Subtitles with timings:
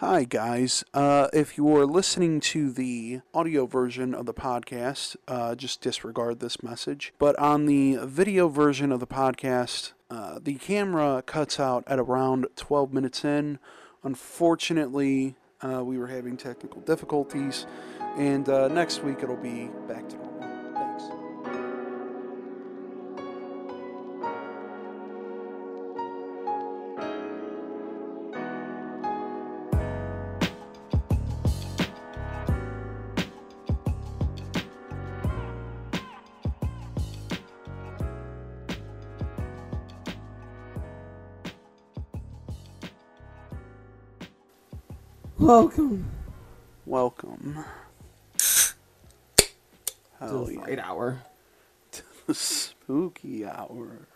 [0.00, 0.84] Hi, guys.
[0.92, 6.62] Uh, if you're listening to the audio version of the podcast, uh, just disregard this
[6.62, 7.14] message.
[7.18, 12.46] But on the video version of the podcast, uh, the camera cuts out at around
[12.56, 13.58] 12 minutes in.
[14.04, 17.64] Unfortunately, uh, we were having technical difficulties,
[18.18, 20.25] and uh, next week it'll be back to normal.
[45.46, 46.10] Welcome
[46.86, 47.64] Welcome.
[48.36, 48.74] to
[50.18, 50.60] Hell the yeah.
[50.64, 51.22] fight hour.
[52.26, 54.08] The spooky hour.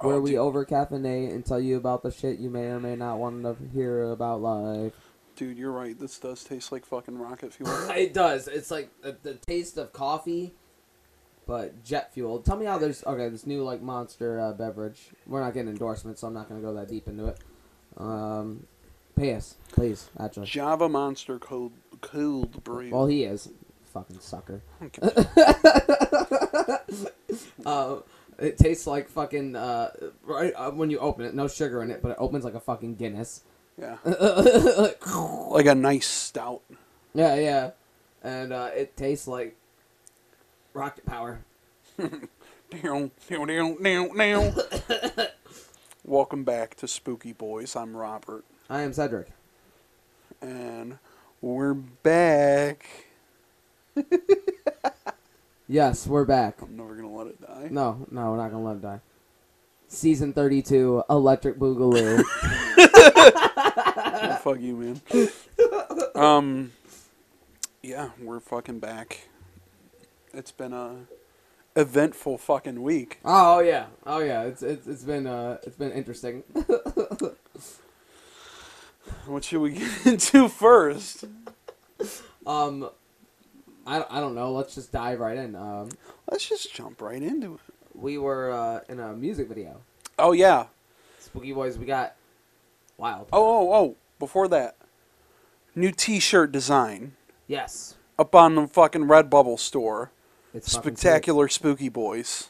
[0.00, 2.80] Where Oh, we dude, over caffeinate and tell you about the shit you may or
[2.80, 4.92] may not want to hear about life.
[5.36, 5.96] dude, you're right.
[5.96, 7.70] This does taste like fucking rocket fuel.
[7.90, 8.48] It does.
[8.48, 10.54] It's like the, the taste of coffee,
[11.46, 12.40] but jet fuel.
[12.40, 13.28] Tell me how there's okay.
[13.28, 15.10] This new like monster uh, beverage.
[15.26, 17.38] We're not getting endorsements, so I'm not gonna go that deep into it.
[17.96, 18.66] Um,
[19.16, 20.10] pay us, please.
[20.18, 22.90] Actually, Java Monster cold cold brew.
[22.90, 23.48] well, he is
[23.92, 24.62] fucking sucker.
[24.82, 25.24] Okay.
[27.64, 28.00] Uh,
[28.38, 29.90] it tastes like fucking uh,
[30.22, 31.34] right uh, when you open it.
[31.34, 33.42] No sugar in it, but it opens like a fucking Guinness.
[33.80, 34.12] yeah, yeah,
[35.50, 36.62] like a nice stout.
[37.12, 37.70] Yeah, yeah,
[38.22, 39.56] and uh, it tastes like
[40.76, 41.40] rocket power.
[41.98, 42.28] Down,
[43.30, 44.54] down, down, down, down.
[46.04, 47.74] Welcome back to SpookiBoiz.
[47.80, 49.28] I'm Robert, I am Cedric.
[50.42, 50.98] and
[51.40, 52.86] we're back.
[55.68, 56.62] Yes, we're back.
[56.62, 57.66] I'm never gonna let it die.
[57.72, 59.00] No, no, we're not gonna let it die.
[59.88, 62.22] Season thirty-two, Electric Boogaloo.
[62.78, 65.00] Oh, fuck you, man.
[66.14, 66.70] Um,
[67.82, 69.26] yeah, we're fucking back.
[70.36, 71.06] It's been a
[71.74, 73.18] eventful fucking week.
[73.24, 74.42] oh yeah, oh yeah.
[74.42, 76.42] It's it's it's been uh it's been interesting.
[79.26, 81.24] What should we get into first?
[82.46, 82.88] um,
[83.86, 84.52] I I don't know.
[84.52, 85.54] Let's just dive right in.
[85.54, 85.90] Um,
[86.30, 87.60] Let's just jump right into it.
[87.94, 89.80] we were uh in a music video.
[90.18, 90.66] Oh yeah.
[91.20, 91.76] SpookiBoiz.
[91.78, 92.16] We got
[92.96, 93.28] wild.
[93.32, 93.96] Oh oh oh.
[94.18, 94.76] Before that,
[95.74, 97.12] new T-shirt design
[97.46, 100.10] Yes, up on the fucking Redbubble store.
[100.56, 100.72] It's.
[100.72, 102.48] Spectacular SpookiBoiz.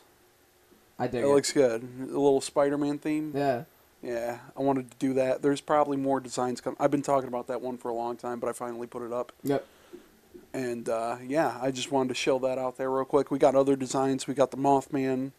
[0.99, 1.29] I dig It it.
[1.29, 1.83] looks good.
[2.01, 3.33] A little Spider-Man theme.
[3.35, 3.65] yeah.
[4.03, 5.43] Yeah, I wanted to do that.
[5.43, 6.77] There's probably more designs coming.
[6.79, 9.13] I've been talking about that one for a long time, but I finally put it
[9.13, 9.33] up.
[9.43, 9.67] Yep.
[10.53, 13.31] And uh, yeah, I just wanted to show that out there real quick.
[13.33, 14.27] We got other designs.
[14.29, 15.33] We got the Mothman.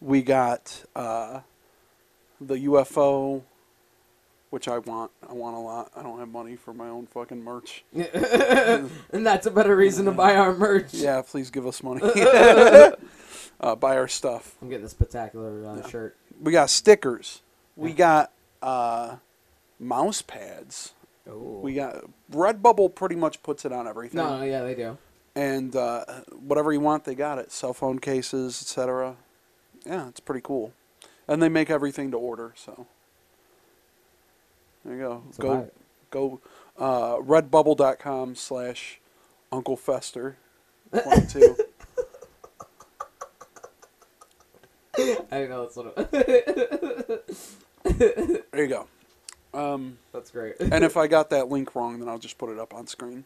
[0.00, 1.40] We got uh,
[2.40, 3.42] the UFO,
[4.50, 5.12] which I want.
[5.28, 5.90] I want a lot.
[5.96, 7.84] I don't have money for my own fucking merch.
[7.94, 8.90] and
[9.26, 10.92] that's a better reason to buy our merch.
[10.92, 12.02] Yeah, please give us money.
[13.60, 14.56] uh, buy our stuff.
[14.60, 16.16] I'm getting a spectacular uh, shirt.
[16.40, 17.42] We got stickers.
[17.76, 19.16] We got uh,
[19.78, 20.92] mouse pads.
[21.28, 21.60] Oh.
[21.60, 22.94] We got Redbubble.
[22.94, 24.18] Pretty much puts it on everything.
[24.18, 24.98] No, no, yeah, they do.
[25.34, 27.52] and uh, whatever you want, they got it.
[27.52, 29.16] Cell phone cases, etc.
[29.86, 30.72] Yeah, it's pretty cool,
[31.28, 32.52] and they make everything to order.
[32.56, 32.86] So
[34.84, 35.22] there you go.
[35.32, 35.74] So go buy it.
[36.10, 36.40] go
[36.78, 39.00] uh, redbubble.com slash
[39.52, 40.36] Uncle Fester.
[40.92, 41.56] 22.
[44.98, 47.26] I didn't know that's what it
[48.52, 48.86] there you go.
[49.52, 50.56] Um, That's great.
[50.60, 53.24] and if I got that link wrong, then I'll just put it up on screen.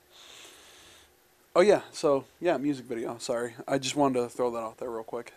[1.57, 3.17] Oh yeah, so yeah, music video.
[3.19, 5.33] Sorry, I just wanted to throw that out there real quick.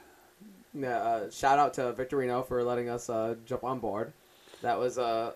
[0.74, 4.14] yeah, uh, shout out to Victorino for letting us uh, jump on board.
[4.62, 5.34] That was uh,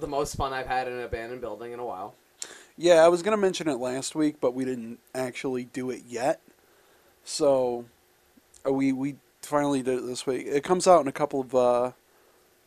[0.00, 2.14] the most fun I've had in an abandoned building in a while.
[2.76, 6.40] Yeah, I was gonna mention it last week, but we didn't actually do it yet.
[7.24, 7.84] So
[8.66, 10.46] uh, we we finally did it this week.
[10.46, 11.92] It comes out in a couple of uh,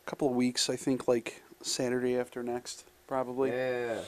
[0.06, 4.00] couple of weeks, I think, like Saturday after next, probably, Yeah.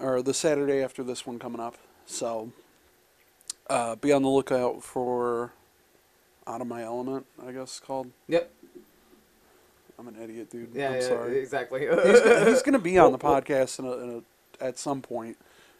[0.00, 1.76] or the Saturday after this one coming up.
[2.06, 2.50] So
[3.68, 5.52] uh, be on the lookout for
[6.46, 8.10] Out of My Element, I guess it's called.
[8.26, 8.50] Yep.
[9.98, 10.70] I'm an idiot, dude.
[10.74, 11.38] Yeah, I'm yeah, sorry.
[11.38, 11.80] exactly.
[11.80, 14.22] he's, he's going to be on the podcast in a, in
[14.60, 15.36] a, at some point.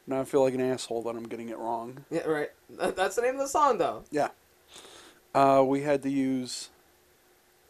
[0.06, 2.04] Now I feel like an asshole that I'm getting it wrong.
[2.10, 2.50] yeah, right.
[2.70, 4.04] That's the name of the song, though.
[4.10, 4.28] Yeah.
[5.34, 6.70] Uh, we had to use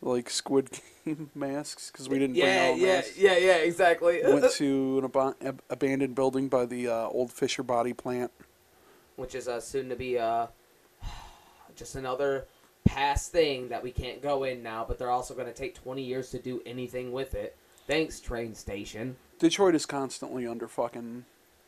[0.01, 0.71] like Squid
[1.05, 3.19] Game masks because we didn't yeah, bring our yeah, masks.
[3.19, 4.21] yeah, yeah, exactly.
[4.25, 8.31] Went to an ab- ab- abandoned building by the uh, old Fisher Body plant.
[9.17, 10.47] Which is uh, soon to be uh,
[11.77, 12.47] just another
[12.85, 16.03] past thing that we can't go in now, but they're also going to take 20
[16.03, 17.57] years to do anything with it.
[17.87, 19.17] Thanks, train station.
[19.39, 21.25] Detroit is constantly under fucking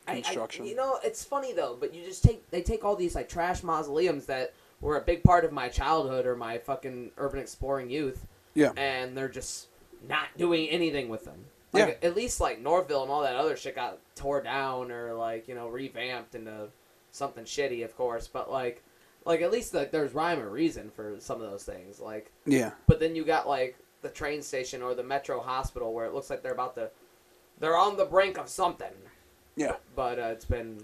[0.07, 0.65] I- I- construction.
[0.65, 3.63] you know, it's funny though, but you just take they take all these like trash
[3.63, 8.25] mausoleums that were a big part of my childhood or my fucking urban exploring youth,
[8.55, 8.71] yeah.
[8.77, 9.67] and they're just
[10.07, 11.45] not doing anything with them.
[11.73, 15.47] Like, At least like Norville and all that other shit got tore down or like
[15.47, 16.67] you know revamped into
[17.11, 18.27] something shitty, of course.
[18.27, 18.83] But like,
[19.25, 21.99] like at least like there's rhyme or reason for some of those things.
[21.99, 22.71] Like, Yeah.
[22.87, 26.29] but then you got like the train station or the Metro Hospital where it looks
[26.29, 26.89] like they're about to,
[27.59, 28.93] they're on the brink of something.
[29.55, 29.75] Yeah.
[29.95, 30.83] But uh, it's been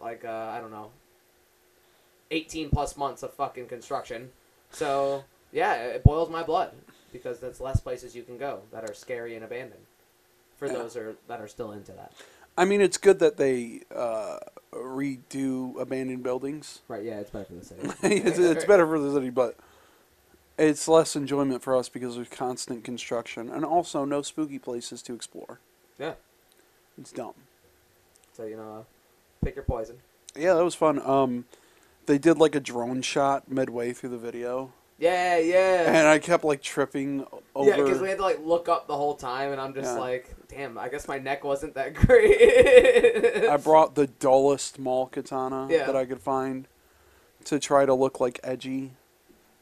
[0.00, 0.90] like uh, I don't know,
[2.30, 4.30] eighteen plus months of fucking construction.
[4.70, 6.72] So yeah, it boils my blood
[7.12, 9.84] because that's less places you can go that are scary and abandoned.
[10.56, 10.72] For Yeah.
[10.74, 12.12] those are that are still into that.
[12.58, 14.38] I mean, it's good that they uh,
[14.72, 16.80] redo abandoned buildings.
[16.88, 17.02] Right?
[17.02, 17.80] Yeah, it's better for the city.
[18.02, 19.56] it's, it's better for the city, but
[20.58, 25.14] it's less enjoyment for us because there's constant construction and also no spooky places to
[25.14, 25.60] explore.
[25.98, 26.14] Yeah.
[26.98, 27.34] It's dumb.
[28.32, 28.82] So you know, uh,
[29.44, 29.96] pick your poison.
[30.34, 31.00] Yeah, that was fun.
[31.00, 31.44] Um,
[32.06, 35.88] they did like a drone shot midway through the video, Yeah, yeah.
[35.88, 37.70] and I kept like tripping over.
[37.70, 40.00] Yeah, because we had to like look up the whole time, and I'm just Yeah.
[40.00, 41.94] like, damn, I guess my neck wasn't that
[42.40, 43.46] great.
[43.48, 45.86] I brought the dullest mall katana Yeah.
[45.86, 46.66] that I could find
[47.44, 48.92] to try to look like edgy,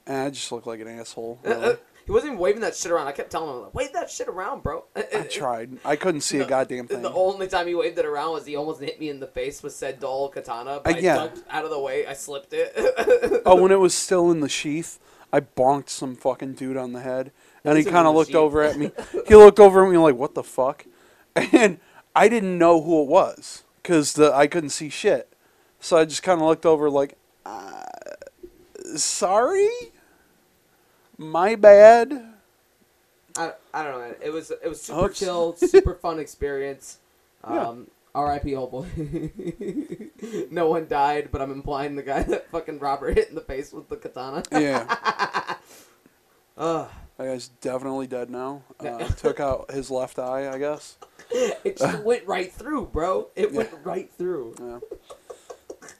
[0.07, 1.39] and I just looked like an asshole.
[1.43, 1.77] really.
[2.07, 3.07] he wasn't even waving that shit around.
[3.07, 4.85] I kept telling him, like, wave that shit around, bro.
[4.97, 5.79] I tried.
[5.85, 7.03] I couldn't see a goddamn thing.
[7.03, 9.63] The only time he waved it around was he almost hit me in the face
[9.63, 10.81] with said dull katana.
[10.85, 11.15] But Uh, I yeah.
[11.17, 12.07] ducked out of the way.
[12.07, 12.73] I slipped it.
[13.47, 14.99] oh, when it was still in the sheath,
[15.33, 17.33] I bonked some fucking dude on the head,
[17.65, 18.91] and he kind of looked over at me.
[19.27, 20.85] He looked over at me like, "What the fuck?"
[21.35, 21.79] And
[22.15, 25.33] I didn't know who it was because I couldn't see shit.
[25.81, 27.83] So I just kind of looked over like, uh,
[28.97, 29.71] "Sorry,
[31.19, 32.35] my bad."
[33.37, 34.15] I, I don't know.
[34.23, 35.19] It was it was super Oops.
[35.19, 36.99] chill, super fun experience.
[37.49, 37.67] Yeah.
[37.69, 38.55] Um, R.I.P.
[38.55, 38.87] old boy.
[40.51, 43.73] no one died, but I'm implying the guy that fucking Robert hit in the face
[43.73, 44.45] with the katana.
[44.53, 45.57] Yeah,
[46.57, 46.89] Ugh.
[47.19, 48.63] That guy's definitely dead now.
[48.81, 50.97] Uh, took out his left eye, I guess.
[51.65, 53.29] It just went right through, bro.
[53.35, 53.79] It went Yeah.
[53.83, 54.55] right through.
[54.61, 54.79] Yeah.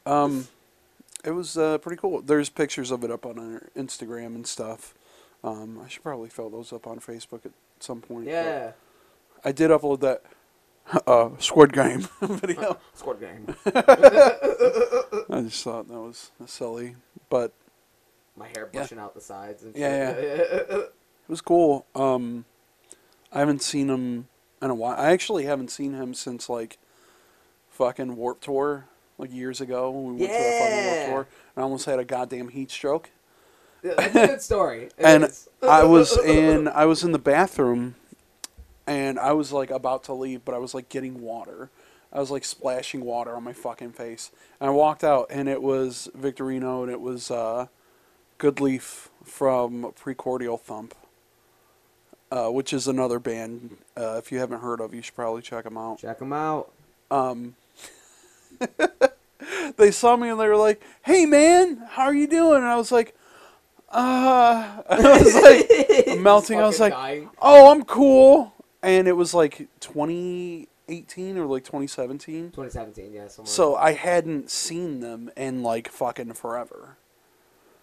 [0.05, 0.47] Um,
[1.25, 2.21] it was uh, pretty cool.
[2.21, 4.93] There's pictures of it up on our Instagram and stuff.
[5.43, 8.27] Um, I should probably fill those up on Facebook at some point.
[8.27, 8.73] Yeah.
[9.43, 10.21] I did upload that
[11.07, 12.77] uh, Squid Game video.
[12.93, 13.47] Squad game.
[13.65, 16.95] I just thought that was silly,
[17.29, 17.51] but
[18.37, 18.87] My hair Yeah.
[18.99, 20.93] out the sides and Yeah, shit.
[21.27, 21.85] It was cool.
[21.95, 22.45] Um,
[23.31, 24.27] I haven't seen him
[24.61, 24.95] in a while.
[24.97, 26.77] I actually haven't seen him since like
[27.69, 28.85] fucking Warped Tour,
[29.17, 31.27] like years ago when we went to that fucking Warped Tour.
[31.55, 33.09] And I almost had a goddamn heat stroke.
[33.83, 34.89] Yeah, That's a good story.
[34.97, 35.31] And.
[35.67, 37.95] I was in I was in the bathroom
[38.87, 41.69] and I was like about to leave, but I was like getting water.
[42.13, 44.31] I was like splashing water on my fucking face.
[44.59, 47.67] And I walked out and it was Victorino and it was uh
[48.39, 50.93] Goodleaf from Precordial Thump.
[52.31, 53.77] Uh, which is another band.
[53.95, 55.99] Uh, if you haven't heard of, you should probably check them out.
[55.99, 56.71] Check them out.
[57.11, 57.55] Um,
[59.77, 62.75] they saw me and they were like, "Hey, man, how are you doing?" And I
[62.75, 63.15] was like,
[63.89, 66.59] "Uh," I was like, I'm melting.
[66.59, 67.29] I was like, dying.
[67.41, 72.51] "Oh, I'm cool." And it was like 2018 or like 2017.
[72.51, 73.27] 2017, yeah.
[73.27, 73.49] Somewhere.
[73.49, 76.97] So I hadn't seen them in like fucking forever.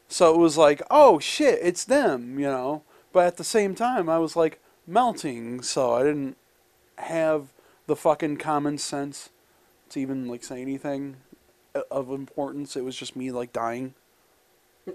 [0.09, 2.83] So it was like, "Oh shit, it's them," you know.
[3.13, 6.37] But at the same time, I was like melting, so I didn't
[6.97, 7.49] have
[7.87, 9.31] the fucking common sense
[9.91, 11.17] to even like say anything
[11.75, 12.77] uh, of importance.
[12.77, 13.95] It was just me like dying.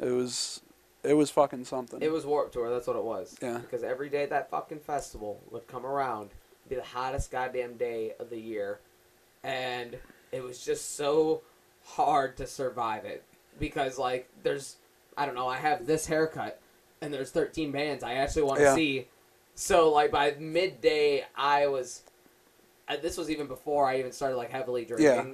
[0.00, 0.60] It was,
[1.02, 2.00] it was fucking something.
[2.00, 2.70] It was Warped Tour.
[2.70, 3.36] That's what it was.
[3.42, 3.58] Yeah.
[3.58, 6.30] Because every day that fucking festival would come around,
[6.68, 8.78] be the hottest goddamn day of the year,
[9.42, 9.96] and
[10.30, 11.42] it was just so
[11.84, 13.24] hard to survive it
[13.58, 14.76] because like there's
[15.18, 16.60] I don't know I have this haircut
[17.02, 18.74] and there's 13 bands I actually want to Yeah.
[18.74, 19.08] see,
[19.54, 22.02] so like by midday I was.
[22.88, 25.06] uh, This was even before I even started like heavily drinking.
[25.06, 25.24] Yeah.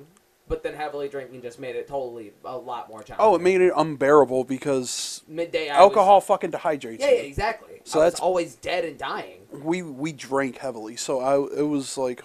[0.46, 3.16] But then heavily drinking just made it totally a lot more challenging.
[3.26, 7.00] oh, it made it unbearable because midday I alcohol Was, fucking dehydrates.
[7.00, 7.16] yeah, you.
[7.16, 7.80] yeah, exactly.
[7.84, 9.40] So I that's- always dead and dying.
[9.52, 12.22] we we drank heavily, so I it was like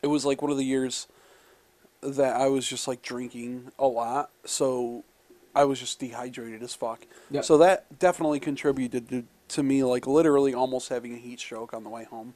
[0.00, 1.08] it was like one of the years
[2.02, 5.02] that I was just like drinking a lot, so
[5.54, 7.06] I was just dehydrated as fuck.
[7.30, 7.44] Yep.
[7.44, 11.84] So that definitely contributed to, to me like literally almost having a heat stroke on
[11.84, 12.34] the way home.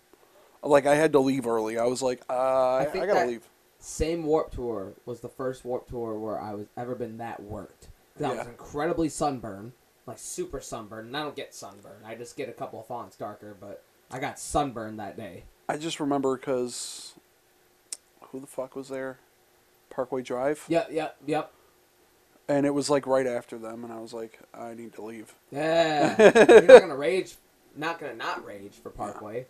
[0.63, 1.79] Like I had to leave early.
[1.79, 3.49] I was like, uh, I, I gotta that- leave.
[3.79, 7.89] Same Warped Tour was the first Warped Tour where I was ever been that worked.
[8.19, 8.39] I Yeah.
[8.39, 9.73] was incredibly sunburned,
[10.07, 11.09] like super sunburned.
[11.09, 12.05] And I don't get sunburned.
[12.05, 15.45] I just get a couple of fonts darker, but I got sunburned that day.
[15.69, 17.13] I just remember because
[18.31, 19.19] who the fuck was there?
[19.91, 21.53] Parkway Drive, Yep, yep, yep.
[22.49, 25.35] And it was like right after them, and I was like, I need to leave.
[25.51, 26.15] Yeah.
[26.19, 27.37] You're not gonna rage.
[27.77, 29.47] Not gonna not rage for Parkway.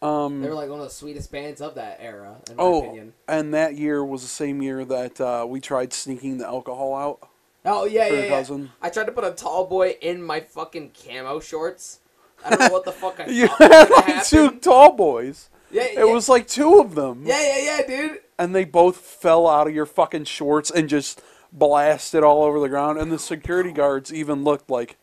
[0.00, 2.82] Um, They were like one of the sweetest bands of that era, in my oh,
[2.84, 3.14] opinion.
[3.26, 7.28] and that year was the same year that uh, we tried sneaking the alcohol out
[7.64, 8.28] Oh yeah, yeah, yeah.
[8.28, 8.70] cousin.
[8.80, 11.98] I tried to put a tall boy in my fucking camo shorts.
[12.44, 15.50] I don't know what the fuck I You thought had like two tall boys.
[15.72, 17.24] Yeah, It yeah, was like two of them.
[17.26, 18.20] yeah, yeah, yeah, dude.
[18.38, 21.20] and they both fell out of your fucking shorts and just
[21.52, 22.98] blasted all over the ground.
[22.98, 24.96] And the security guards even looked like,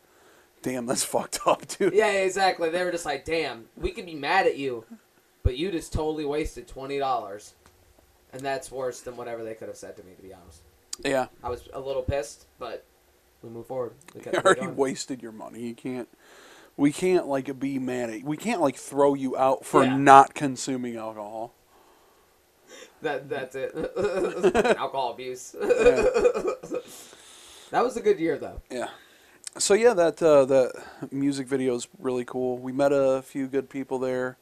[0.61, 1.93] damn, that's fucked up, dude.
[1.93, 2.69] Yeah, exactly.
[2.69, 4.85] They were just like, "Damn, we could be mad at you,
[5.43, 7.53] but you just totally wasted twenty dollars,"
[8.33, 10.13] and that's worse than whatever they could have said to me.
[10.15, 10.61] To be honest,
[11.03, 12.83] Yeah, I was a little pissed, but
[13.43, 13.93] we move forward.
[14.15, 14.75] We you already going.
[14.75, 15.61] wasted your money.
[15.61, 16.09] You can't.
[16.77, 18.23] We can't like be mad at.
[18.23, 19.95] We can't like throw you out for Yeah.
[19.97, 21.53] not consuming alcohol.
[23.01, 23.73] That that's it.
[24.77, 25.55] Alcohol abuse.
[25.59, 25.67] Yeah.
[27.71, 28.61] that was a good year though.
[28.71, 28.89] yeah.
[29.57, 30.73] So yeah, that uh, that
[31.11, 32.57] music video is really cool.
[32.57, 34.37] We met a few good people there.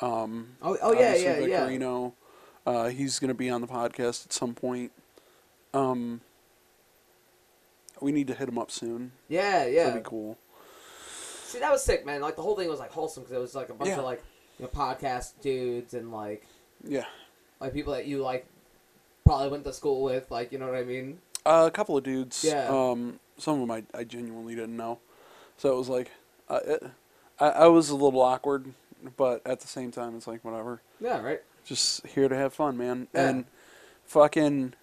[0.00, 1.66] Um, Oh, oh yeah, yeah, yeah.
[1.66, 2.12] Victorino,
[2.66, 4.92] Uh, he's gonna be on the podcast at some point.
[5.74, 6.20] Um,
[8.00, 9.12] we need to hit him up soon.
[9.28, 9.84] Yeah, yeah.
[9.88, 10.38] That'd be cool.
[11.44, 12.20] See, that was sick, man.
[12.20, 13.98] Like the whole thing was like wholesome because it was like a bunch Yeah.
[13.98, 14.22] of like
[14.58, 16.46] you know podcast dudes and like
[16.84, 17.04] Yeah.
[17.60, 18.46] Like people that you like
[19.24, 21.18] probably went to school with, like you know what I mean.
[21.44, 22.44] Uh, a couple of dudes.
[22.44, 22.68] Yeah.
[22.68, 24.98] Um, some of them I, I genuinely didn't know,
[25.56, 26.10] so it was like,
[26.48, 26.82] uh, it,
[27.38, 28.72] I I was a little awkward,
[29.16, 30.80] but at the same time it's like whatever.
[31.00, 31.42] Yeah, right.
[31.64, 33.08] Just here to have fun, man.
[33.12, 33.28] Yeah.
[33.28, 33.44] And
[34.04, 34.74] fucking,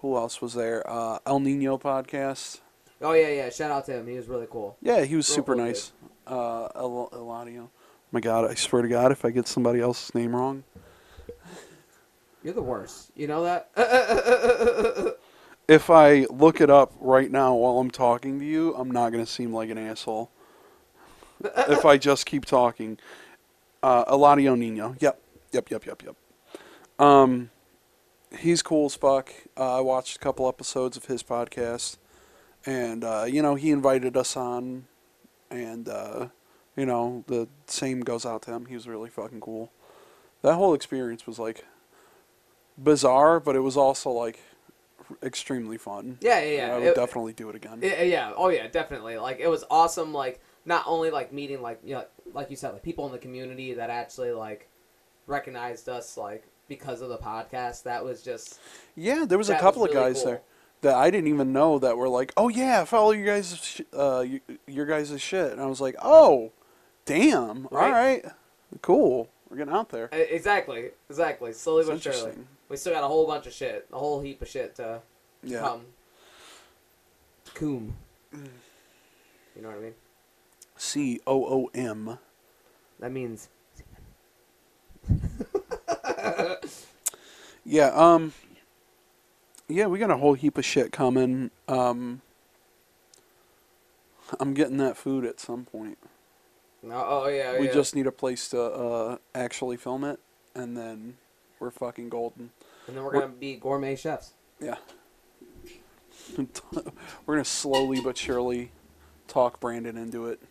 [0.00, 0.88] who else was there?
[0.88, 2.60] Uh, El Nino podcast.
[3.02, 3.50] Oh yeah, yeah.
[3.50, 4.06] Shout out to him.
[4.06, 4.76] He was really cool.
[4.82, 5.74] Yeah, he was Real super cool dude.
[5.74, 5.92] nice.
[6.26, 7.68] Uh, El- Eladio.
[8.12, 10.64] My God, I swear to God, if I get somebody else's name wrong,
[12.46, 13.10] You're the worst.
[13.16, 13.70] You know that?
[15.66, 19.26] if I look it up right now while I'm talking to you, I'm not gonna
[19.26, 20.30] seem like an asshole.
[21.42, 23.00] if I just keep talking,
[23.82, 24.94] uh, Eladio Nino.
[25.00, 26.14] Yep, yep, yep, yep, yep.
[27.04, 27.50] Um,
[28.38, 29.32] he's cool as fuck.
[29.56, 31.96] Uh, I watched a couple episodes of his podcast,
[32.64, 34.84] and uh, you know he invited us on,
[35.50, 36.28] and uh,
[36.76, 38.66] you know the same goes out to him.
[38.66, 39.72] He was really fucking cool.
[40.42, 41.64] That whole experience was like
[42.78, 44.40] bizarre, but it was also like
[45.22, 46.18] extremely fun.
[46.20, 46.74] yeah, yeah, yeah.
[46.74, 47.78] I would It- definitely do it again.
[47.82, 48.32] Yeah, yeah.
[48.36, 49.16] Oh yeah, definitely.
[49.18, 50.12] Like it was awesome.
[50.12, 53.18] Like not only like meeting like you know, like you said, like people in the
[53.18, 54.68] community that actually like
[55.26, 57.84] recognized us like because of the podcast.
[57.84, 58.58] That was just
[58.96, 60.32] yeah, there was a couple was of really guys cool.
[60.32, 60.42] there
[60.82, 64.24] that I didn't even know that were like, "Oh yeah, follow you guys' sh- uh
[64.66, 66.52] your guys' shit," and I was like, "Oh,
[67.04, 67.92] damn, all Right.
[67.92, 68.24] right,
[68.82, 71.52] cool, we're getting out there." Exactly, exactly.
[71.52, 72.32] Slowly but surely.
[72.68, 75.00] We still got a whole bunch of shit, a whole heap of shit to
[75.42, 75.82] Yeah, come.
[77.54, 77.96] Coom.
[78.32, 79.94] You know what I mean?
[80.76, 82.18] C O O M.
[82.98, 83.48] That means
[87.64, 88.32] Yeah, um,
[89.68, 91.50] yeah, we got a whole heap of shit coming.
[91.68, 92.20] Um,
[94.38, 95.98] I'm getting that food at some point.
[96.82, 96.94] no.
[97.06, 97.72] Oh yeah, We yeah.
[97.72, 100.20] just need a place to uh, actually film it,
[100.54, 101.16] and then
[101.60, 102.50] we're fucking golden.
[102.86, 104.32] and then we're gonna be gourmet chefs.
[104.60, 104.76] Yeah.
[106.36, 108.72] we're gonna slowly but surely
[109.28, 110.42] talk Brandon into it.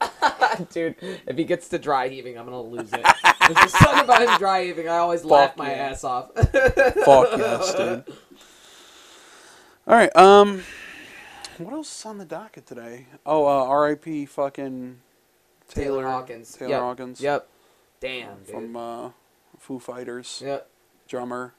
[0.72, 3.06] Dude, if he gets to dry heaving, I'm gonna lose it.
[3.54, 4.88] There's something about him dry heaving.
[4.88, 5.90] I always laugh my yeah.
[5.90, 6.32] ass off.
[6.34, 6.44] Fuck
[7.36, 8.04] yes, dude.
[9.86, 10.14] All right.
[10.16, 10.62] Um,
[11.58, 13.06] what else is on the docket today?
[13.26, 14.26] Oh, uh, R.I.P.
[14.26, 14.98] Fucking
[15.68, 16.56] Taylor, Taylor Hawkins.
[16.56, 16.80] Taylor Yep.
[16.80, 17.20] Hawkins.
[17.20, 17.48] Yep.
[18.00, 18.48] Damn, dude.
[18.48, 19.10] From uh,
[19.62, 20.42] Foo Fighters.
[20.44, 20.68] yep.
[21.06, 21.54] Drummer.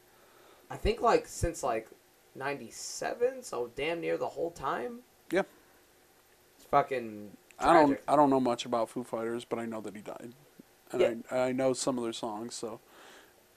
[0.70, 1.88] I think like since like
[2.36, 5.00] '97, so damn near the whole time.
[5.32, 5.44] Yeah.
[6.58, 7.32] It's fucking.
[7.60, 7.98] I don't.
[8.08, 10.34] I don't know much about Foo Fighters, but I know that he died,
[10.92, 12.56] and I I know some of their songs.
[12.56, 12.82] So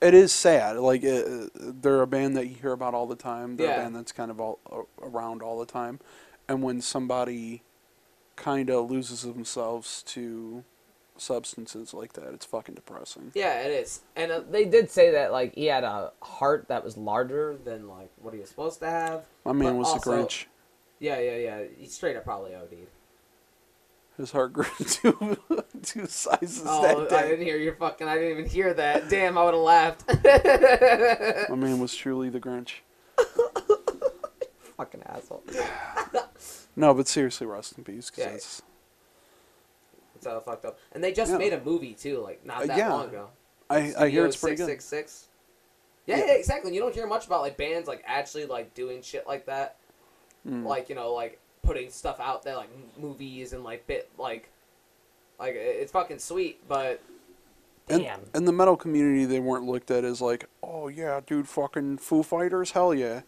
[0.00, 0.76] it is sad.
[0.76, 1.50] Like it,
[1.82, 3.56] they're a band that you hear about all the time.
[3.56, 3.80] They're Yeah.
[3.80, 4.60] a band that's kind of all
[5.02, 5.98] around all the time,
[6.48, 7.62] and when somebody
[8.36, 10.62] kind of loses themselves to
[11.18, 13.32] substances like that, it's fucking depressing.
[13.34, 14.00] Yeah, it is.
[14.16, 17.88] And uh, they did say that like he had a heart that was larger than
[17.88, 19.24] like what he was supposed to have.
[19.44, 20.44] My man But was also- the Grinch.
[20.98, 21.62] Yeah, yeah, yeah.
[21.76, 22.88] He straight up probably OD'd.
[24.16, 25.36] His heart grew two
[25.82, 28.08] two sizes Oh, that I didn't hear your fucking.
[28.08, 29.10] I didn't even hear that.
[29.10, 30.04] Damn, I would have laughed.
[31.50, 32.76] My man was truly the Grinch.
[34.76, 35.42] fucking asshole.
[36.74, 38.10] No, but seriously, rest in peace.
[38.10, 38.24] 'cause Yeah.
[38.26, 38.62] that's- It's
[40.34, 40.78] all fucked up.
[40.92, 41.38] And they just Yeah.
[41.38, 42.92] made a movie too, like not Uh, that yeah.
[42.92, 43.28] long ago.
[43.68, 44.82] I, I hear it's pretty Studio good.
[44.82, 45.28] 666.
[46.06, 46.26] Yeah, Yeah.
[46.26, 46.74] yeah, exactly.
[46.74, 49.76] You don't hear much about like bands like actually like doing shit like that.
[50.46, 50.64] Mm.
[50.64, 52.68] Like you know, like putting stuff out there, like
[52.98, 54.48] movies and like bit like,
[55.40, 57.00] like it's fucking sweet, but
[57.88, 58.20] And, damn.
[58.34, 62.22] in the metal community, they weren't looked at as like, oh yeah, dude, fucking Foo
[62.22, 63.22] Fighters, hell yeah.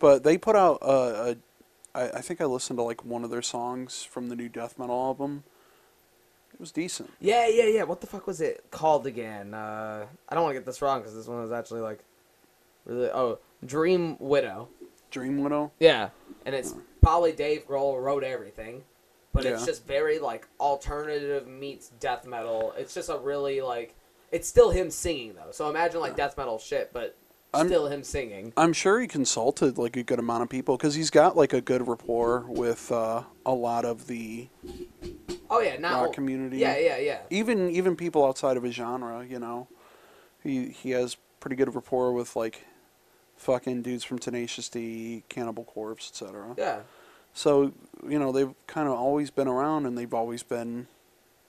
[0.00, 0.88] But they put out a,
[1.30, 1.36] a
[1.96, 4.76] I, I think I listened to like one of their songs from the new death
[4.76, 5.44] metal album.
[6.54, 7.10] It was decent.
[7.20, 7.82] Yeah, yeah, yeah.
[7.82, 9.52] What the fuck was it called again?
[9.54, 11.98] Uh, I don't want to get this wrong because this one was actually like,
[12.86, 13.10] really.
[13.10, 14.68] Oh, Dream Widow.
[15.10, 15.72] Dream Widow.
[15.80, 16.10] Yeah,
[16.46, 18.82] and it's probably Dave Grohl wrote everything,
[19.32, 19.66] but it's Yeah.
[19.66, 22.72] just very like alternative meets death metal.
[22.78, 23.94] It's just a really like
[24.32, 25.50] it's still him singing though.
[25.50, 27.16] So imagine like death metal shit, but
[27.52, 28.52] I'm- still him singing.
[28.56, 31.60] I'm sure he consulted like a good amount of people because he's got like a
[31.60, 34.48] good rapport with uh, a lot of the
[35.54, 36.58] Oh yeah, now rock community.
[36.58, 37.18] Yeah, yeah, yeah.
[37.30, 39.68] even even people outside of his genre, you know,
[40.42, 42.64] he he has pretty good rapport with like
[43.36, 46.54] fucking dudes from Tenacious D, Cannibal Corpse, etc.
[46.58, 46.80] Yeah.
[47.32, 47.72] So
[48.08, 50.88] you know they've kind of always been around, and they've always been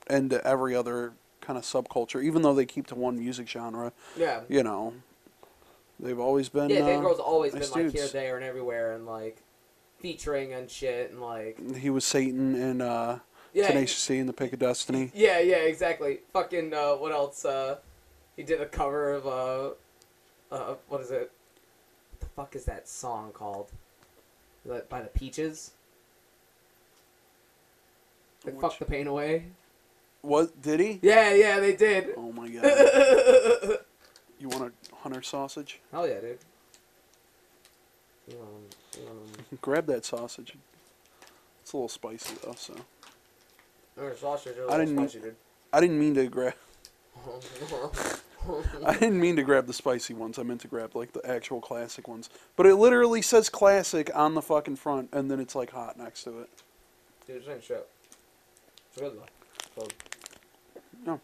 [0.08, 3.92] into every other kind of subculture, even though they keep to one music genre.
[4.16, 4.42] Yeah.
[4.48, 4.94] You know,
[5.98, 6.70] they've always been.
[6.70, 8.12] Yeah, Dave uh, Grohl's always nice been like here, dudes.
[8.12, 9.38] there, and everywhere, and like
[9.98, 13.18] featuring and shit, and like He was Satan and uh,
[13.56, 15.10] yeah, Tenacious and the Pick of Destiny.
[15.14, 16.18] yeah, yeah, exactly.
[16.32, 17.44] Fucking uh, what else?
[17.44, 17.78] Uh,
[18.36, 21.30] he did a cover of uh, uh, what is it?
[22.10, 23.70] What the fuck is that song called?
[24.90, 25.70] By the Peaches?
[28.44, 29.44] Like, Which- fuck the pain away.
[30.22, 30.98] What did he?
[31.02, 32.08] Yeah, yeah, they did.
[32.16, 33.78] Oh my god!
[34.40, 35.78] You want a hunter sausage?
[35.92, 36.38] Hell yeah, dude.
[38.32, 40.54] Um, um, Grab that sausage.
[41.62, 42.74] It's a little spicy though, so
[43.96, 45.36] their sausage are a I didn't- spicy, dude.
[45.72, 46.54] I didn't mean to grab.
[48.86, 50.38] I didn't mean to grab the spicy ones.
[50.38, 52.30] I meant to grab like the actual classic ones.
[52.54, 56.22] But it literally says classic on the fucking front, and then it's like hot next
[56.24, 56.48] to it.
[57.26, 57.88] Dude, same shit.
[58.92, 59.82] It's good though.
[61.04, 61.20] So,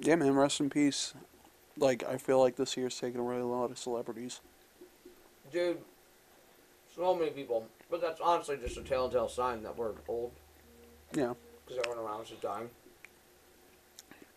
[0.00, 0.34] Yeah, man.
[0.34, 1.14] Rest in peace.
[1.78, 4.40] Like I feel like this year's taken away a lot of celebrities.
[5.52, 5.78] dude,
[6.96, 7.66] so many people.
[7.92, 10.32] But that's honestly just a telltale sign that we're old
[11.14, 11.34] Yeah.
[11.66, 12.70] because everyone around us is dying.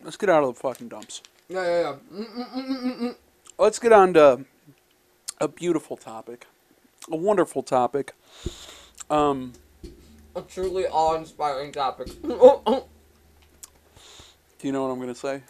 [0.04, 1.22] Let's get out of the fucking dumps.
[1.48, 1.96] Yeah, yeah, yeah.
[2.20, 3.16] Mm-mm-mm-mm-mm.
[3.58, 4.44] Let's get on to
[5.40, 6.46] a beautiful topic,
[7.10, 8.12] a wonderful topic.
[9.08, 9.54] Um,
[10.34, 12.08] A truly awe-inspiring topic.
[12.24, 12.84] Oh, oh.
[14.58, 15.40] do you know what I'm gonna say?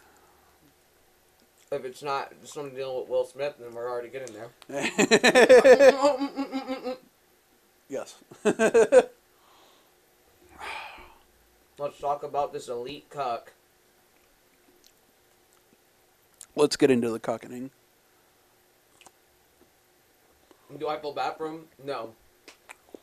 [1.72, 4.50] if it's not someone dealing with Will Smith, then we're already getting there.
[7.88, 8.16] yes.
[11.78, 13.52] Let's talk about this elite cuck.
[16.54, 17.70] Let's get into the cuckening.
[20.78, 21.66] Do I feel bad for him?
[21.84, 22.14] No.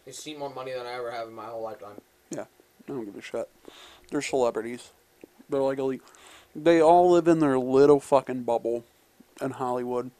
[0.06, 2.02] He's seen more money than I ever have in my whole lifetime.
[2.32, 2.46] Yeah,
[2.88, 3.50] I don't give a shit.
[4.10, 4.92] They're celebrities.
[5.50, 6.02] They're like elite.
[6.56, 8.84] They all live in their little fucking bubble
[9.42, 10.12] in Hollywood.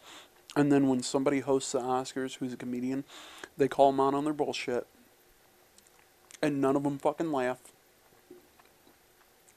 [0.56, 3.04] And then when somebody hosts the Oscars who's a comedian,
[3.58, 4.86] they call them out on their bullshit.
[6.42, 7.60] And none of them fucking laugh.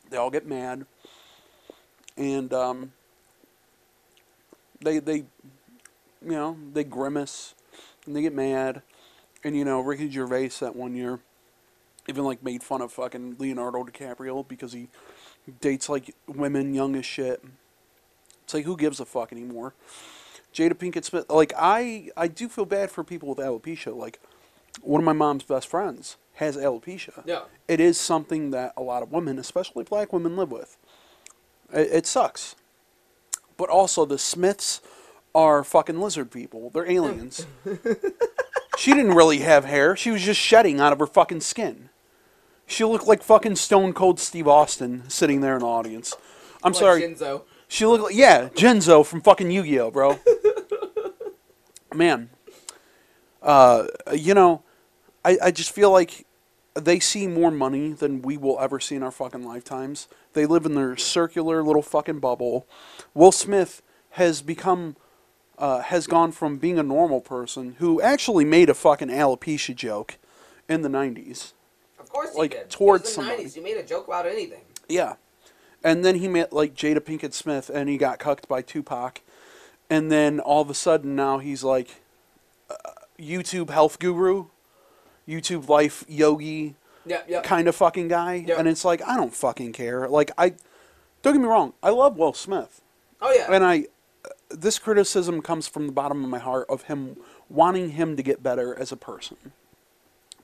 [0.09, 0.87] They all get mad.
[2.17, 2.93] And um,
[4.81, 5.25] they they
[6.23, 7.55] you know, they grimace
[8.07, 8.83] and they get mad.
[9.45, 11.21] And you know, Ricky Gervais that one year
[12.09, 14.89] even like made fun of fucking Leonardo DiCaprio because he
[15.61, 17.43] dates like women young as shit.
[18.45, 19.75] It's like who gives a fuck anymore?
[20.57, 23.95] Jada Pinkett Smith, like I, I do feel bad for people with alopecia.
[23.95, 24.21] Like
[24.81, 27.23] one of my mom's best friends has alopecia.
[27.27, 27.43] Yeah.
[27.69, 30.79] It is something that a lot of women, especially black women, live with.
[31.73, 32.57] It, it sucks.
[33.59, 34.81] But also the Smiths
[35.35, 36.71] are fucking lizard people.
[36.71, 37.47] They're aliens.
[38.79, 39.95] she didn't really have hair.
[39.95, 41.91] She was just shedding out of her fucking skin.
[42.67, 46.15] She looked like fucking Stone Cold Steve Austin sitting there in the audience.
[46.63, 47.03] I'm Like sorry.
[47.03, 47.43] Shinzo.
[47.69, 50.19] She looked like yeah, Genzo from fucking Yu-Gi-Oh, bro.
[51.95, 52.31] Man,
[53.43, 54.63] uh, you know,
[55.25, 56.27] I I just feel like
[56.75, 60.09] they see more money than we will ever see in our fucking lifetimes.
[60.35, 62.67] They live in their circular little fucking bubble.
[63.15, 64.97] Will Smith has become
[65.59, 70.19] uh, has gone from being a normal person who actually made a fucking alopecia joke
[70.69, 71.53] in the '90s.
[71.99, 72.71] Of course he Like, did.
[72.71, 73.45] towards the somebody.
[73.45, 73.57] 90s.
[73.57, 74.61] You made a joke about anything.
[74.89, 75.15] Yeah.
[75.85, 79.21] And then he met like Jada Pinkett Smith and he got cucked by Tupac.
[79.89, 82.01] And then all of a sudden now he's like
[82.71, 82.75] uh,
[83.19, 84.47] YouTube health guru,
[85.29, 87.41] YouTube life yogi Yeah, yeah.
[87.43, 88.59] kind of fucking guy, Yep.
[88.59, 90.09] and it's like I don't fucking care.
[90.09, 90.55] Like I,
[91.23, 92.81] don't get me wrong, I love Will Smith,
[93.21, 93.53] Oh yeah.
[93.53, 93.87] and I,
[94.25, 97.17] uh, this criticism comes from the bottom of my heart of him
[97.49, 99.37] wanting him to get better as a person,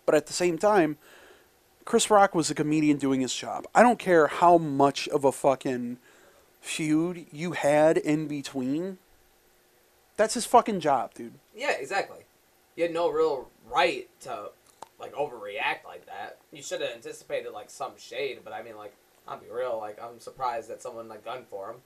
[0.07, 0.99] but at the same time,
[1.85, 3.67] Chris Rock was a comedian doing his job.
[3.75, 5.99] I don't care how much of a fucking
[6.61, 8.99] feud you had in between.
[10.17, 11.35] That's his fucking job, dude.
[11.57, 12.19] Yeah, exactly.
[12.77, 14.51] You had no real right to
[15.01, 16.39] like overreact like that.
[16.53, 18.95] You should have anticipated like some shade, but I mean, like,
[19.27, 19.79] I'll be real.
[19.79, 21.77] Like, I'm surprised that someone like gunned for him.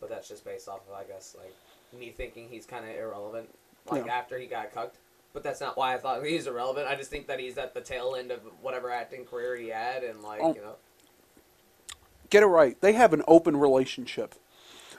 [0.00, 1.54] But that's just based off of, I guess, like
[1.98, 3.48] me thinking he's kind of irrelevant.
[3.90, 4.14] Like Yeah.
[4.14, 4.96] after he got cucked.
[5.34, 6.86] But that's not why I thought he's irrelevant.
[6.88, 10.02] I just think that he's at the tail end of whatever acting career he had,
[10.02, 10.54] and like Oh.
[10.54, 10.76] you know,
[12.30, 12.78] Get it right.
[12.80, 14.34] They have an open relationship,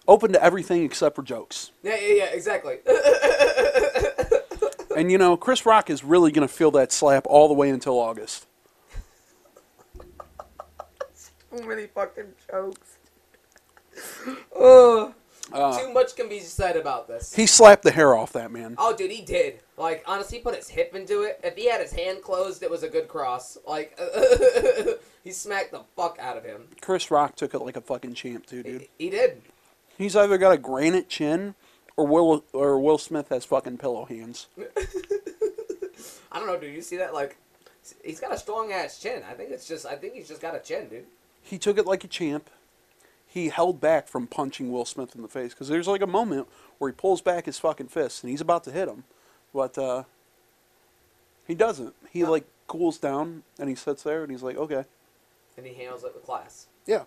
[0.07, 1.71] open to everything except for jokes.
[1.83, 2.77] yeah, yeah, yeah, exactly.
[4.97, 7.69] And you know, Chris Rock is really going to feel that slap all the way
[7.69, 8.47] until August.
[11.55, 12.97] Too many fucking jokes.
[14.59, 15.13] Ugh.
[15.51, 17.33] Uh, Too much can be said about this.
[17.33, 18.75] he slapped the hair off that man.
[18.77, 19.61] Oh, dude, he did.
[19.77, 21.39] Like, honestly, he put his hip into it.
[21.43, 23.57] If he had his hand closed, it was a good cross.
[23.67, 23.97] Like,
[25.23, 26.67] he smacked the fuck out of him.
[26.81, 28.81] Chris Rock took it like a fucking champ too, dude.
[28.97, 29.41] He, he did.
[29.97, 31.55] He's either got a granite chin
[31.97, 34.47] or Will or Will Smith has fucking pillow hands.
[36.31, 36.73] I don't know, dude.
[36.73, 37.13] You see that?
[37.13, 37.37] Like,
[38.03, 39.23] he's got a strong ass chin.
[39.29, 39.85] I think it's just.
[39.85, 41.05] I think he's just got a chin, dude.
[41.41, 42.49] He took it like a champ.
[43.31, 46.47] He held back from punching Will Smith in the face because there's like a moment
[46.79, 49.03] where he pulls back his fucking fist and he's about to hit him,
[49.53, 50.03] but uh,
[51.47, 51.93] he doesn't.
[52.11, 52.31] He No.
[52.31, 54.83] like cools down and he sits there and he's like, okay,
[55.57, 56.67] And he handles it with class.
[56.87, 57.03] yeah.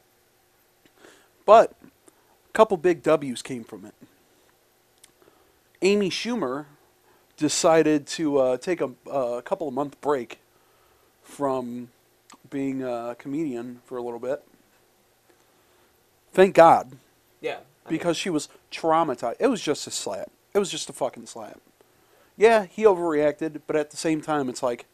[1.44, 3.94] But a couple big W's came from it.
[5.80, 6.66] Amy Schumer
[7.36, 10.38] decided to uh, take a, a couple of month break
[11.24, 11.88] from
[12.48, 14.44] being a comedian for a little bit.
[16.32, 16.92] Thank God,
[17.40, 17.58] Yeah.
[17.86, 19.36] I mean, because she was traumatized.
[19.40, 20.30] It was just a slap.
[20.54, 21.60] It was just a fucking slap.
[22.36, 24.86] Yeah, he overreacted, but at the same time, it's like,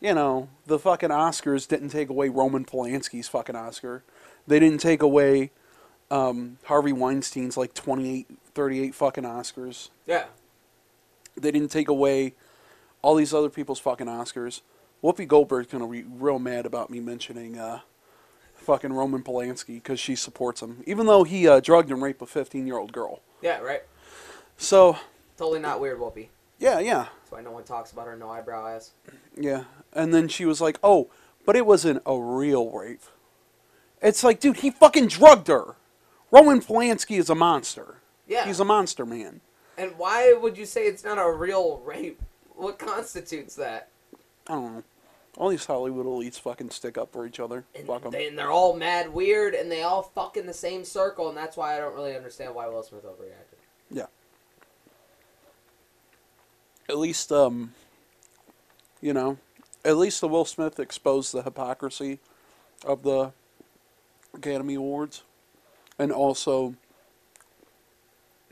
[0.00, 4.02] you know, the fucking Oscars didn't take away Roman Polanski's fucking Oscar.
[4.46, 5.50] They didn't take away
[6.10, 9.90] um, Harvey Weinstein's like 28, 38 fucking Oscars.
[10.06, 10.24] yeah.
[11.34, 12.34] They didn't take away
[13.00, 14.60] all these other people's fucking Oscars.
[15.02, 17.80] Whoopi Goldberg's gonna be real mad about me mentioning uh,
[18.62, 22.26] fucking Roman Polanski because she supports him, even though he uh, drugged and raped a
[22.26, 23.20] 15 year old girl.
[23.42, 23.58] Yeah.
[23.58, 23.82] Right.
[24.56, 24.96] So
[25.36, 26.28] Totally not weird, Whoopi.
[26.58, 28.92] yeah, yeah, That's why no one talks about her no eyebrow ass.
[29.36, 29.64] yeah.
[29.92, 31.10] And then she was like, "Oh,
[31.44, 33.02] but it wasn't a real rape."
[34.00, 35.74] It's like, dude, he fucking drugged her.
[36.30, 37.96] Roman Polanski is a monster.
[38.26, 38.46] Yeah.
[38.46, 39.40] He's a monster man.
[39.76, 42.20] And why would you say it's not a real rape?
[42.54, 43.88] What constitutes that?
[44.46, 44.82] I don't know.
[45.38, 47.64] All these Hollywood elites fucking stick up for each other.
[47.74, 48.10] And, Fuck 'em.
[48.10, 51.36] they, and they're all mad weird, and they all fuck in the same circle, and
[51.36, 53.56] that's why I don't really understand why Will Smith overreacted.
[53.90, 54.06] Yeah.
[56.88, 57.74] At least, um,
[59.00, 59.38] you know,
[59.84, 62.18] at least the Will Smith exposed the hypocrisy
[62.84, 63.32] of the
[64.34, 65.22] Academy Awards,
[65.98, 66.74] and also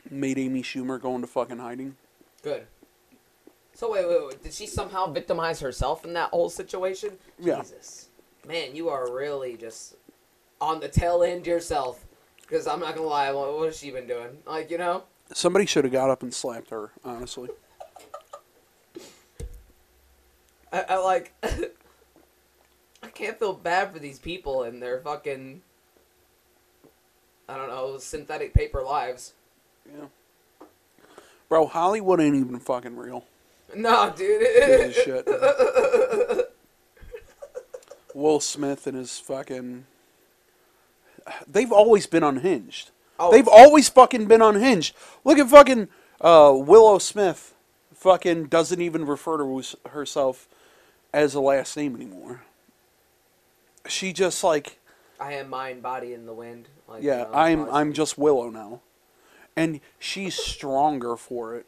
[0.09, 1.95] made Amy Schumer go into fucking hiding.
[2.41, 2.65] Good.
[3.81, 7.17] So wait, wait, wait, did she somehow victimize herself in that whole situation?
[7.39, 7.61] Yeah.
[7.61, 8.09] Jesus,
[8.47, 9.95] man, you are really just
[10.61, 12.05] on the tail end yourself.
[12.43, 14.37] Because I'm not gonna lie, what, what has she been doing?
[14.45, 16.91] Like, you know, Somebody should have got up and slapped her.
[17.03, 17.49] Honestly,
[20.71, 21.33] I, I like.
[23.01, 25.63] I can't feel bad for these people and their fucking.
[27.49, 29.33] I don't know, synthetic paper lives.
[29.91, 30.05] yeah.
[31.49, 33.25] Bro, Hollywood ain't even fucking real.
[33.75, 34.41] No, dude.
[34.41, 36.51] Gives a shit.
[38.13, 39.85] Will Smith and his fucking.
[41.47, 42.91] They've always been unhinged.
[43.19, 44.95] Oh, They've always fucking been unhinged.
[45.23, 45.87] Look at fucking
[46.19, 47.53] uh, Willow Smith.
[47.93, 50.47] Fucking doesn't even refer to herself
[51.13, 52.41] as a last name anymore.
[53.87, 54.79] She just like,
[55.19, 56.67] I am mind, body in the wind.
[56.87, 58.81] Like, yeah, you know, I'm I'm just Willow now,
[59.55, 61.67] and she's stronger for it.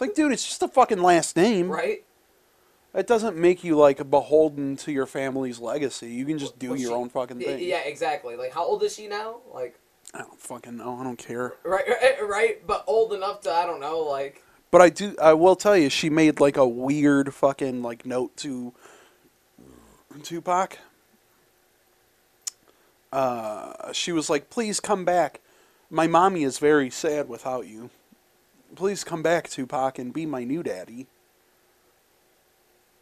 [0.00, 1.68] It's like, dude, it's just a fucking last name.
[1.68, 2.02] right.
[2.94, 6.08] It doesn't make you like beholden to your family's legacy.
[6.10, 7.58] You can just do Was your she- own fucking Y- thing.
[7.68, 8.34] Yeah, exactly.
[8.34, 9.36] Like, how old is she now?
[9.52, 9.78] Like,
[10.14, 10.96] I don't fucking know.
[10.98, 11.52] I don't care.
[11.64, 13.98] right, right, right, but old enough to I don't know.
[14.00, 15.14] Like, But I do.
[15.22, 18.72] I will tell you, she made like a weird fucking like note to
[20.24, 20.78] Tupac.
[23.12, 25.40] Uh, she was like, "Please come back.
[25.90, 27.90] My mommy is very sad without you.
[28.74, 31.06] Please come back, Tupac, and be my new daddy."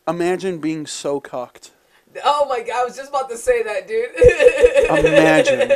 [0.07, 1.73] Imagine being so cucked.
[2.25, 4.09] Oh my god, I was just about to say that, dude.
[5.05, 5.71] Imagine.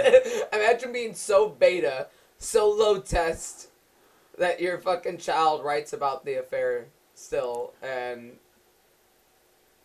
[0.52, 2.06] Imagine being so beta,
[2.38, 3.68] so low test,
[4.38, 8.32] that your fucking child writes about the affair still and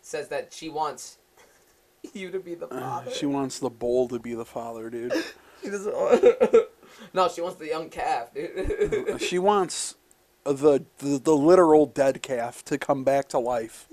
[0.00, 1.18] says that she wants
[2.14, 3.10] you to be the Uh, father.
[3.10, 5.12] she wants the bull to be the father, dude.
[5.60, 5.92] She doesn't.
[7.12, 9.20] no, she wants the young calf, dude.
[9.20, 9.96] She wants
[10.52, 13.88] the, the the literal dead calf to come back to life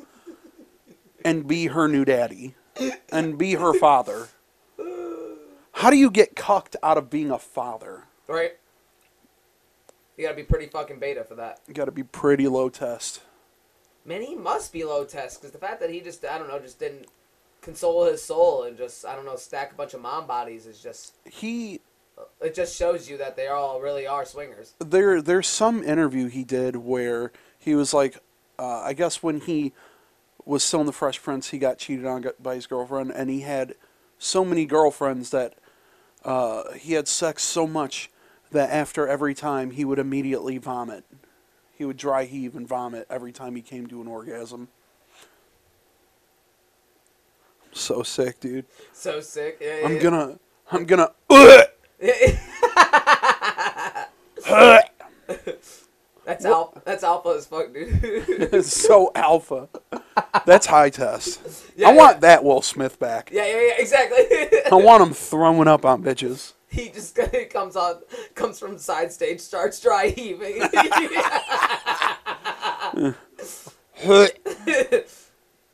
[1.24, 2.56] and be her new daddy
[3.12, 4.30] and be her father.
[5.74, 8.04] How do you get cucked out of being a father?
[8.28, 8.54] right?
[10.18, 11.60] You gotta be pretty fucking beta for that.
[11.68, 13.22] You got to be pretty low test.
[14.06, 16.60] Man, he must be low test because the fact that he just, I don't know,
[16.60, 17.08] just didn't
[17.62, 20.80] console his soul and just, I don't know, stack a bunch of mom bodies is
[20.80, 21.82] just, He
[22.42, 24.74] it just shows you that they all really are swingers.
[24.80, 28.20] there there's some interview he did where he was like
[28.58, 29.74] uh, I guess when he
[30.46, 33.42] was still in the Fresh Prince he got cheated on by his girlfriend and he
[33.42, 33.76] had
[34.18, 35.56] so many girlfriends that
[36.24, 38.10] uh, he had sex so much
[38.52, 41.06] that after every time he would immediately vomit.
[41.78, 44.70] He would dry heave and vomit every time he came to an orgasm.
[47.74, 48.66] So sick, dude.
[48.94, 49.58] So sick.
[49.60, 50.02] Yeah, yeah, I'm yeah.
[50.02, 50.40] gonna
[50.72, 51.12] I'm gonna
[56.26, 56.82] that's alpha.
[56.84, 58.02] That's alpha as fuck, dude.
[58.54, 59.70] It's so alpha.
[60.46, 61.42] That's high test.
[61.78, 62.20] Yeah, I want yeah.
[62.22, 63.32] that Will Smith back.
[63.34, 64.20] yeah, yeah, yeah, exactly.
[64.72, 66.54] I want him throwing up on bitches.
[66.70, 67.98] he just comes on,
[68.34, 70.62] comes from side stage, starts dry heaving.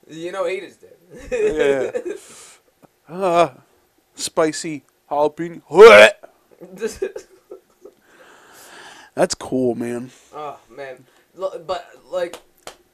[0.10, 0.98] you know he just did.
[1.32, 1.92] Yeah.
[3.08, 3.50] Uh,
[4.16, 6.12] spicy jalapeno.
[9.13, 10.12] That's cool, man.
[10.34, 12.38] oh man, but like,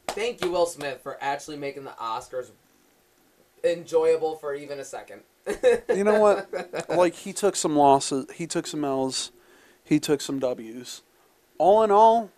[0.07, 2.49] thank you, Will Smith, for actually making the Oscars
[3.63, 5.21] enjoyable for even a second.
[5.93, 6.49] You know what?
[6.89, 9.31] Like he took some losses, he took some L's,
[9.83, 11.03] he took some W's.
[11.59, 12.31] All in all,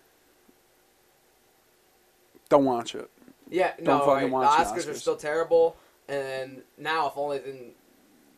[2.50, 3.10] don't watch it.
[3.50, 4.22] Yeah, Don't no, fucking right.
[4.22, 5.76] the watch Oscars, the are still terrible,
[6.08, 7.72] and now if only then,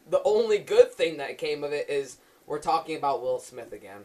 [0.09, 4.01] the only good thing that came of it is we're talking about Will Smith again.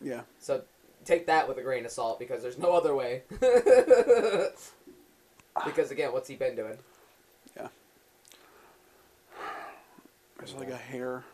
[0.00, 0.22] Yeah.
[0.38, 0.62] So
[1.04, 3.22] take that with a grain of salt because there's no other way.
[5.64, 6.76] because again, what's he been doing?
[7.56, 7.68] Yeah.
[10.38, 11.24] There's like a hair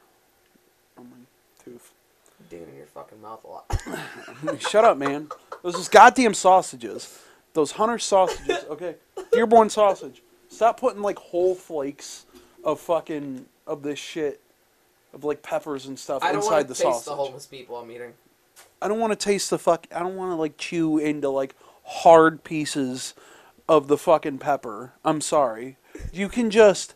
[0.96, 1.16] on my
[1.64, 1.92] tooth.
[2.50, 4.60] Digging in your fucking mouth a lot.
[4.60, 5.28] Shut up, man.
[5.62, 7.22] Those goddamn sausages.
[7.54, 8.64] Those Hunter sausages.
[8.68, 8.96] Okay,
[9.32, 10.22] Dearborn sausage.
[10.48, 12.26] Stop putting like whole flakes
[12.62, 14.40] of fucking of this shit,
[15.12, 17.04] of like peppers and stuff I don't inside want the to taste sausage.
[17.06, 18.12] the homeless people I'm eating.
[18.80, 19.86] I don't want to taste the fuck.
[19.94, 23.14] I don't want to like chew into like hard pieces
[23.68, 24.92] of the fucking pepper.
[25.04, 25.76] I'm sorry.
[26.12, 26.94] You can just,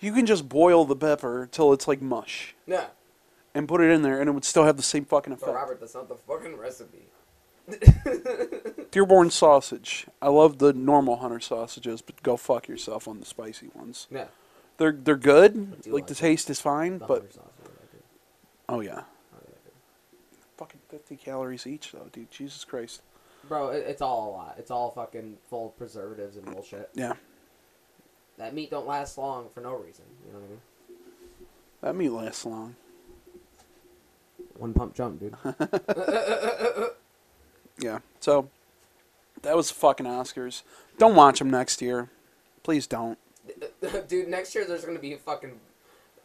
[0.00, 2.86] you can just boil the pepper till it's like mush Yeah,
[3.54, 5.54] and put it in there, and it would still have the same fucking but effect.
[5.56, 7.06] Robert, that's not the fucking recipe.
[8.90, 10.06] Dearborn sausage.
[10.20, 14.06] I love the normal Hunter sausages, but go fuck yourself on the spicy ones.
[14.10, 14.26] Yeah,
[14.82, 15.70] They're they're good.
[15.86, 18.02] Like like the taste is fine, but sauce is what I do.
[18.68, 19.38] oh yeah, Oh,
[20.56, 22.32] fucking fifty calories each though, dude.
[22.32, 23.00] Jesus Christ.
[23.48, 24.56] Bro, it, it's all a lot.
[24.58, 26.90] It's all fucking full of preservatives and bullshit.
[26.94, 27.12] Yeah,
[28.38, 30.04] That meat don't last long for no reason.
[30.26, 30.60] You know what I mean?
[31.82, 32.74] that meat lasts long.
[34.58, 35.36] One pump jump, dude.
[37.78, 38.00] Yeah.
[38.20, 38.48] So
[39.42, 40.62] that was fucking Oscars.
[40.98, 42.10] Don't watch them next year.
[42.62, 43.18] Please don't.
[44.08, 45.58] dude, next year there's gonna be fucking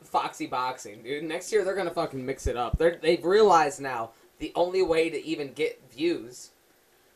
[0.04, 1.24] Foxy boxing, dude.
[1.24, 2.78] Next year they're gonna fucking mix it up.
[2.78, 6.52] They're, they've realized now the only way to even get views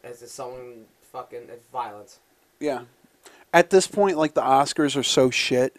[0.04, 2.20] is if someone fucking it's violence.
[2.60, 2.84] Yeah.
[3.54, 5.78] At this point, like the Oscars are so shit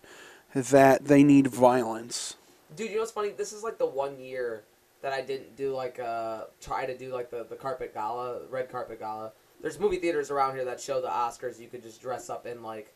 [0.54, 2.36] that they need violence.
[2.76, 3.30] Dude, you know what's funny?
[3.30, 4.64] This is like the one year
[5.00, 8.70] that I didn't do like uh try to do like the the carpet gala, red
[8.70, 9.32] carpet gala.
[9.60, 11.60] There's movie theaters around here that show the Oscars.
[11.60, 12.92] You could just dress up in like,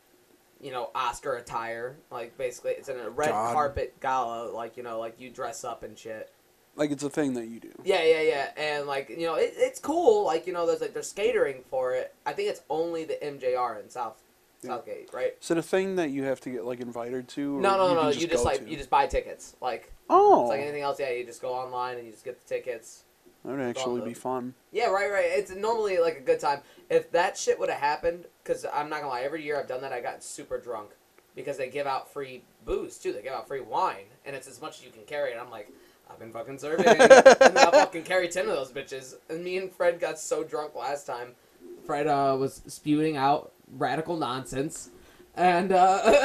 [0.61, 1.97] you know, Oscar attire.
[2.11, 3.53] Like basically, it's in a red God.
[3.53, 4.49] carpet gala.
[4.51, 6.31] Like you know, like you dress up and shit.
[6.75, 7.71] Like it's a thing that you do.
[7.83, 10.25] Yeah, yeah, yeah, and like you know, it, it's cool.
[10.25, 12.13] Like you know, there's like there's catering for it.
[12.25, 14.21] I think it's only the MJR in South
[14.61, 14.69] Yeah.
[14.71, 15.33] Southgate, right?
[15.41, 17.57] Is it a thing that you have to get like invited to?
[17.57, 18.11] or No, no, you no.
[18.11, 18.69] can You just like to?
[18.69, 19.55] you just buy tickets.
[19.61, 20.99] Like Oh, it's like anything else.
[20.99, 23.03] Yeah, you just go online and you just get the tickets.
[23.43, 24.53] that would actually be fun.
[24.71, 25.25] Yeah, right, right.
[25.29, 26.59] It's normally like a good time.
[26.91, 29.81] If that shit would have happened, because I'm not gonna lie, every year I've done
[29.81, 30.91] that, I got super drunk
[31.35, 33.11] because they give out free booze too.
[33.11, 35.31] They give out free wine, and it's as much as you can carry.
[35.31, 35.69] And I'm like,
[36.09, 39.15] I've been fucking serving, and I'll fucking carry ten of those bitches.
[39.29, 41.33] And me and Fred got so drunk last time.
[41.85, 44.89] Fred uh, was spewing out radical nonsense.
[45.35, 46.09] and uh,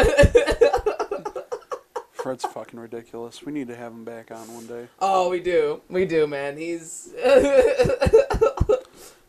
[2.13, 3.43] Fred's fucking ridiculous.
[3.43, 4.87] We need to have him back on one day.
[5.01, 6.57] oh, we do, we do, man.
[6.57, 7.13] He's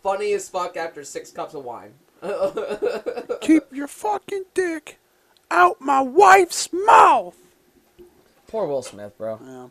[0.03, 1.93] funny as fuck after six cups of wine.
[3.41, 4.99] Keep your fucking dick
[5.51, 7.35] out my wife's mouth.
[8.47, 9.39] Poor Will Smith, bro.
[9.43, 9.67] Yeah.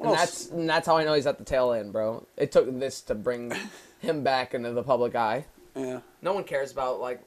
[0.00, 2.24] And that's and that's how I know he's at the tail end, bro.
[2.36, 3.52] It took this to bring
[3.98, 5.44] him back into the public eye.
[5.74, 6.00] yeah.
[6.22, 7.20] No one cares about like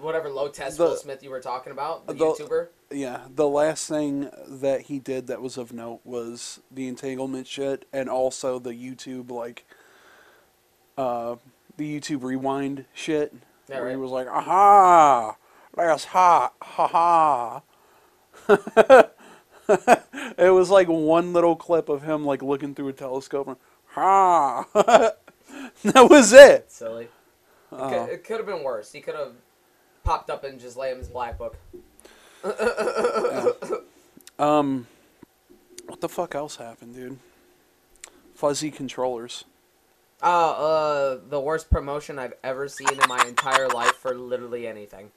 [0.00, 2.68] whatever low test The- Will Smith you were talking about, the, the- YouTuber.
[2.92, 7.86] Yeah, the last thing that he did that was of note was the entanglement shit
[7.92, 9.64] and also the YouTube like
[10.98, 11.36] uh
[11.80, 13.34] the YouTube rewind shit.
[13.68, 15.36] Yeah, where he was like, Aha
[15.74, 17.62] that's hot, ha ha
[20.38, 24.66] It was like one little clip of him like looking through a telescope and ha
[25.84, 26.70] That was it.
[26.70, 27.04] Silly.
[27.04, 27.10] It,
[27.72, 28.92] Uh, could, it could have been worse.
[28.92, 29.32] He could have
[30.04, 31.56] popped up and just lay him his black book.
[34.38, 34.86] Um,
[35.86, 37.18] what the fuck else happened, dude?
[38.34, 39.44] Fuzzy controllers.
[40.22, 45.10] Oh, uh, the worst promotion I've ever seen in my entire life for literally anything.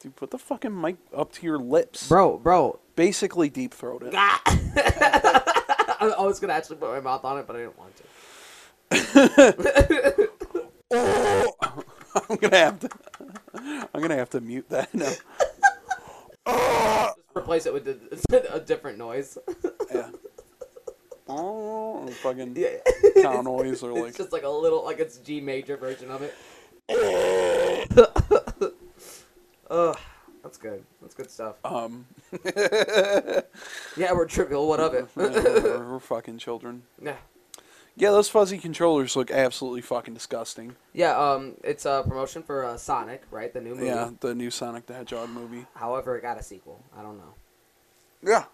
[0.00, 2.08] Dude, put the fucking mic up to your lips.
[2.08, 2.78] Bro, bro.
[2.96, 4.12] Basically, deep throat it.
[4.14, 8.04] I was gonna actually put my mouth on it, but I didn't want to.
[10.94, 11.52] Oh,
[12.28, 12.90] I'm gonna have to.
[13.94, 15.12] I'm gonna have to mute that now.
[16.46, 19.38] Just replace it with a, a different noise.
[19.94, 20.10] Yeah.
[21.28, 22.78] Oh, fucking yeah.
[23.22, 24.08] cow noise or like.
[24.08, 26.34] It's just like a little, like it's G major version of it.
[29.70, 29.98] Ugh,
[30.42, 30.84] that's good.
[31.00, 31.56] That's good stuff.
[31.64, 32.06] Um,
[33.96, 34.68] Yeah, we're trivial.
[34.68, 35.06] What of it?
[35.14, 36.82] we're, we're fucking children.
[37.00, 37.16] yeah.
[37.94, 40.76] Yeah, those fuzzy controllers look absolutely fucking disgusting.
[40.94, 43.52] Yeah, um, it's a promotion for uh, Sonic, right?
[43.52, 43.84] The new movie.
[43.84, 45.66] Yeah, the new Sonic the Hedgehog movie.
[45.74, 46.82] However, it got a sequel.
[46.96, 47.34] I don't know.
[48.22, 48.44] Yeah.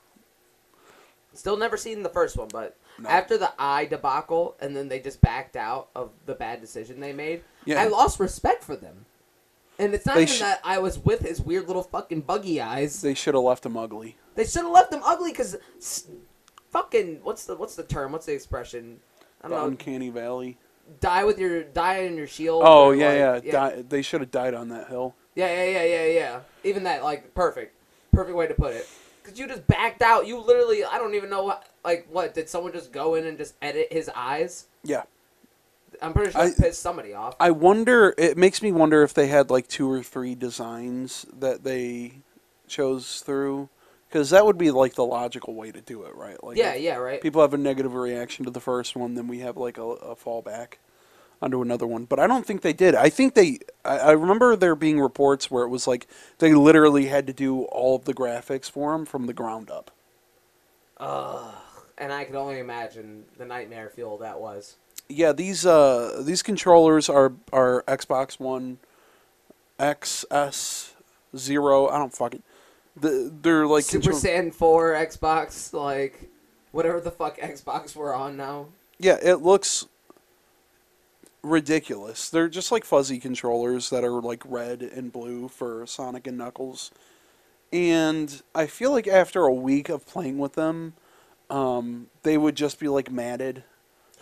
[1.39, 3.09] Still never seen the first one, but No.
[3.09, 7.13] after the eye debacle, and then they just backed out of the bad decision they
[7.13, 7.45] made.
[7.65, 7.81] Yeah.
[7.81, 9.07] I lost respect for them.
[9.79, 12.61] And it's not They even sh- that I was with his weird little fucking buggy
[12.61, 13.01] eyes.
[13.03, 14.17] They should have left him ugly.
[14.35, 15.57] They should have left him ugly because
[16.71, 18.11] fucking what's the what's the term?
[18.13, 18.99] What's the expression?
[19.43, 19.67] I don't know.
[19.67, 20.59] Uncanny Valley.
[21.01, 22.63] Die with your die in your shield.
[22.65, 23.53] Oh yeah, like- yeah.
[23.53, 25.15] Di- they should have died on that hill.
[25.37, 26.41] Yeah, yeah, yeah, yeah, yeah.
[26.65, 27.77] Even that, like, perfect,
[28.13, 28.89] perfect way to put it.
[29.29, 30.27] Cause you just backed out.
[30.27, 33.37] You literally, I don't even know what, like, what did someone just go in and
[33.37, 34.67] just edit his eyes?
[34.83, 35.03] Yeah.
[36.01, 37.35] I'm pretty sure I- it pissed somebody off.
[37.39, 38.15] I wonder.
[38.17, 42.13] It makes me wonder if they had like two or three designs that they
[42.69, 43.69] chose through,
[44.09, 46.43] because that would be like the logical way to do it, right?
[46.43, 47.21] Like, yeah, yeah, right.
[47.21, 50.15] People have a negative reaction to the first one, then we have like a, a
[50.17, 50.75] fallback
[51.41, 52.05] onto another one.
[52.05, 52.95] But I don't think they did.
[52.95, 53.59] I think they.
[53.85, 56.07] I, I remember there being reports where it was like
[56.39, 59.91] they literally had to do all of the graphics for them from the ground up.
[60.99, 61.55] Ugh.
[61.97, 64.77] And I can only imagine the nightmare fuel that was.
[65.09, 68.79] Yeah, these uh these controllers are are Xbox One
[69.79, 70.93] XS
[71.37, 71.89] zero.
[71.89, 72.43] I don't fucking.
[72.97, 76.29] The, they're like Super control- Saiyan 4, Xbox, like,
[76.73, 78.67] whatever the fuck Xbox we're on now.
[78.99, 79.87] Yeah, it looks
[81.43, 82.29] ridiculous.
[82.31, 86.91] They're just like fuzzy controllers that are like red and blue for Sonic and Knuckles.
[87.73, 90.95] And I feel like after a week of playing with them,
[91.51, 93.65] um, they would just be like matted,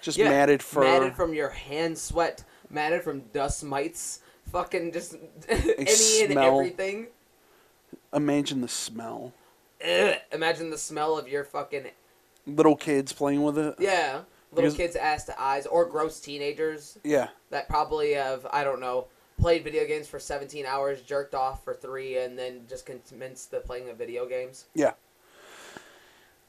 [0.01, 5.17] just Yeah, matted for matted from your hand sweat, matted from dust mites, fucking just
[5.49, 7.07] any and everything.
[8.13, 9.33] imagine the smell.
[9.87, 10.17] Ugh.
[10.33, 11.87] Imagine the smell of your fucking
[12.47, 13.75] Little kids playing with it.
[13.79, 17.29] yeah, little Because- kids' ass to eyes, or gross teenagers Yeah.
[17.51, 19.07] that probably have I don't know
[19.41, 23.61] played video games for 17 hours, jerked off for three, and then just commenced the
[23.61, 24.65] playing of video games.
[24.75, 24.93] Yeah.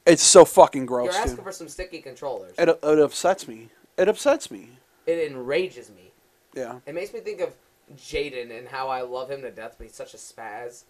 [0.06, 1.44] It's so fucking gross, You're asking dude.
[1.44, 2.54] for some sticky controllers.
[2.56, 3.68] It, it upsets me.
[3.98, 4.70] It upsets me.
[5.06, 6.12] It enrages me.
[6.54, 6.78] Yeah.
[6.86, 7.52] It makes me think of
[7.94, 10.84] Jaden and how I love him to death, but he's such a spaz.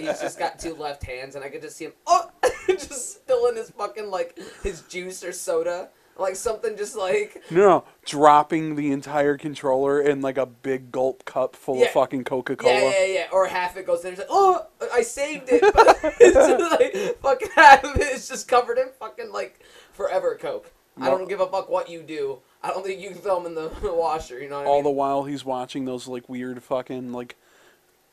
[0.00, 2.30] he's just got two left hands, and I could just see him, oh,
[2.66, 5.88] just spilling his fucking like his juice or soda,
[6.18, 11.54] like something just like No, dropping the entire controller in like a big gulp cup
[11.56, 11.86] full Yeah.
[11.86, 12.74] of fucking Coca Cola.
[12.74, 14.10] yeah, yeah, yeah, or half it goes in.
[14.12, 18.28] He's like, oh, I saved it, but it's just like fucking half of it is
[18.28, 19.60] just covered in fucking like
[19.92, 20.72] forever Coke.
[21.00, 22.40] I don't give a fuck what you do.
[22.60, 24.40] I don't think you can film in the washer.
[24.40, 24.84] You know what I All mean?
[24.84, 27.36] the while he's watching those like weird fucking like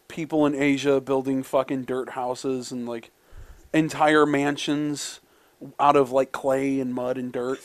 [0.07, 3.09] people in Asia building fucking dirt houses and like
[3.73, 5.19] entire mansions
[5.79, 7.59] out of like clay and mud and dirt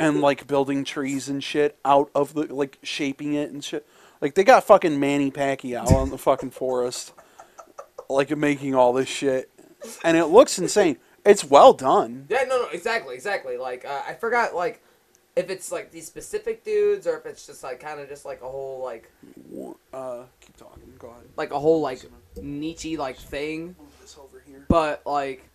[0.00, 3.86] and like building trees and shit out of the like shaping it and shit.
[4.20, 7.12] Like they got fucking Manny Pacquiao in the fucking forest,
[8.08, 9.50] like making all this shit,
[10.04, 10.98] and it looks insane.
[11.24, 12.26] It's well done.
[12.28, 13.56] Yeah, no, no, exactly, exactly.
[13.56, 14.82] Like uh, I forgot, like
[15.34, 18.42] if it's like these specific dudes or if it's just like kind of just like
[18.42, 19.10] a whole like
[19.92, 20.92] Uh, keep talking.
[20.98, 21.22] Go ahead.
[21.36, 22.00] like a whole like
[22.40, 23.74] Nietzsche like thing.
[23.78, 24.64] Move this over here.
[24.68, 25.48] but like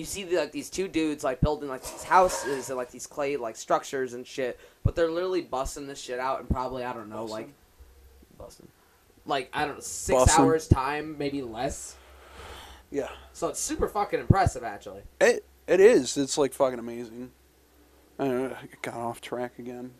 [0.00, 3.06] you see the, like these two dudes like building like these houses and like these
[3.06, 6.92] clay like structures and shit but they're literally busting this shit out in probably i
[6.92, 7.48] don't know like
[8.38, 8.68] busting
[9.26, 10.38] like i don't know 6 Bussin'.
[10.38, 11.96] hours time maybe less
[12.90, 16.16] Yeah, so it's super fucking impressive actually it it is.
[16.16, 17.30] It's like fucking amazing.
[18.18, 19.92] Uh, I got off track again.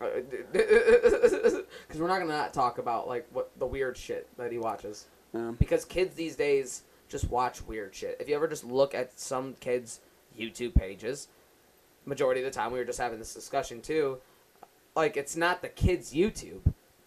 [0.00, 0.06] Uh,
[0.52, 4.50] because uh, uh, we're not gonna not talk about like what the weird shit that
[4.50, 5.52] he watches Yeah.
[5.56, 6.82] because kids these days
[7.14, 8.16] just watch weird shit.
[8.18, 10.00] If you ever just look at some kids'
[10.36, 11.28] YouTube pages,
[12.04, 14.18] majority of the time we were just having this discussion too,
[14.96, 16.60] like it's not the kids' YouTube.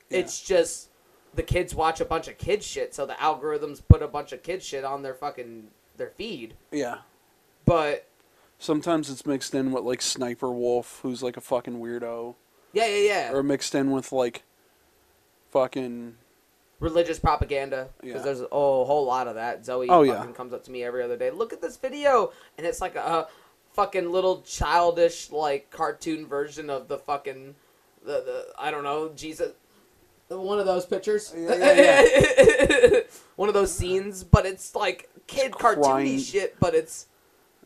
[0.10, 0.20] Yeah.
[0.20, 0.88] It's just
[1.36, 4.44] the kids watch a bunch of kid shit, so the algorithms put a bunch of
[4.44, 6.54] kid shit on their fucking their feed.
[6.72, 7.00] Yeah.
[7.66, 8.08] But
[8.58, 12.36] Sometimes it's mixed in with like Sniper Wolf, who's like a fucking weirdo,
[12.72, 13.32] yeah, yeah, yeah.
[13.34, 14.44] or mixed in with like
[15.52, 16.16] fucking
[16.80, 18.22] religious propaganda because Yeah.
[18.22, 19.66] there's a whole lot of that.
[19.66, 20.36] Zoe Oh, fucking yeah.
[20.36, 21.32] comes up to me every other day.
[21.32, 23.28] Look at this video, and it's like a,
[23.74, 27.54] fucking little childish like cartoon version of the fucking
[28.04, 29.52] the, the I don't know Jesus.
[30.30, 33.00] One of those pictures, Yeah, yeah,
[33.38, 37.06] one of those scenes, but it's like kid cartoony shit, but it's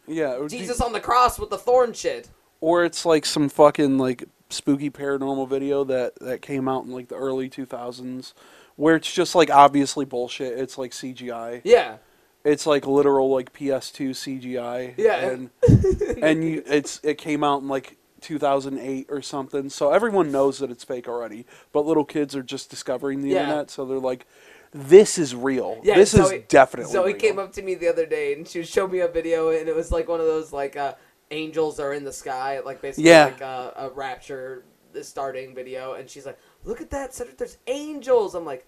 [0.05, 2.29] yeah, or, Jesus on the cross with the thorn shit.
[2.59, 7.07] or it's like some fucking like spooky paranormal video that that came out in like
[7.07, 8.33] the early 2000s
[8.81, 10.57] where it's just like obviously bullshit.
[10.57, 11.61] It's like CGI.
[11.63, 11.97] Yeah,
[12.43, 14.95] It's like literal like PS2 CGI.
[14.97, 15.17] Yeah.
[15.29, 15.49] And
[16.23, 19.69] and you it's it came out in like 2008 or something.
[19.69, 23.41] So everyone knows that it's fake already, but little kids are just discovering the Yeah.
[23.43, 24.25] internet, so they're like
[24.73, 25.79] this is real.
[25.83, 27.17] Yeah, this Zoe- is definitely Zoe real.
[27.17, 29.75] came up to me the other day and she showed me a video and it
[29.75, 30.95] was like one of those like uh,
[31.29, 33.25] angels are in the sky, like basically Yeah.
[33.25, 34.63] like a, a rapture
[35.03, 37.37] starting video, and she's like, "Look at that, Cedric!
[37.37, 38.67] There's angels." I'm like,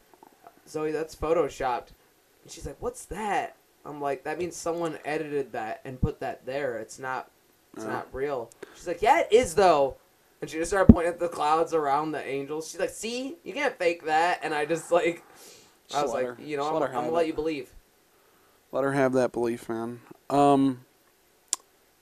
[0.67, 1.89] Zoe, that's photoshopped.
[2.43, 3.55] And she's like, "What's that?"
[3.85, 6.77] I'm like, "That means someone edited that and put that there.
[6.77, 7.29] It's not,
[7.75, 7.89] it's Uh.
[7.89, 9.95] not real." She's like, "Yeah, it is though."
[10.41, 12.69] And she just started pointing at the clouds around the angels.
[12.69, 15.23] She's like, "See, you can't fake that." And I just like,
[15.95, 17.73] I was like, her- you know, just I'm, I'm gonna have let you believe.
[18.71, 20.01] Let her have that belief, man.
[20.29, 20.85] Um,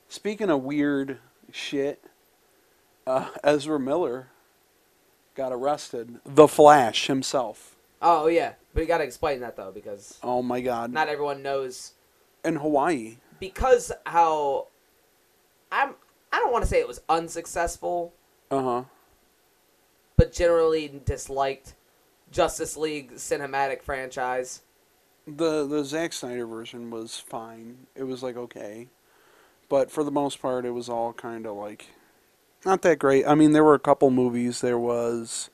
[0.08, 1.20] speaking of weird
[1.52, 2.04] shit,
[3.06, 4.28] uh, Ezra Miller
[5.36, 6.20] got arrested.
[6.26, 7.71] The Flash himself.
[8.02, 10.92] Oh yeah, but you gotta explain that though because Oh my God!
[10.92, 11.94] not everyone knows
[12.44, 13.18] In Hawaii.
[13.40, 14.68] because how
[15.72, 15.96] I'm.
[16.34, 18.14] I don't want to say it was unsuccessful,
[18.50, 18.84] Uh huh.
[20.16, 21.76] but generally disliked
[22.32, 24.62] Justice League cinematic franchise.
[25.28, 27.86] The the Zack Snyder version was fine.
[27.96, 28.88] It was like okay,
[29.70, 31.88] but for the most part, it was all kind of like
[32.66, 33.26] not that great.
[33.28, 34.62] I mean, there were a couple movies.
[34.62, 35.50] There was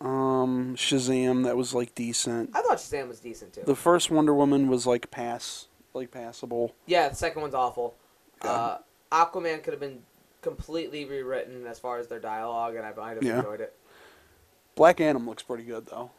[0.00, 2.50] um Shazam that was like decent.
[2.54, 3.62] I thought Shazam was decent too.
[3.66, 6.74] The first Wonder Woman was like pass, like passable.
[6.86, 7.94] yeah, the second one's awful.
[8.42, 8.78] Uh,
[9.10, 10.02] Aquaman could have been
[10.42, 13.38] completely rewritten as far as their dialogue, and I might have Yeah.
[13.38, 13.74] enjoyed it.
[14.76, 16.10] Black Adam looks pretty good though.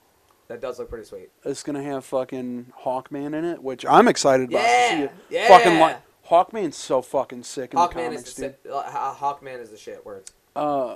[0.49, 1.29] That does look pretty sweet.
[1.45, 4.61] It's gonna have fucking Hawkman in it, which I'm excited about.
[4.63, 5.47] to see Yeah, yeah.
[5.47, 5.95] Fucking li-
[6.29, 8.55] Hawkman's so fucking sick in the Hawkman comics, is the dude.
[8.63, 8.71] shit.
[8.73, 10.05] uh, Hawkman is the shit.
[10.05, 10.33] Words.
[10.55, 10.95] Uh,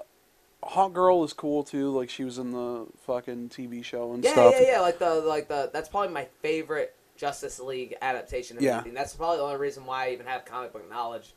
[0.68, 1.90] Hawk Girl is cool too.
[1.92, 4.54] Like she was in the fucking TV show and Yeah, stuff.
[4.58, 4.72] yeah, yeah.
[4.74, 4.80] Yeah.
[4.82, 8.76] Like the like the that's probably my favorite Justice League adaptation of Yeah.
[8.76, 8.94] anything.
[8.94, 11.34] That's probably the only reason why I even have comic book knowledge.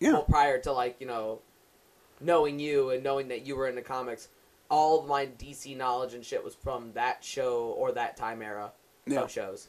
[0.00, 0.12] Yeah.
[0.12, 1.40] Well, prior to like you know,
[2.20, 4.28] knowing you and knowing that you were in the comics,
[4.70, 8.72] all of my DC knowledge and shit was from that show or that time era
[9.06, 9.20] Yeah.
[9.22, 9.68] of shows.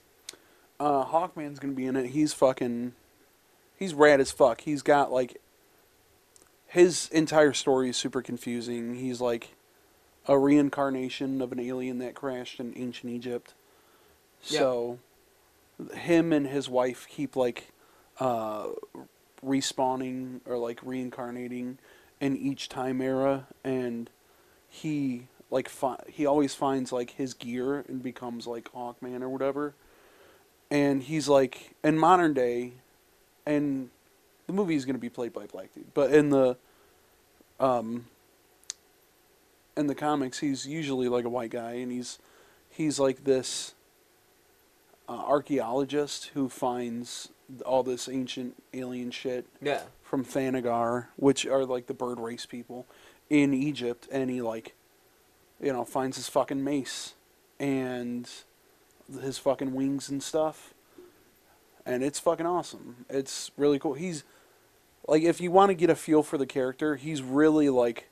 [0.80, 2.08] Uh, Hawkman's gonna be in it.
[2.08, 2.94] He's fucking,
[3.78, 4.62] he's rad as fuck.
[4.62, 5.40] He's got like,
[6.74, 8.96] his entire story is super confusing.
[8.96, 9.56] He's like,
[10.28, 13.54] a reincarnation of an alien that crashed in ancient Egypt.
[14.44, 14.60] Yeah.
[14.60, 15.00] So,
[15.94, 17.72] him and his wife keep like,
[18.20, 18.68] uh,
[19.46, 21.78] respawning or like reincarnating
[22.22, 24.10] in each time era, and
[24.70, 29.76] he like fi- he always finds like his gear and becomes like Hawkman or whatever
[30.74, 32.74] and he's like in modern day
[33.46, 33.92] and
[34.48, 36.58] the movie is going to be played by a black dude but in the
[37.60, 38.06] um
[39.78, 42.20] in the comics he's usually like a white guy and he's
[42.70, 43.74] he's like this
[45.10, 47.30] uh, archaeologist who finds
[47.66, 49.82] all this ancient alien shit Yeah.
[50.02, 52.86] from Thanagar, which are like the bird race people
[53.30, 54.76] in Egypt, and he like
[55.62, 57.14] you know, finds his fucking mace
[57.60, 58.30] and
[59.22, 60.73] his fucking wings and stuff.
[61.86, 63.06] And it's fucking awesome.
[63.10, 63.94] It's really cool.
[63.94, 64.24] He's
[65.08, 68.10] like if you want to get a feel for the character, he's really like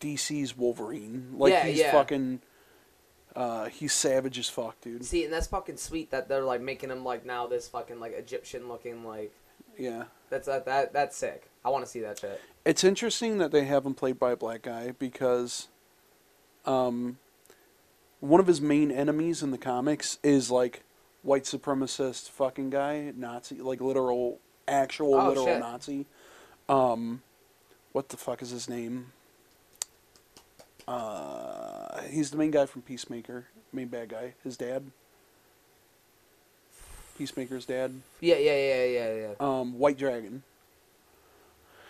[0.00, 1.32] DC's Wolverine.
[1.36, 1.92] Like Yeah, he's yeah.
[1.92, 2.40] fucking
[3.34, 5.04] uh he's savage as fuck, dude.
[5.04, 8.12] See, and that's fucking sweet that they're like making him like now this fucking like
[8.12, 9.32] Egyptian looking like
[9.78, 10.04] Yeah.
[10.30, 11.48] that's that, that that's sick.
[11.64, 12.40] I want to see that shit.
[12.64, 15.68] It's interesting that they have him played by a black guy because
[16.64, 17.18] um,
[18.20, 20.82] one of his main enemies in the comics is like
[21.26, 25.58] white supremacist fucking guy, Nazi, like literal, actual Oh, literal shit.
[25.58, 26.06] Nazi.
[26.68, 27.22] Um,
[27.92, 29.12] what the fuck is his name?
[30.86, 34.34] Uh, he's the main guy from Peacemaker, main bad guy.
[34.44, 34.84] His dad.
[37.18, 37.92] Peacemaker's dad.
[38.20, 39.34] Yeah, yeah, yeah, yeah, yeah.
[39.40, 40.44] Um, White Dragon.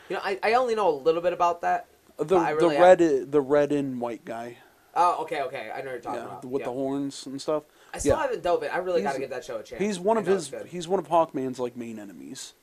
[0.09, 1.89] You know, I, I only know a little bit about that.
[2.17, 4.57] The really the red the red and white guy.
[4.95, 5.71] Oh, okay, okay.
[5.75, 6.45] I know what you're talking Yeah, about.
[6.47, 6.67] with Yeah.
[6.69, 7.65] the horns and stuff.
[7.95, 8.23] I still yeah.
[8.23, 8.71] haven't dove in.
[8.71, 9.83] I really got to give that show a chance.
[9.83, 12.55] He's one of his he's one of Hawkman's like main enemies.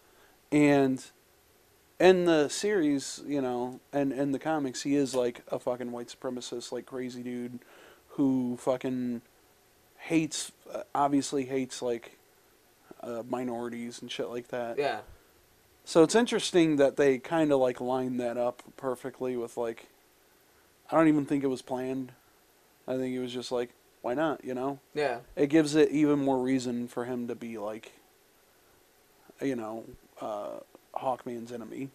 [0.51, 1.03] And
[1.99, 6.07] in the series, you know, and in the comics, he is like a fucking white
[6.07, 7.59] supremacist, like crazy dude
[8.09, 9.21] who fucking
[9.97, 12.17] hates uh, obviously hates like
[13.01, 14.77] uh, minorities and shit like that.
[14.77, 14.99] Yeah.
[15.85, 19.87] So it's interesting that they kind of like line that up perfectly with like
[20.91, 22.11] I don't even think it was planned.
[22.87, 23.69] I think it was just like
[24.03, 24.79] why not, you know?
[24.93, 25.19] Yeah.
[25.35, 27.93] it gives it even more reason for him to be like
[29.41, 29.83] you know
[30.21, 30.59] uh
[30.93, 31.89] hawkman's enemy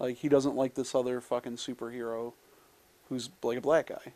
[0.00, 2.32] like he doesn't like this other fucking superhero
[3.08, 4.12] who's like a black guy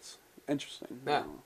[0.00, 0.16] it's
[0.48, 1.20] interesting I Yeah.
[1.20, 1.42] know.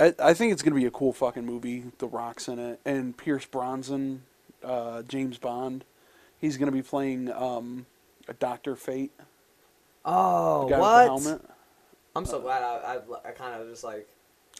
[0.00, 3.16] I, I think it's gonna be a cool fucking movie the rock's in it and
[3.16, 4.24] pierce brosnan
[4.64, 5.84] uh james bond
[6.40, 7.86] he's gonna be playing um
[8.28, 9.12] a dr fate
[10.04, 11.40] Oh, what?
[12.14, 14.08] With the helmet I'm so glad I, I, I kind of just like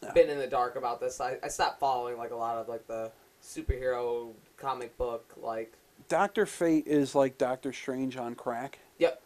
[0.02, 0.12] Yeah.
[0.12, 1.20] been in the dark about this.
[1.20, 3.10] I, I stopped following like a lot of like the
[3.42, 5.72] superhero comic book like.
[6.08, 6.46] Dr.
[6.46, 8.78] Fate is like Doctor Strange on crack.
[8.98, 9.20] Yep.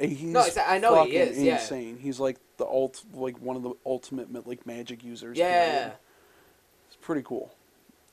[0.00, 1.54] He's No, I know he is, yeah.
[1.54, 1.98] insane.
[2.00, 5.36] He's like the ult, like one of the ultimate like magic users.
[5.38, 5.70] Yeah.
[5.78, 5.92] period.
[6.88, 7.52] It's pretty cool.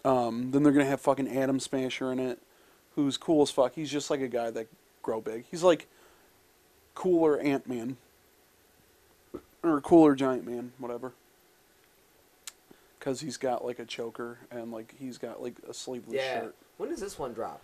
[0.04, 2.40] Um, then they're gonna have fucking Atom Smasher in it,
[2.96, 3.74] who's cool as fuck.
[3.76, 4.68] He's just like a guy that
[5.04, 5.46] grow big.
[5.50, 5.88] He's like
[6.96, 7.98] cooler Ant Man
[9.64, 11.14] or cooler Giant Man, whatever.
[13.00, 16.42] Because he's got like a choker and like he's got like a sleeveless Yeah.
[16.42, 16.56] shirt.
[16.78, 17.62] When does this one drop?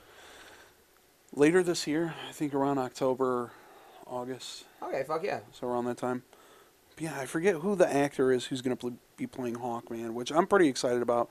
[1.35, 3.51] Later this year, I think around October,
[4.07, 5.41] August, Okay, fuck yeah.
[5.51, 6.23] so around that time.
[6.95, 10.13] But yeah, I forget who the actor is who's going to pl- be playing Hawkman,
[10.13, 11.29] which I'm pretty excited about.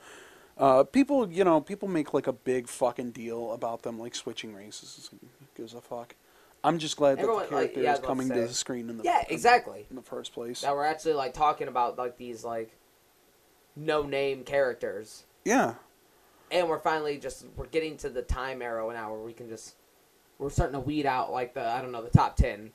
[0.58, 4.54] Uh, people, you know, people make like a big fucking deal about them like switching
[4.54, 5.10] races.
[5.56, 6.14] Gives a fuck?
[6.66, 8.90] I'm just glad Everyone, that the like, character yeah, is coming to to the screen
[8.90, 9.86] in the Yeah, exactly.
[9.88, 10.62] in the first place.
[10.62, 12.76] That we're actually like talking about like these like
[13.76, 15.74] no name characters, Yeah,
[16.50, 19.76] and we're finally just we're getting to the time arrow now where we can just
[20.38, 22.72] we're starting to weed out like the I don't know the top ten.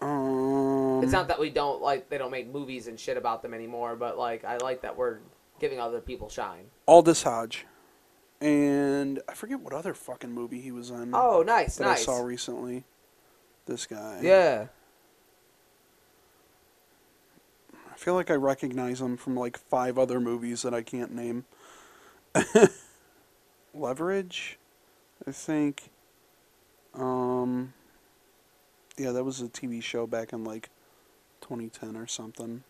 [0.00, 3.54] um, It's not that we don't like they don't make movies and shit about them
[3.54, 5.18] anymore, but like I like that we're
[5.60, 6.64] giving other people shine.
[6.88, 7.64] Aldis Hodge,
[8.40, 11.10] and I forget what other fucking movie he was in.
[11.14, 12.00] Oh, nice, that nice.
[12.02, 12.84] I saw recently.
[13.66, 14.20] This guy.
[14.22, 14.66] Yeah.
[17.92, 21.44] I feel like I recognize him from like five other movies that I can't name.
[23.74, 24.58] Leverage,
[25.26, 25.90] I think.
[26.92, 27.72] Um,
[28.96, 30.70] yeah, that was a TV show back in like
[31.40, 32.64] 2010 or something.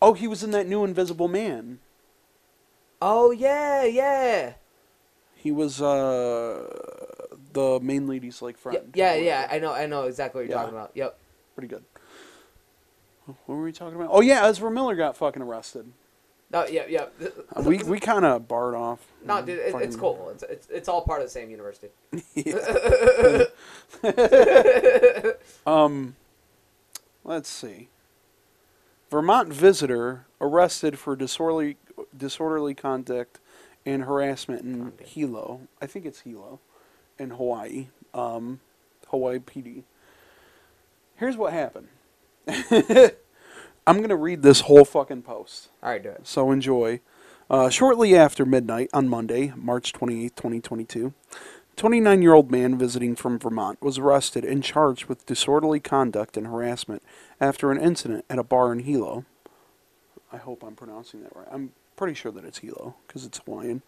[0.00, 1.78] Oh, he was in that new Invisible Man.
[3.00, 4.54] Oh yeah, yeah.
[5.34, 7.11] He was uh
[7.52, 8.92] the main lady's like Yeah, friend.
[8.94, 9.48] yeah, or yeah.
[9.50, 10.62] I know, I know exactly what you're Yeah.
[10.62, 10.90] talking about.
[10.94, 11.18] Yep.
[11.54, 11.84] Pretty good.
[13.26, 14.08] What were we talking about?
[14.12, 15.92] Oh yeah, Ezra Miller got fucking arrested.
[16.50, 17.06] No, yeah, yeah.
[17.56, 19.06] Uh, we we kind of barred off.
[19.24, 20.30] No, dude, it, it's Fucking- cool.
[20.34, 21.88] It's, it's it's all part of the same university.
[25.66, 26.16] Um,
[27.24, 27.88] let's see.
[29.10, 31.76] Vermont visitor arrested for disorderly
[32.16, 33.38] disorderly conduct
[33.86, 35.60] and harassment in Hilo.
[35.80, 36.60] I think it's Hilo,
[37.18, 37.88] in Hawaii.
[38.14, 38.60] Um,
[39.08, 39.84] Hawaii PD.
[41.16, 41.88] Here's what happened.
[43.86, 45.68] I'm gonna read this whole fucking post.
[45.82, 46.26] All right, do it.
[46.26, 47.00] So enjoy.
[47.50, 51.12] Uh, shortly after midnight on Monday, March 28, 2022,
[51.76, 56.46] 29 year old man visiting from Vermont was arrested and charged with disorderly conduct and
[56.46, 57.02] harassment
[57.40, 59.24] after an incident at a bar in Hilo.
[60.32, 61.48] I hope I'm pronouncing that right.
[61.50, 63.82] I'm pretty sure that it's Hilo because it's Hawaiian.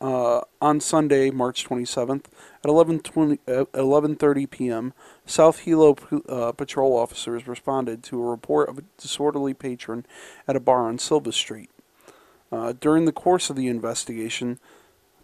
[0.00, 2.26] Uh, on Sunday, March 27th
[2.62, 4.92] at 11:20 uh, 11:30 p.m.
[5.26, 5.96] South Hilo
[6.28, 10.06] uh, patrol officers responded to a report of a disorderly patron
[10.46, 11.70] at a bar on Silva Street.
[12.50, 14.58] Uh, during the course of the investigation,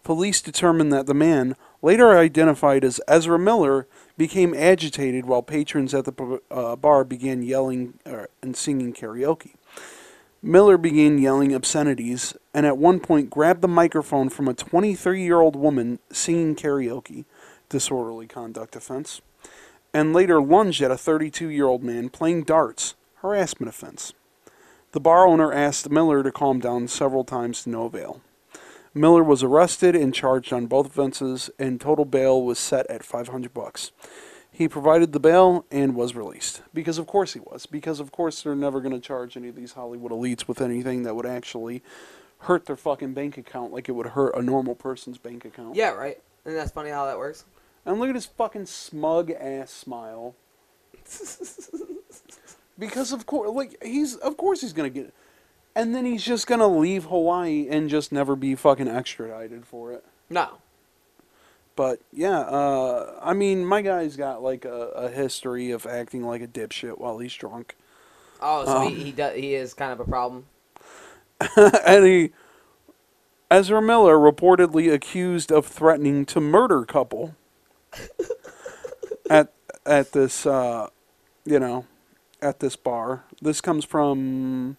[0.03, 6.05] police determined that the man, later identified as Ezra Miller, became agitated while patrons at
[6.05, 9.55] the uh, bar began yelling uh, and singing karaoke.
[10.45, 15.41] Miller began yelling obscenities and at one point grabbed the microphone from a 23 year
[15.41, 17.25] old woman singing karaoke,
[17.67, 19.21] disorderly conduct offense,
[19.91, 24.13] and later lunged at a 32 year old man playing darts, harassment offense.
[24.91, 28.21] The bar owner asked Miller to calm down several times to no avail.
[28.93, 33.51] Miller was arrested and charged on both offenses, and total bail was set at 500
[33.51, 33.91] bucks.
[34.55, 36.61] He provided the bail and was released.
[36.73, 37.65] Because of course he was.
[37.65, 41.03] Because of course they're never going to charge any of these Hollywood elites with anything
[41.03, 41.83] that would actually
[42.39, 45.75] hurt their fucking bank account like it would hurt a normal person's bank account.
[45.75, 46.21] Yeah, right.
[46.45, 47.43] And that's funny how that works.
[47.85, 50.35] And look at his fucking smug ass smile.
[52.79, 55.13] because of course, like he's of course he's gonna get, it.
[55.75, 60.05] and then he's just gonna leave Hawaii and just never be fucking extradited for it.
[60.29, 60.59] No.
[61.75, 66.41] But yeah, uh, I mean, my guy's got like a, a, history of acting like
[66.41, 67.75] a dipshit while he's drunk.
[68.39, 70.45] Oh, so um, he he, does, he is kind of a problem.
[71.85, 72.31] and he,
[73.51, 77.35] Ezra Miller, reportedly accused of threatening to murder couple
[79.29, 79.51] at
[79.85, 80.87] at this, uh,
[81.45, 81.85] you know,
[82.41, 83.25] at this bar.
[83.41, 84.77] This comes from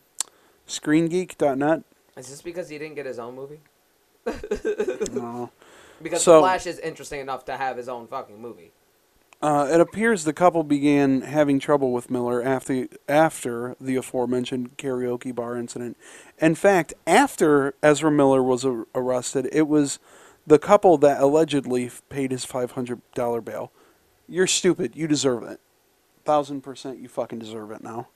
[0.67, 1.83] ScreenGeek.net.
[2.17, 3.61] Is this because he didn't get his own movie?
[5.13, 5.51] no.
[6.03, 8.73] Because so, Flash is interesting enough to have his own fucking movie.
[9.43, 15.35] Uh, it appears the couple began having trouble with Miller after after the aforementioned karaoke
[15.35, 15.97] bar incident.
[16.39, 19.99] In fact, after Ezra Miller was a- arrested, it was
[20.47, 23.73] the couple that allegedly paid his five hundred dollar bail.
[24.27, 24.97] You're stupid.
[24.97, 25.61] You deserve it.
[26.25, 28.09] Thousand percent, you fucking deserve it now.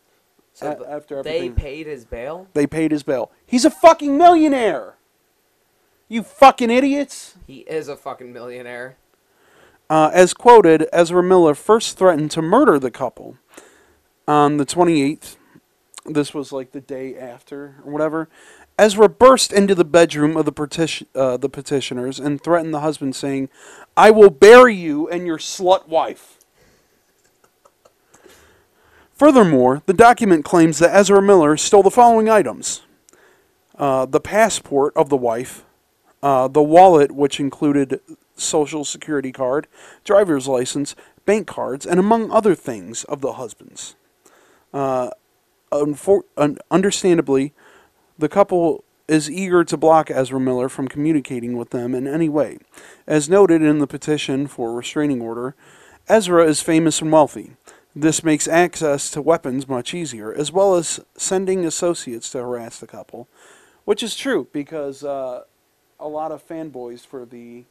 [0.54, 2.48] So a- after everything, they paid his bail.
[2.54, 3.30] They paid his bail.
[3.46, 4.94] He's a fucking millionaire.
[6.12, 7.36] You fucking idiots!
[7.46, 8.96] He is a fucking millionaire.
[9.88, 13.36] Uh, as quoted, Ezra Miller first threatened to murder the couple
[14.26, 15.36] on the 28th.
[16.04, 18.28] This was like the day after, or whatever.
[18.76, 23.14] Ezra burst into the bedroom of the, petition, uh, the petitioners and threatened the husband,
[23.14, 23.48] saying,
[23.96, 26.38] I will bury you and your slut wife.
[29.14, 32.82] Furthermore, the document claims that Ezra Miller stole the following items
[33.78, 35.64] uh, the passport of the wife,
[36.22, 38.00] uh, the wallet, which included
[38.36, 39.66] social security card,
[40.04, 40.94] driver's license,
[41.24, 43.94] bank cards, and among other things of the husbands.
[44.72, 45.10] Uh,
[45.72, 47.52] unfor- un- understandably,
[48.18, 52.58] the couple is eager to block Ezra Miller from communicating with them in any way.
[53.06, 55.56] As noted in the petition for restraining order,
[56.08, 57.56] Ezra is famous and wealthy.
[57.94, 62.86] This makes access to weapons much easier, as well as sending associates to harass the
[62.86, 63.28] couple,
[63.84, 65.42] which is true because uh,
[66.00, 67.64] a lot of fanboys for the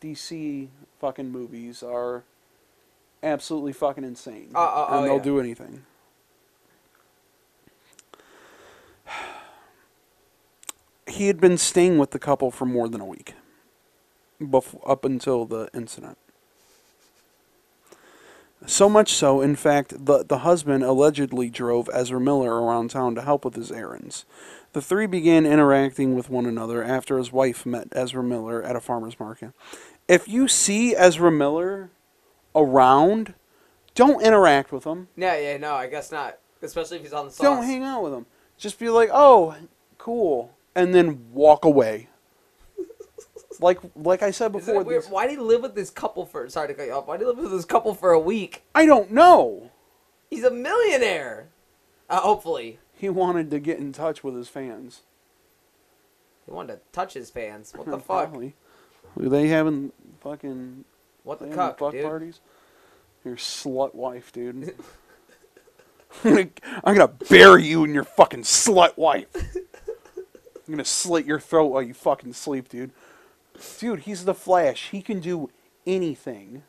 [0.00, 0.68] DC
[1.00, 2.24] fucking movies are
[3.22, 5.22] absolutely fucking insane, uh, uh, and oh, they'll yeah.
[5.22, 5.84] do anything.
[11.08, 13.34] He had been staying with the couple for more than a week,
[14.40, 16.16] bef- up until the incident.
[18.66, 23.22] So much so, in fact, the, the husband allegedly drove Ezra Miller around town to
[23.22, 24.24] help with his errands.
[24.72, 28.80] The three began interacting with one another after his wife met Ezra Miller at a
[28.80, 29.52] farmer's market.
[30.08, 31.90] If you see Ezra Miller
[32.54, 33.34] around,
[33.94, 35.08] don't interact with him.
[35.16, 36.38] Yeah, yeah, no, I guess not.
[36.62, 37.44] Especially if he's on the sauce.
[37.44, 38.26] Don't hang out with him.
[38.56, 39.56] Just be like, oh,
[39.98, 42.08] cool, and then walk away.
[43.60, 45.06] like, like I said before, these...
[45.08, 46.48] why did he live with this couple for?
[46.48, 47.06] Sorry to cut you off.
[47.06, 48.62] Why did he live with this couple for a week?
[48.74, 49.70] I don't know.
[50.30, 51.48] He's a millionaire.
[52.08, 52.78] Uh, hopefully.
[53.02, 55.00] He wanted to get in touch with his fans.
[56.46, 57.72] He wanted to touch his fans.
[57.74, 58.30] What the fuck?
[58.30, 58.54] Probably.
[59.16, 59.90] They having
[60.20, 60.84] fucking
[61.24, 62.04] what the cuck, fuck dude?
[62.04, 62.38] parties?
[63.24, 64.76] Your slut wife, dude.
[66.24, 66.52] I'm
[66.84, 69.26] gonna bury you and your fucking slut wife.
[69.34, 72.92] I'm gonna slit your throat while you fucking sleep, dude.
[73.80, 74.90] Dude, he's the Flash.
[74.90, 75.50] He can do
[75.88, 76.62] anything.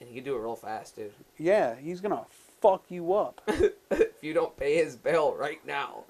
[0.00, 1.14] And he can do it real fast, dude.
[1.38, 2.26] Yeah, he's gonna
[2.60, 3.40] fuck you up.
[3.90, 6.04] if you don't pay his bill right now.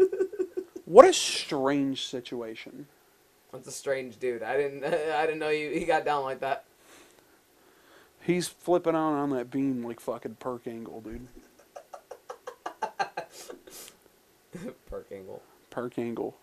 [0.84, 2.86] what a strange situation.
[3.52, 4.42] That's a strange dude.
[4.42, 6.64] I didn't I didn't know you he got down like that.
[8.22, 11.26] He's flipping out on that beam like fucking perk angle, dude.
[14.90, 15.42] perk angle.
[15.70, 16.36] Perk angle.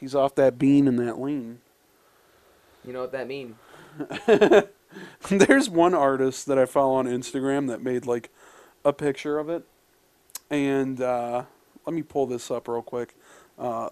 [0.00, 1.60] He's off that bean and that lean.
[2.84, 3.54] You know what that mean?
[5.30, 8.30] There's one artist that I follow on Instagram that made like
[8.84, 9.64] a picture of it,
[10.50, 11.44] and uh,
[11.86, 13.14] let me pull this up real quick.
[13.58, 13.88] Uh,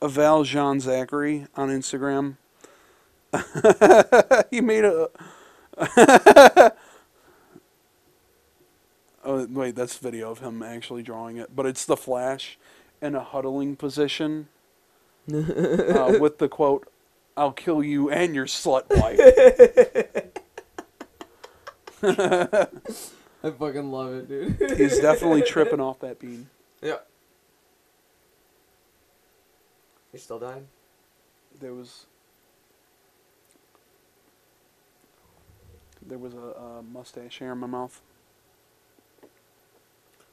[0.00, 2.36] Aval Jean Zachary on Instagram.
[4.50, 5.08] he made a.
[9.24, 12.58] oh wait, that's video of him actually drawing it, but it's the Flash
[13.00, 14.48] in a huddling position
[15.32, 16.90] uh, with the quote,
[17.40, 19.18] "I'll kill you and your slut wife."
[23.42, 24.78] I fucking love it, dude.
[24.78, 26.48] He's definitely tripping off that bean.
[26.82, 26.96] Yeah.
[30.12, 30.66] You're still dying?
[31.60, 32.06] There was
[36.06, 38.02] there was a, a mustache hair in my mouth.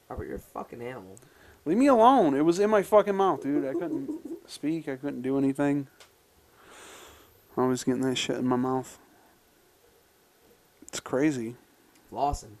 [0.08, 1.16] Robert, you're a fucking animal.
[1.64, 2.34] Leave me alone.
[2.34, 3.66] It was in my fucking mouth, dude.
[3.66, 4.10] I couldn't
[4.46, 4.88] speak.
[4.88, 5.86] I couldn't do anything.
[7.58, 8.98] I was getting that shit in my mouth.
[10.82, 11.56] It's crazy.
[12.10, 12.58] Lawson.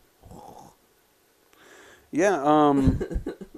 [2.10, 2.42] Yeah.
[2.42, 3.00] Um.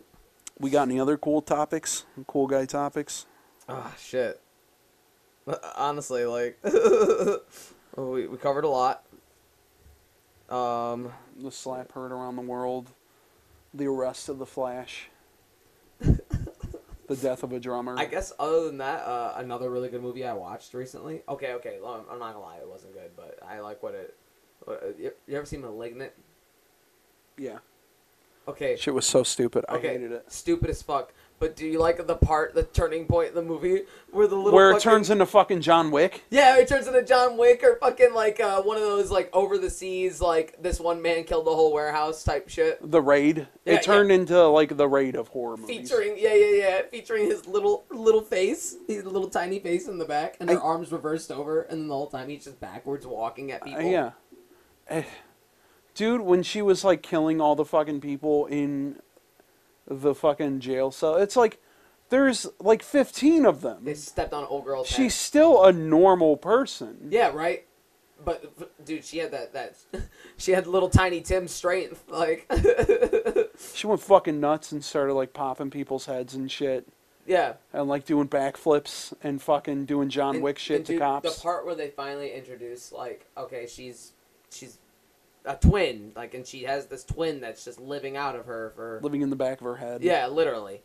[0.60, 2.04] we got any other cool topics?
[2.26, 3.26] Cool guy topics?
[3.68, 4.40] Ah, shit.
[5.76, 7.40] Honestly, like, oh,
[7.96, 9.04] we, we covered a lot.
[10.50, 12.90] Um, The slap heard around the world.
[13.72, 15.08] The arrest of the Flash.
[17.10, 17.96] The death of a drummer.
[17.98, 21.22] I guess other than that, uh, another really good movie I watched recently.
[21.28, 24.16] Okay, okay, well, I'm not gonna lie, it wasn't good, but I like what it.
[24.64, 26.12] What, you you ever seen *Malignant*?
[27.36, 27.58] yeah.
[28.48, 29.64] Okay, Shit was so stupid.
[29.68, 30.24] I okay, hated it.
[30.32, 31.12] stupid as fuck.
[31.40, 34.52] But do you like the part, the turning point in the movie where the little
[34.52, 36.22] Where it fucking- turns into fucking John Wick.
[36.30, 39.56] Yeah, it turns into John Wick or fucking like uh, one of those like over
[39.56, 42.78] the seas, like this one man killed the whole warehouse type shit.
[42.90, 43.48] The raid.
[43.64, 45.78] Yeah, it turned into like the raid of horror movies.
[45.90, 50.04] Featuring yeah yeah yeah, featuring his little little face, his little tiny face in the
[50.04, 53.06] back, and her I- arms reversed over, and then the whole time he's just backwards
[53.06, 53.82] walking at Uh, people.
[53.90, 54.10] yeah.
[54.88, 55.04] Eh.
[55.94, 59.00] Dude, when she was like killing all the fucking people in
[59.90, 61.60] the fucking jail cell, it's like
[62.08, 63.84] there's like 15 of them.
[63.84, 65.12] They stepped on old girl's She's head.
[65.12, 67.08] still a normal person.
[67.10, 67.66] Yeah, right.
[68.24, 69.76] But f- dude, she had that that
[70.36, 72.04] she had little tiny Tim strength.
[72.08, 72.46] Like,
[73.74, 76.86] She went fucking nuts and started like popping people's heads and shit.
[77.26, 77.54] yeah.
[77.72, 81.34] And like doing backflips and fucking doing John And- Wick shit to dude, cops.
[81.36, 84.12] The part where they finally introduce, like, okay, she's
[84.50, 84.78] she's
[85.44, 89.00] a twin, like, and she has this twin that's just living out of her for
[89.02, 90.02] living in the back of her head.
[90.02, 90.82] yeah, literally.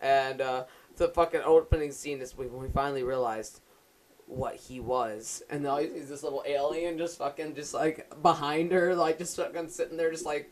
[0.00, 0.64] And uh,
[0.96, 3.60] the fucking opening scene is when we finally realized
[4.26, 8.94] what he was, and now he's this little alien just fucking just like behind her,
[8.94, 10.50] like just fucking sitting there, just like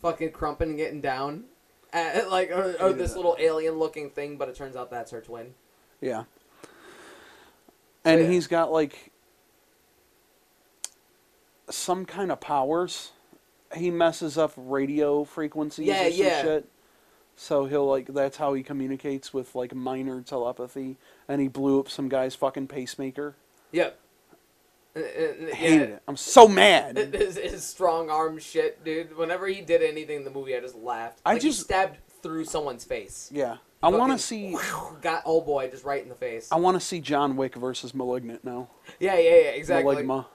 [0.00, 1.44] fucking crumping and getting down.
[1.92, 5.20] And, like or, or this little alien looking thing, but it turns out that's her
[5.20, 5.54] twin.
[6.00, 6.24] Yeah.
[8.04, 8.28] And yeah.
[8.28, 9.11] he's got like
[11.70, 13.12] some kind of powers.
[13.74, 16.42] He messes up radio frequencies Yeah, or some yeah.
[16.42, 16.68] shit.
[17.36, 21.88] So he'll like that's how he communicates with like minor telepathy and he blew up
[21.88, 23.34] some guy's fucking pacemaker.
[23.72, 23.98] Yep.
[24.94, 26.02] And- and- and- Hated it.
[26.06, 26.98] I'm so mad.
[27.14, 29.16] His, his strong arm shit, dude.
[29.16, 31.20] Whenever he did anything in the movie, I just laughed.
[31.24, 33.30] I Like, he just- stabbed through someone's face.
[33.32, 33.56] yeah.
[33.84, 34.54] I want to see
[35.00, 36.48] Got old boy just right in the face.
[36.52, 38.68] I want to see John Wick versus Malignant now.
[39.00, 39.96] Yeah, yeah, yeah, exactly.
[39.96, 40.26] Maligma.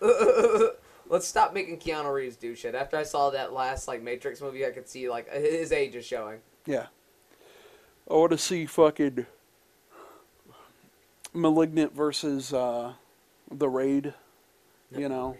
[1.08, 2.74] Let's stop making Keanu Reeves do shit.
[2.74, 6.04] After I saw that last like Matrix movie, I could see like his age is
[6.04, 6.40] showing.
[6.66, 6.86] Yeah.
[8.10, 9.26] I want to see fucking
[11.32, 12.94] Malignant versus uh,
[13.50, 14.14] the Raid.
[14.90, 15.36] You know,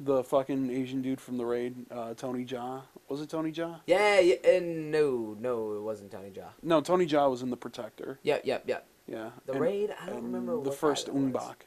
[0.00, 2.82] the fucking Asian dude from the Raid, uh, Tony Jaa.
[3.08, 3.80] Was it Tony Jaa?
[3.86, 6.48] Yeah, yeah, and no, no, it wasn't Tony Jaa.
[6.62, 8.18] No, Tony Jaa was in The Protector.
[8.24, 8.86] Yep, yep, yep.
[9.06, 9.30] Yeah.
[9.46, 9.94] The and- raid.
[10.00, 11.08] I don't remember the first.
[11.08, 11.66] Ong-Bak.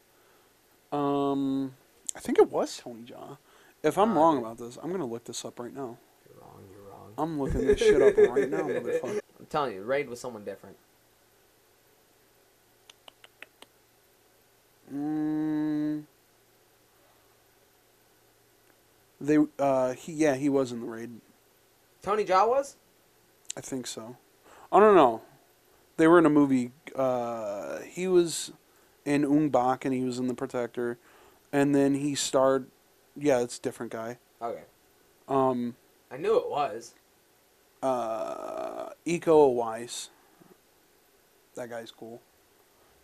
[0.92, 1.74] Um,
[2.14, 3.38] I think it was Tony Jaa.
[3.82, 5.98] If I'm wrong about this, I'm gonna look this up right now.
[6.28, 6.64] You're wrong.
[6.70, 7.12] You're wrong.
[7.18, 9.20] I'm looking this shit up right now, motherfucker.
[9.38, 10.76] I'm telling you, Raid was someone different.
[14.92, 16.04] Mm,
[19.20, 21.10] they, uh, he, yeah, he was in the raid.
[22.02, 22.76] Tony Jaa was.
[23.56, 24.16] I think so.
[24.70, 25.22] I don't know.
[25.96, 26.72] They were in a movie.
[26.94, 28.52] Uh, he was
[29.04, 30.98] in Ong-Bak and he was in The Protector,
[31.52, 32.66] and then he starred.
[33.16, 34.18] Yeah, it's a different guy.
[34.40, 34.62] Okay,
[35.28, 35.76] Um,
[36.10, 36.94] I knew it was.
[37.82, 40.08] uh, Iko Uwais.
[41.54, 42.20] That guy's cool.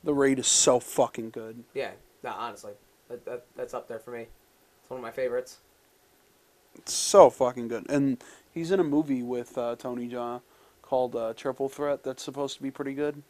[0.05, 1.65] The raid is so fucking good.
[1.75, 1.91] Yeah,
[2.23, 2.73] no, honestly,
[3.09, 4.27] that, that that's up there for me.
[4.81, 5.59] It's one of my favorites.
[6.77, 7.87] It's so fucking good.
[7.91, 8.23] And
[8.55, 10.41] he's in a movie with uh, Tony Jaa
[10.81, 12.05] called uh, Triple Threat.
[12.05, 13.23] That's supposed to be pretty good.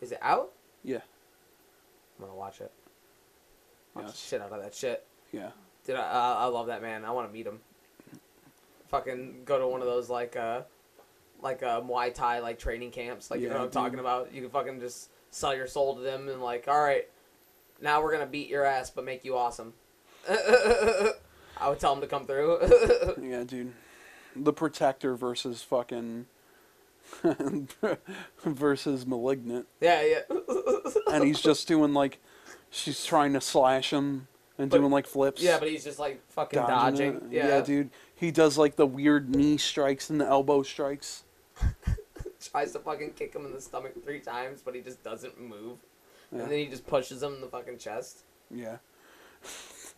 [0.00, 0.52] Is it out?
[0.84, 1.00] Yeah.
[2.18, 2.70] I'm gonna watch it.
[3.94, 5.06] Watch the shit out of that shit.
[5.32, 5.50] Yeah.
[5.86, 7.04] Dude, I, I, I love that man.
[7.04, 7.60] I want to meet him.
[8.88, 10.62] Fucking go to one of those like uh,
[11.40, 13.30] like uh, Muay Thai like training camps.
[13.30, 14.32] Like you know what I'm talking about.
[14.32, 17.08] You can fucking just sell your soul to them and like, all right,
[17.80, 19.72] now we're gonna beat your ass but make you awesome.
[20.28, 22.58] I would tell him to come through.
[23.22, 23.72] Yeah, dude.
[24.34, 26.26] The Protector versus fucking
[28.44, 30.38] versus Malignant, yeah, yeah.
[31.12, 32.18] and he's just doing like
[32.72, 34.26] she's trying to slash him
[34.58, 35.40] and But- doing like flips.
[35.40, 37.30] yeah, but he's just like fucking dodging dodging.
[37.30, 37.36] it.
[37.36, 37.60] Yeah.
[37.60, 37.90] dude.
[38.16, 41.22] He does like the weird knee strikes and the elbow strikes.
[42.50, 45.78] Tries to fucking kick him in the stomach three times, but he just doesn't move.
[46.32, 46.42] Yeah.
[46.42, 48.22] And then he just pushes him in the fucking chest.
[48.50, 48.78] Yeah.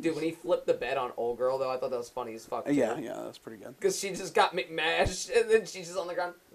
[0.01, 2.35] Dude, when he flipped the bed on old girl, though, I thought that was funny
[2.35, 2.67] as fuck.
[2.67, 2.73] Too.
[2.75, 3.75] Yeah, yeah, that's pretty good.
[3.79, 6.35] Because she just got McMashed, and then she's just on the ground.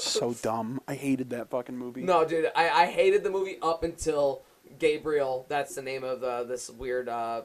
[0.00, 0.80] so dumb.
[0.88, 2.02] I hated that fucking movie.
[2.02, 4.42] no, dude, I, I hated the movie up until
[4.78, 5.46] Gabriel.
[5.48, 7.42] That's the name of the this weird uh,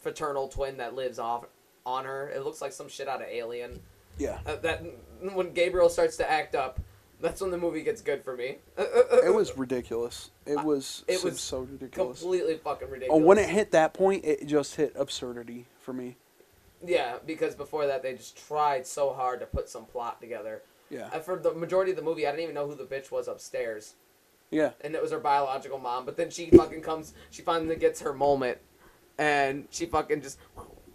[0.00, 1.44] fraternal twin that lives off
[1.84, 2.28] on her.
[2.30, 3.80] It looks like some shit out of Alien.
[4.18, 4.38] Yeah.
[4.46, 4.82] Uh, that
[5.34, 6.80] when Gabriel starts to act up,
[7.20, 8.56] that's when the movie gets good for me.
[8.78, 10.30] It was ridiculous.
[10.46, 12.20] It was It was so ridiculous.
[12.20, 13.24] completely fucking Oh, ridiculous.
[13.24, 16.16] when it hit that point, it just hit absurdity for me.
[16.84, 20.62] yeah, because before that they just tried so hard to put some plot together.
[20.90, 21.08] Yeah.
[21.12, 23.28] And for the majority of the movie, I didn't even know who the bitch was
[23.28, 23.94] upstairs.
[24.50, 24.70] Yeah.
[24.82, 26.04] and it was her biological mom.
[26.06, 28.58] But then she fucking comes, she finally gets her moment,
[29.18, 30.38] and she fucking just,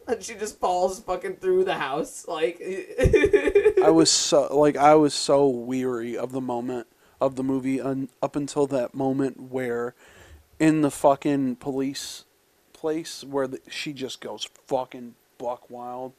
[0.08, 2.26] and she just falls fucking through the house.
[2.28, 2.62] Like,
[3.84, 6.88] I was so like I was so weary of the moment
[7.20, 9.94] of the movie un, up until that moment where
[10.60, 12.26] in the fucking police
[12.74, 16.14] place where the, she just goes fucking buck wild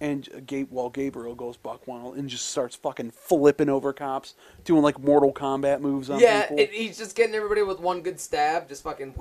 [0.00, 4.34] and Gabe while Gabriel goes buck wild and just starts fucking flipping over cops
[4.64, 6.58] doing like Mortal Kombat moves on yeah, people.
[6.60, 9.14] and he's just getting everybody with one good stab, just fucking,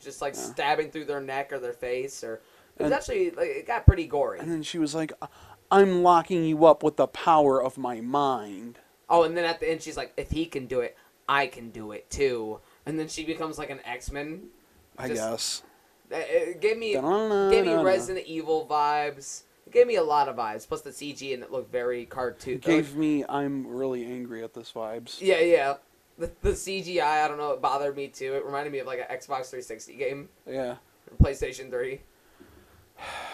[0.00, 0.40] just like Yeah.
[0.40, 2.34] stabbing through their neck or their face, or
[2.78, 4.38] it was And- actually like it got pretty gory.
[4.38, 5.12] and then she was like
[5.70, 8.78] I'm locking you up with the power of my mind.
[9.08, 10.96] Oh, and then at the end she's like, if he can do it,
[11.28, 12.60] I can do it too.
[12.84, 14.48] And then she becomes like an X Men.
[14.98, 15.62] I guess.
[16.10, 19.42] It gave me gave me Resident Evil vibes.
[19.72, 20.68] Gave me a lot of vibes.
[20.68, 22.54] Plus the CG and it looked very cartoon.
[22.54, 25.20] It gave me I'm really angry at this vibes.
[25.20, 25.74] yeah, yeah.
[26.18, 28.34] The, the CGI, I don't know, it bothered me too.
[28.34, 30.76] It reminded me of like an Xbox 360 game, Yeah.
[31.10, 32.00] or PlayStation 3.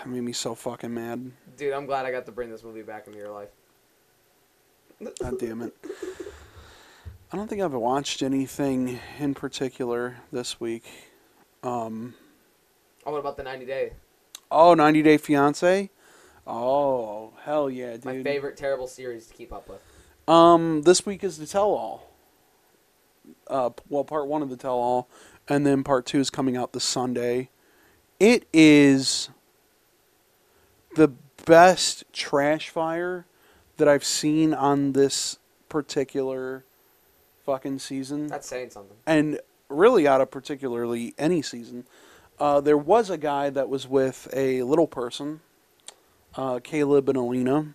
[0.03, 1.31] It made me so fucking mad.
[1.57, 3.49] Dude, I'm glad I got to bring this movie back into your life.
[5.21, 5.75] God damn it.
[7.33, 10.85] I don't think I've watched anything in particular this week.
[11.63, 12.15] Um,
[13.05, 13.93] Oh, what about the 90 Day?
[14.51, 15.91] oh, 90 Day Fiance.
[16.51, 18.05] Oh, hell yeah, dude.
[18.07, 19.81] My favorite terrible series to keep up with.
[20.27, 22.11] Um, this week is the tell all.
[23.47, 25.09] Uh, well, part one of the tell all,
[25.47, 27.51] and then part two is coming out this Sunday.
[28.19, 29.29] It is
[30.97, 31.09] the
[31.45, 33.27] best trash fire
[33.77, 35.39] that I've seen on this
[35.69, 36.65] particular
[37.45, 38.97] fucking season, That's saying something.
[39.07, 39.39] and
[39.69, 41.85] really out of particularly any season.
[42.41, 45.41] Uh, there was a guy that was with a little person,
[46.39, 47.75] uh, Caleb and Alina.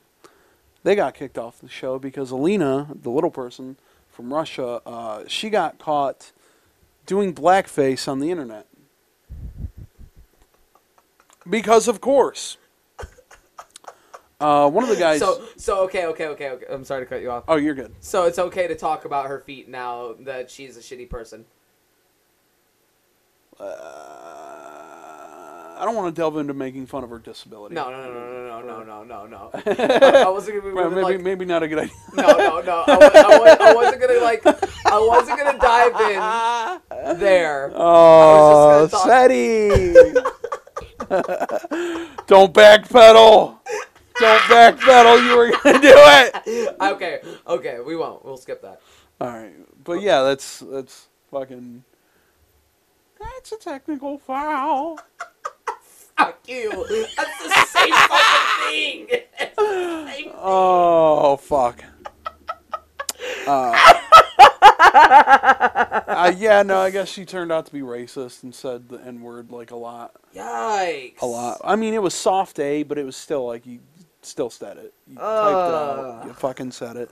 [0.84, 3.78] They got kicked off the show because Alina, the little person
[4.10, 6.32] from Russia, uh, she got caught
[7.06, 8.66] doing blackface on the internet.
[11.48, 12.58] Because of course.
[14.40, 15.20] Uh, one of the guys.
[15.20, 16.66] So, so okay, okay, okay, okay.
[16.70, 17.46] I'm sorry to cut you off.
[17.48, 17.94] oh, you're good.
[18.02, 21.46] So it's okay to talk about her feet now that she's a shitty person.
[23.58, 24.23] Uh,
[25.76, 27.76] I don't want to delve into making fun of her disability.
[27.76, 29.50] No, no, no, no, no, no, no, no, no.
[29.54, 31.94] I, I wasn't gonna be Well, maybe, like maybe not a good idea.
[32.16, 32.84] no, no, no.
[32.88, 34.46] I, wa- I, wa- I wasn't gonna like.
[34.46, 36.00] I wasn't gonna dive
[37.12, 37.72] in there.
[37.76, 39.70] Oh, Seti!
[42.28, 43.58] Don't backpedal!
[44.20, 45.26] Don't backpedal!
[45.26, 46.76] You were gonna do it.
[46.82, 48.24] Okay, okay, we won't.
[48.24, 48.80] We'll skip that.
[49.20, 49.54] All right,
[49.84, 51.84] but yeah, that's that's fucking.
[53.20, 55.00] That's a technical foul.
[56.26, 56.70] Fuck you.
[57.18, 59.08] That's the same fucking thing.
[59.40, 60.32] It's the thing.
[60.36, 61.84] Oh fuck.
[63.46, 63.94] Uh,
[66.08, 69.22] uh, yeah, no, I guess she turned out to be racist and said the N
[69.22, 70.16] word like a lot.
[70.36, 71.22] Yikes.
[71.22, 71.60] A lot.
[71.64, 73.80] I mean, it was soft A, but it was still like you
[74.22, 74.94] still said it.
[75.08, 76.24] You typed it out.
[76.26, 77.12] You fucking said it.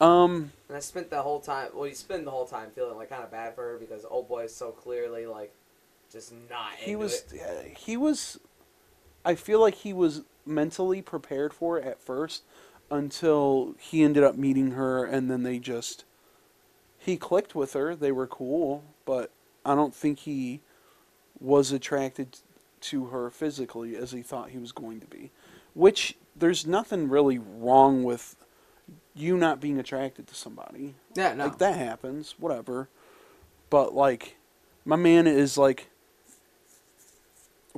[0.00, 1.70] Um, And I spent the whole time.
[1.74, 4.28] Well, you spend the whole time feeling like kind of bad for her because old
[4.28, 5.52] boy is so clearly like
[6.12, 6.74] just not.
[6.76, 7.24] he was.
[7.32, 7.76] it.
[7.78, 8.38] He was.
[9.24, 12.42] I feel like he was mentally prepared for it at first,
[12.90, 16.04] until he ended up meeting her, and then they just
[16.98, 17.94] he clicked with her.
[17.94, 19.30] They were cool, but
[19.64, 20.60] I don't think he
[21.40, 22.38] was attracted
[22.80, 25.30] to her physically as he thought he was going to be.
[25.74, 28.36] Which there's nothing really wrong with
[29.14, 30.94] you not being attracted to somebody.
[31.14, 31.44] Yeah, no.
[31.44, 32.88] Like that happens, whatever.
[33.70, 34.36] But like
[34.84, 35.90] my man is like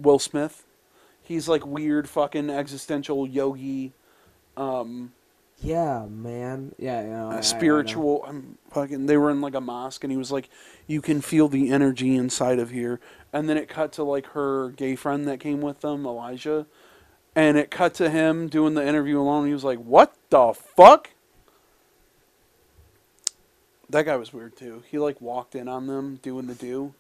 [0.03, 0.65] Will Smith.
[1.23, 3.93] He's like weird fucking existential yogi
[4.57, 5.13] um
[5.63, 6.75] Yeah, man.
[6.79, 10.11] Yeah, you know, I- I- spiritual um, fucking they were in like a mosque and
[10.11, 10.49] he was like
[10.87, 12.99] you can feel the energy inside of here.
[13.33, 16.67] And then it cut to like her gay friend that came with them elijah
[17.37, 19.47] and it cut to him doing the interview alone.
[19.47, 21.11] He was like what the fuck?
[23.89, 24.83] That guy was weird too.
[24.91, 26.95] He like walked in on them doing the do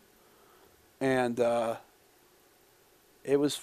[1.00, 1.76] and uh
[3.30, 3.60] it was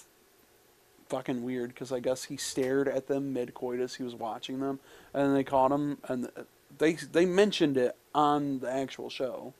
[1.08, 3.94] fucking weird because I guess he stared at them mid coitus.
[3.96, 4.80] He was watching them,
[5.12, 6.42] and then they caught him, and uh,
[6.78, 9.52] they they mentioned it on the actual show,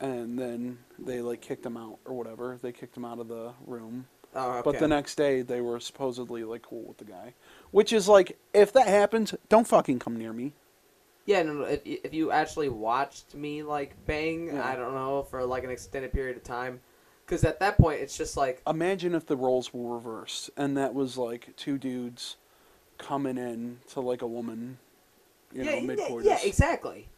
[0.00, 2.58] and then they like kicked him out or whatever.
[2.60, 4.06] They kicked him out of the room.
[4.34, 4.62] Oh, okay.
[4.64, 7.34] But the next day they were supposedly like cool with the guy,
[7.70, 10.52] which is like if that happens, don't fucking come near me.
[11.26, 11.64] Yeah, no, no.
[11.64, 14.66] If if you actually watched me like bang, Yeah.
[14.66, 16.80] I don't know for like an extended period of time,
[17.32, 20.92] because at that point it's just like Imagine if the roles were reversed, and that
[20.92, 22.36] was like two dudes
[22.98, 24.76] coming in to like a woman,
[25.50, 26.26] you yeah, know, mid yeah, coitus.
[26.26, 27.08] yeah, exactly.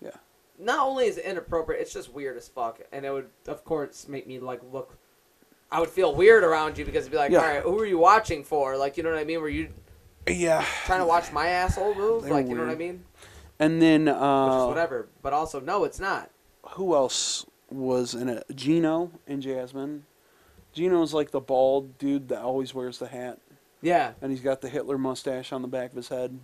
[0.00, 0.10] Yeah.
[0.56, 4.06] Not only is it inappropriate, it's just weird as fuck, and it would of course
[4.06, 4.96] make me like look.
[5.72, 7.38] I would feel weird around you because it'd be like, Yeah.
[7.38, 8.76] all right, who are you watching for?
[8.76, 9.40] Like, you know what I mean?
[9.40, 9.70] Were you
[10.28, 10.64] Yeah.
[10.84, 12.22] trying to watch my asshole move?
[12.22, 12.78] They're Like, you know what I weird.
[12.78, 13.04] mean?
[13.58, 15.08] And then Which is uh, whatever.
[15.22, 16.30] But also, no, it's not.
[16.70, 20.04] who else was in a Gino and Jasmine.
[20.72, 23.38] Gino's like the bald dude that always wears the hat,
[23.82, 24.12] Yeah.
[24.22, 26.38] and he's got the Hitler mustache on the back of his head.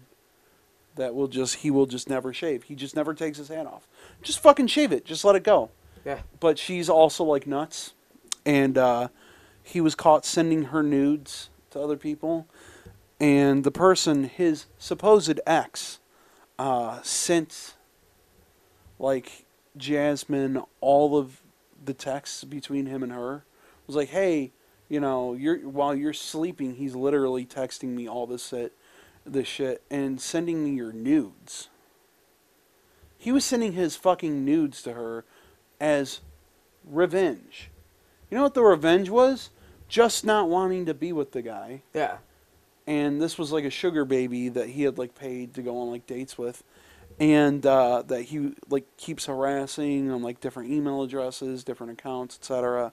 [0.96, 2.64] That will just he will just never shave.
[2.64, 3.86] He just never takes his hat off.
[4.22, 5.04] Just fucking shave it.
[5.04, 5.70] Just let it go.
[6.04, 6.20] Yeah.
[6.40, 7.92] But she's also like nuts,
[8.46, 9.08] and uh,
[9.62, 12.46] he was caught sending her nudes to other people,
[13.20, 15.98] and the person, his supposed ex,
[16.58, 17.74] uh, sent
[18.98, 19.44] like
[19.76, 21.42] Jasmine all of
[21.84, 23.36] the texts between him and her.
[23.36, 24.52] It was like, hey,
[24.88, 28.72] you know, you're while you're sleeping, he's literally texting me all this shit,
[29.24, 31.68] this shit, and sending me your nudes.
[33.18, 35.24] He was sending his fucking nudes to her
[35.80, 36.20] as
[36.84, 37.70] revenge.
[38.30, 39.50] You know what the revenge was?
[39.88, 42.18] Just not wanting to be with the guy Yeah.
[42.86, 45.90] and this was like a sugar baby that he had like paid to go on
[45.90, 46.62] like dates with
[47.18, 52.92] and uh, that he like keeps harassing on like different email addresses different accounts etc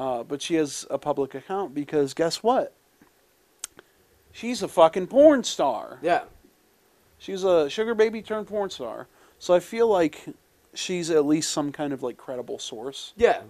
[0.00, 2.74] uh, but she has a public account because guess what?
[4.32, 5.98] She's a fucking porn star.
[6.00, 6.22] Yeah.
[7.18, 9.08] she's a sugar baby turned porn star.
[9.38, 10.24] So i feel like
[10.72, 13.12] she's at least some kind of like credible source.
[13.16, 13.42] Yeah.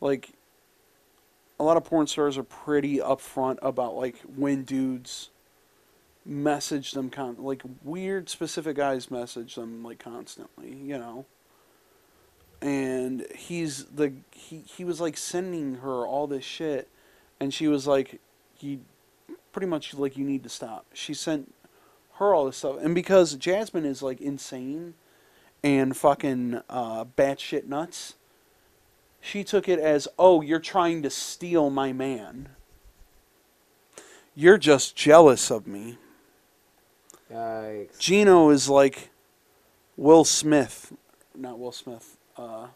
[0.00, 0.30] like
[1.58, 5.30] a lot of porn stars are pretty upfront about like when dudes
[6.24, 11.26] message them con like weird specific guys message them like constantly you know
[12.60, 16.88] and he's the he, he was like sending her all this shit
[17.40, 18.20] and she was like
[18.60, 18.80] you
[19.50, 21.52] pretty much like you need to stop she sent
[22.14, 24.94] her all this stuff and because jasmine is like insane
[25.64, 28.14] and fucking uh batshit nuts
[29.24, 32.48] she took it as, oh, you're trying to steal my man.
[34.34, 35.96] You're just jealous of me.
[37.32, 37.98] Yikes.
[37.98, 39.10] Gino is like
[39.96, 40.92] Will Smith,
[41.34, 42.68] not Will Smith, uh,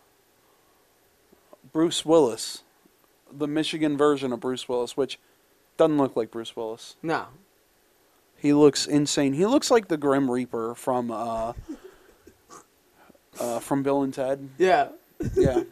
[1.72, 2.62] Bruce Willis,
[3.30, 5.18] the Michigan version of Bruce Willis, which
[5.76, 6.96] doesn't look like Bruce Willis.
[7.02, 7.26] No.
[8.36, 9.32] He looks insane.
[9.32, 11.52] He looks like the Grim Reaper from uh,
[13.40, 14.48] uh, from Bill and Ted.
[14.58, 14.88] Yeah.
[15.34, 15.62] Yeah.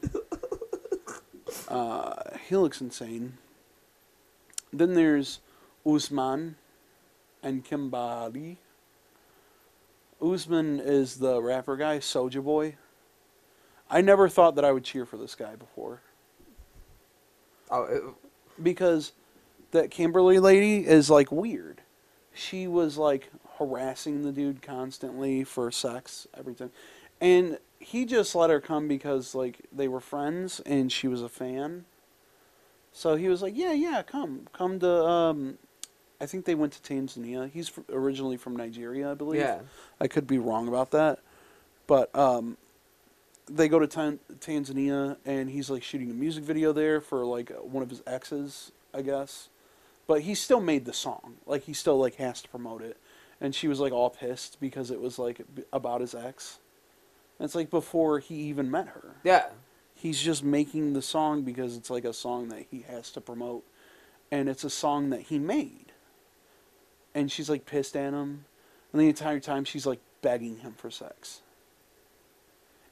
[1.68, 2.14] uh,
[2.49, 3.39] he looks insane.
[4.72, 5.41] Then there's
[5.87, 6.57] Usman
[7.43, 8.59] and Kimberly.
[10.25, 12.77] Usman is the rapper guy, Soja Boy.
[13.91, 16.01] I never thought that I would cheer for this guy before
[17.70, 18.03] Oh, it,
[18.62, 19.12] because
[19.72, 21.81] that Kimberly lady is like weird.
[22.33, 26.70] She was like harassing the dude constantly for sex every time.
[27.20, 31.29] And he just let her come because like they were friends and she was a
[31.29, 31.85] fan.
[32.93, 34.47] So he was like, "Yeah, yeah, come.
[34.53, 35.59] Come to um
[36.21, 37.51] I think they went to Tanzania.
[37.51, 39.41] He's fr- originally from Nigeria, I believe.
[39.41, 39.59] yeah.
[40.01, 41.19] I could be wrong about that,
[41.87, 42.57] but um,
[43.51, 47.51] they go to Tan- Tanzania and he's like shooting a music video there for like
[47.62, 49.49] one of his exes, I guess.
[50.07, 51.37] But he still made the song.
[51.47, 52.97] Like he still like has to promote it,
[53.41, 56.59] and she was like all pissed because it was like b- about his ex.
[57.39, 59.17] And it's like before he even met her.
[59.25, 59.47] Yeah.
[59.97, 63.65] He's just making the song because it's like a song that he has to promote,
[64.31, 65.84] and it's a song that he made.
[67.15, 68.45] And she's like pissed at him,
[68.93, 71.43] and the entire time she's like begging him for sex.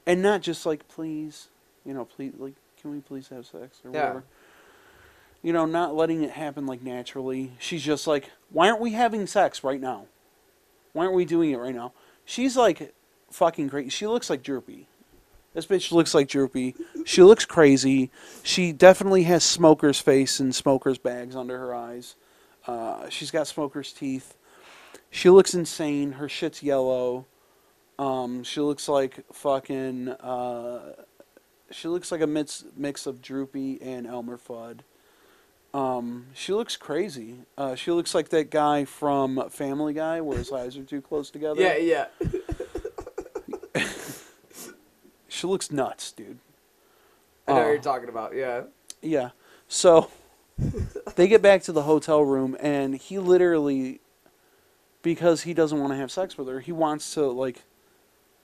[0.05, 1.49] And not just like please,
[1.85, 3.99] you know, please like can we please have sex or Yeah.
[3.99, 4.23] whatever.
[5.41, 7.51] You know, not letting it happen like naturally.
[7.59, 10.05] She's just like, why aren't we having sex right now?
[10.93, 11.91] Why aren't we doing it right now?
[12.23, 12.93] She's like
[13.29, 13.89] fucking crazy.
[13.89, 14.87] She looks like Droopy.
[15.53, 16.75] This bitch looks like Droopy.
[17.05, 18.09] She looks crazy.
[18.41, 22.15] She definitely has smoker's face and smoker's bags under her eyes.
[22.67, 24.35] Uh, she's got smoker's teeth.
[25.09, 26.13] She looks insane.
[26.13, 27.25] Her shit's yellow.
[27.99, 30.09] Um, she looks like fucking.
[30.09, 30.93] Uh,
[31.71, 34.79] she looks like a mix mix of Droopy and Elmer Fudd.
[35.73, 37.39] Um, she looks crazy.
[37.57, 41.29] Uh, she looks like that guy from Family Guy, where his eyes are too close
[41.31, 41.61] together.
[41.61, 42.05] Yeah, yeah.
[45.27, 46.37] She looks nuts, dude.
[47.47, 48.35] I know Uh, what you're talking about.
[48.35, 48.61] Yeah.
[49.01, 49.31] Yeah.
[49.67, 50.09] So
[51.15, 54.01] they get back to the hotel room, and he literally,
[55.01, 57.63] because he doesn't want to have sex with her, he wants to like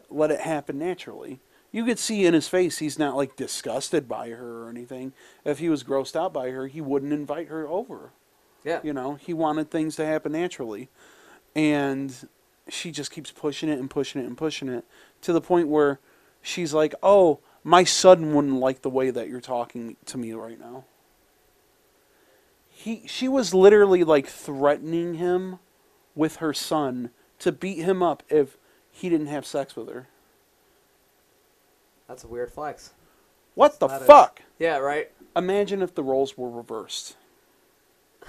[0.09, 1.39] let it happen naturally.
[1.71, 5.13] You could see in his face he's not like disgusted by her or anything.
[5.45, 8.11] If he was grossed out by her, he wouldn't invite her over.
[8.63, 8.79] Yeah.
[8.83, 10.89] You know, he wanted things to happen naturally.
[11.55, 12.13] And
[12.67, 14.83] she just keeps pushing it and pushing it and pushing it
[15.21, 15.99] to the point where
[16.41, 20.59] she's like, "Oh, my son wouldn't like the way that you're talking to me right
[20.59, 20.85] now."
[22.79, 25.59] He she was literally like threatening him
[26.15, 27.09] with her son
[27.39, 28.55] to beat him up if
[28.89, 30.07] he didn't have sex with her.
[32.07, 32.93] That's a weird flex.
[33.53, 34.41] What the That is- fuck?
[34.59, 35.11] Yeah, right.
[35.35, 37.17] Imagine if the roles were reversed.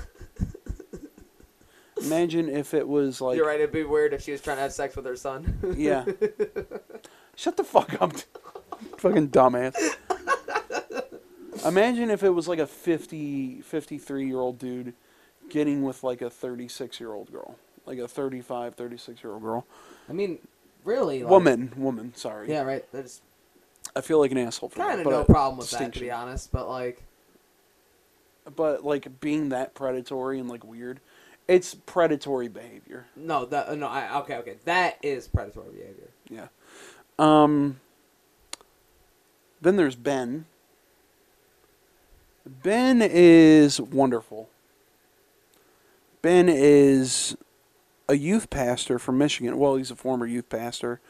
[2.05, 3.61] Imagine if it was like You're right.
[3.61, 5.75] It'd be weird if she was trying to have sex with her son.
[5.77, 6.05] Yeah.
[7.37, 8.15] Shut the fuck up.
[8.99, 9.77] Fucking dumbass.
[11.65, 14.95] Imagine if it was like a 50, 53 year old dude
[15.49, 17.57] getting with like a 36 year old girl.
[17.87, 19.67] Like a 35, 36 year old girl.
[20.09, 20.39] I mean,
[20.85, 21.23] really.
[21.23, 21.73] Like, Woman.
[21.77, 22.49] Woman, sorry.
[22.49, 22.85] Yeah, right.
[22.93, 23.21] There's
[23.95, 26.53] I feel like an asshole for kind of no problem with that, to be honest.
[26.53, 27.03] But like,
[28.55, 31.01] But like being that predatory and like weird,
[31.49, 33.07] it's predatory behavior.
[33.17, 33.89] no, that no.
[33.89, 34.57] I, okay, okay.
[34.65, 36.11] That is predatory behavior.
[36.29, 36.49] Yeah.
[37.19, 37.81] Um.
[39.61, 40.47] Then there's Ben.
[42.47, 44.49] Ben is wonderful.
[46.23, 47.37] Ben is
[48.09, 49.59] a youth pastor from Michigan.
[49.59, 51.01] Well, he's a former youth pastor,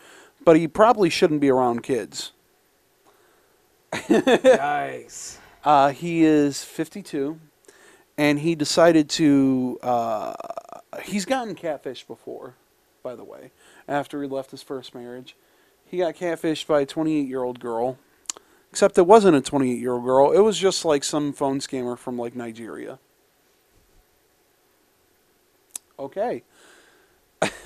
[0.45, 2.33] but he probably shouldn't be around kids.
[4.09, 5.39] Nice.
[5.63, 7.39] Uh, he is 52,
[8.17, 9.79] and he decided to.
[9.83, 10.33] Uh,
[11.03, 12.55] he's gotten catfished before,
[13.03, 13.51] by the way,
[13.87, 15.37] after he left his first marriage.
[15.85, 17.99] He got catfished by a 28 year old girl,
[18.71, 20.33] except it wasn't a 28 year old girl.
[20.33, 22.99] It was just like some phone scammer from like Nigeria.
[25.99, 26.43] Okay.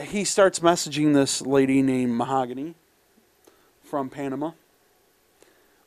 [0.00, 2.74] he starts messaging this lady named Mahogany
[3.82, 4.52] from Panama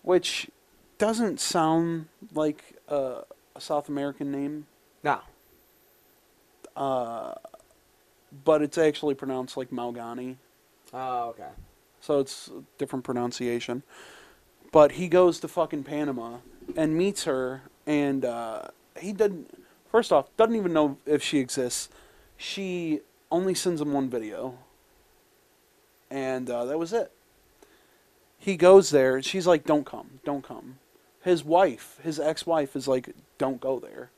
[0.07, 0.49] which
[0.97, 3.23] doesn't sound like a,
[3.57, 4.65] a South American name,
[5.03, 5.19] No.
[6.77, 7.33] uh,
[8.45, 10.37] but it's actually pronounced like Malgani,
[10.93, 11.49] Oh, okay.
[12.07, 13.83] So it's a different pronunciation.
[14.71, 16.37] But he goes to fucking Panama
[16.75, 18.69] and meets her, and uh,
[18.99, 19.65] he doesn't.
[19.91, 21.89] First off, doesn't even know if she exists.
[22.37, 24.57] She only sends him one video,
[26.09, 27.11] and uh, that was it.
[28.37, 30.79] He goes there, she's like, "Don't come, don't come."
[31.23, 34.11] His wife, his ex-wife, is like, "Don't go there."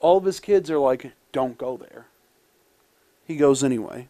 [0.00, 2.08] All of his kids are like, "Don't go there."
[3.26, 4.08] He goes anyway,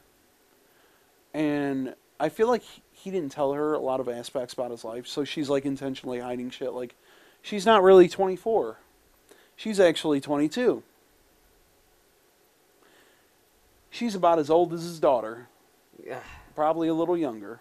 [1.32, 5.06] and I feel like he- didn't tell her a lot of aspects about his life,
[5.06, 6.72] so she's like intentionally hiding shit.
[6.72, 6.97] Like,
[7.40, 8.78] she's not really 24.
[9.55, 10.82] She's actually 22.
[13.90, 15.48] She's about as old as his daughter,
[16.05, 16.20] Yeah.
[16.55, 17.60] probably a little younger.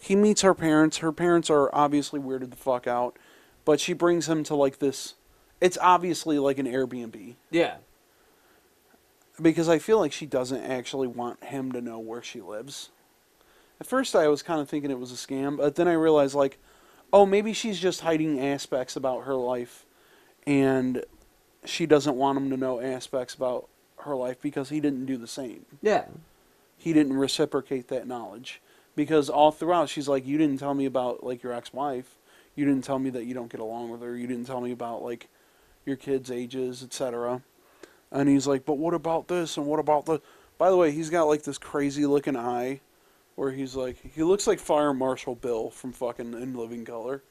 [0.00, 0.98] He meets her parents.
[0.98, 3.16] Her parents are obviously weirded the fuck out,
[3.64, 5.14] but she brings him to like this.
[5.60, 7.76] It's obviously like an Airbnb Yeah.
[9.40, 12.90] Because I feel like she doesn't actually want him to know where she lives.
[13.80, 16.34] At first, I was kind of thinking it was a scam, but then I realized,
[16.34, 16.58] like,
[17.12, 19.84] oh, maybe she's just hiding aspects about her life,
[20.46, 21.04] and
[21.64, 25.26] she doesn't want him to know aspects about her life because he didn't do the
[25.26, 25.64] same.
[25.82, 26.04] Yeah.
[26.76, 28.60] He didn't reciprocate that knowledge
[28.94, 32.18] because all throughout she's like, you didn't tell me about like your ex-wife,
[32.54, 34.72] you didn't tell me that you don't get along with her, you didn't tell me
[34.72, 35.28] about like
[35.86, 37.42] your kids' ages, etc.
[38.14, 40.20] And he's like, but what about this and what about the?
[40.56, 42.80] By the way, he's got like this crazy looking eye,
[43.34, 47.22] where he's like, he looks like Fire Marshal Bill from fucking In Living Color.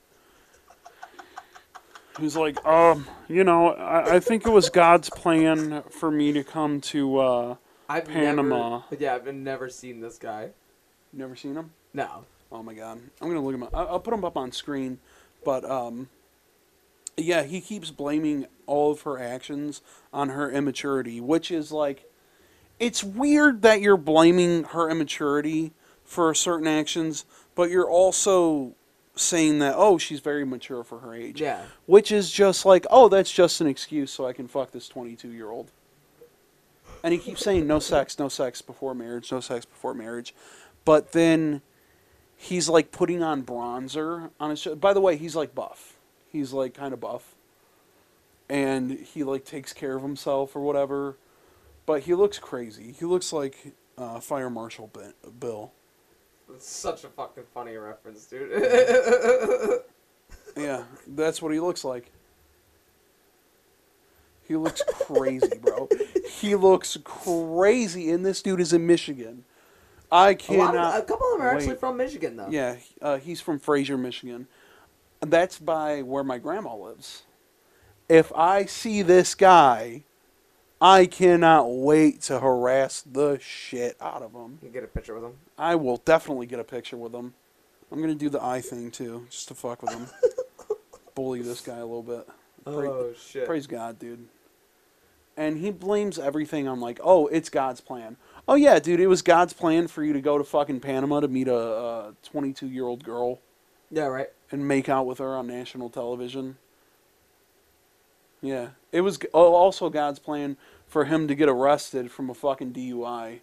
[2.19, 6.43] He's like, um, you know, I, I think it was God's plan for me to
[6.43, 7.18] come to.
[7.19, 7.55] uh
[7.89, 8.81] I've Panama.
[8.91, 10.49] Never, yeah, I've never seen this guy.
[11.11, 11.72] Never seen him.
[11.93, 12.26] No.
[12.51, 13.76] Oh my god, I'm gonna look him up.
[13.76, 14.99] I- I'll put him up on screen,
[15.43, 16.10] but um,
[17.18, 19.81] yeah, he keeps blaming all of her actions
[20.11, 22.10] on her immaturity, which is like,
[22.80, 25.73] it's weird that you're blaming her immaturity
[26.03, 27.26] for certain actions,
[27.56, 28.76] but you're also
[29.15, 31.61] saying that oh she's very mature for her age, Yeah.
[31.85, 35.30] which is just like oh that's just an excuse so I can fuck this 22
[35.30, 35.72] year old.
[37.03, 40.34] And he keeps saying no sex, no sex before marriage, no sex before marriage,
[40.84, 41.61] but then
[42.35, 44.60] he's like putting on bronzer on his.
[44.60, 44.76] Show.
[44.76, 45.92] By the way, he's like buff.
[46.34, 47.35] He's like kind of buff,
[48.49, 51.15] and he like takes care of himself or whatever.
[51.85, 52.93] But he looks crazy.
[52.97, 55.72] He looks like uh, Fire Marshal Bi- Bill.
[56.49, 59.81] That's such a fucking funny reference, dude.
[60.55, 62.11] Yeah, that's what he looks like.
[64.47, 65.89] He looks crazy, bro.
[66.30, 69.45] He looks crazy, and this dude is in Michigan.
[70.11, 70.76] I cannot.
[70.76, 72.49] of, a couple of them are actually from Michigan, though.
[72.49, 74.47] Yeah, uh, he's from Fraser, Michigan.
[75.25, 77.23] That's by where my grandma lives.
[78.09, 80.03] If I see this guy,
[80.81, 84.59] I cannot wait to harass the shit out of him.
[84.61, 85.33] You get a picture with him.
[85.57, 87.33] I will definitely get a picture with him.
[87.91, 90.07] I'm gonna do the eye thing too, just to fuck with him.
[91.15, 92.27] Bully this guy a little bit.
[92.65, 93.45] Pray- Oh shit.
[93.45, 94.27] Praise God, dude.
[95.35, 98.17] And he blames everything on like, oh, it's God's plan.
[98.47, 101.27] Oh yeah, dude, it was God's plan for you to go to fucking Panama to
[101.27, 103.39] meet a, a 22 year old girl
[103.89, 104.27] Yeah, right.
[104.53, 106.57] And make out with her on national television.
[108.39, 110.57] Yeah, it was oh, also God's plan
[110.88, 113.39] for him to get arrested from a fucking DUI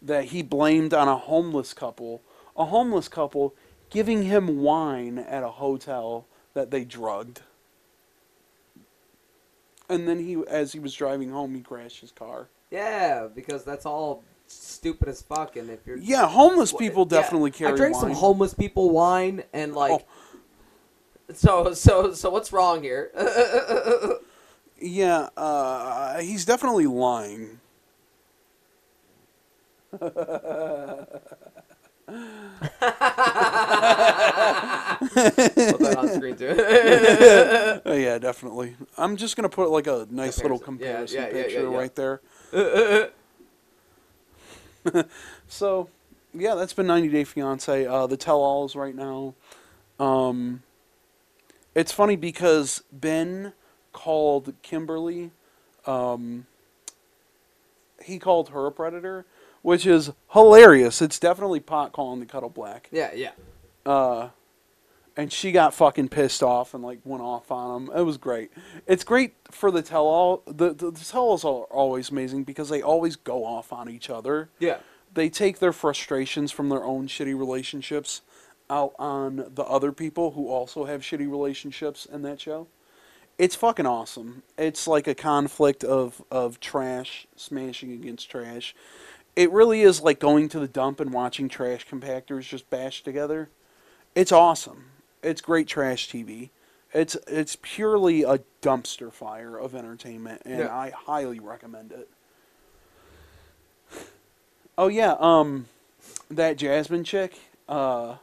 [0.00, 2.22] that he blamed on a homeless couple,
[2.56, 3.54] a homeless couple
[3.90, 7.42] giving him wine at a hotel that they drugged.
[9.88, 12.48] And then he, as he was driving home, he crashed his car.
[12.70, 14.22] Yeah, because that's all
[14.52, 15.56] stupid as fuck.
[15.56, 19.44] And if you're Yeah, homeless people yeah, definitely carry I drank some homeless people wine
[19.52, 19.92] and like.
[19.92, 20.02] Oh.
[21.32, 23.10] So so so what's wrong here?
[24.82, 27.60] Yeah, uh, he's definitely lying.
[29.92, 30.16] Put
[35.96, 36.34] on screen.
[36.42, 38.74] Uh, yeah, definitely.
[38.98, 41.20] I'm just gonna put like a nice little Comparison.
[41.20, 41.78] Yeah, yeah, picture yeah, yeah.
[41.78, 42.20] right there.
[45.48, 45.88] so,
[46.34, 47.86] yeah, that's been 90 Day Fiance.
[47.86, 49.34] Uh, the tell-alls right now.
[49.98, 50.62] Um,
[51.74, 53.52] it's funny because Ben
[53.92, 55.30] called Kimberly.
[55.86, 56.46] Um,
[58.04, 59.24] he called her a predator,
[59.62, 61.00] which is hilarious.
[61.00, 62.88] It's definitely pot calling the kettle black.
[62.92, 63.30] yeah, yeah.
[63.84, 64.28] Uh,
[65.16, 67.96] and she got fucking pissed off and like went off on him.
[67.96, 68.50] It was great.
[68.86, 70.42] It's great for the tell all.
[70.46, 74.08] The, the, the tell alls are always amazing because they always go off on each
[74.10, 74.50] other.
[74.58, 74.78] Yeah.
[75.12, 78.22] They take their frustrations from their own shitty relationships
[78.70, 82.68] out on the other people who also have shitty relationships in that show.
[83.38, 84.42] It's fucking awesome.
[84.56, 88.74] It's like a conflict of, of trash smashing against trash.
[89.36, 93.50] It really is like going to the dump and watching trash compactors just bash together.
[94.14, 94.91] It's awesome.
[95.22, 96.50] It's great trash TV.
[96.92, 100.76] It's it's purely a dumpster fire of entertainment, and Yeah.
[100.76, 102.08] I highly recommend it.
[104.76, 105.66] Oh yeah, um,
[106.30, 107.38] that Jasmine chick.
[107.68, 108.16] Uh,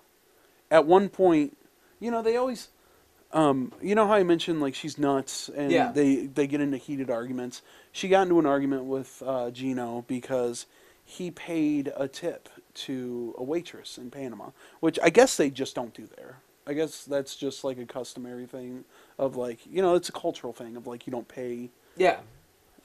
[0.69, 1.57] at one point,
[1.99, 2.69] you know they always,
[3.31, 5.91] um, you know how I mentioned like she's nuts, and Yeah.
[5.91, 7.61] they they get into heated arguments.
[7.91, 10.65] She got into an argument with uh, Gino because
[11.03, 15.93] he paid a tip to a waitress in Panama, which I guess they just don't
[15.93, 16.37] do there.
[16.69, 18.85] I guess that's just like a customary thing
[19.17, 22.19] of like you know it's a cultural thing of like you don't pay Yeah.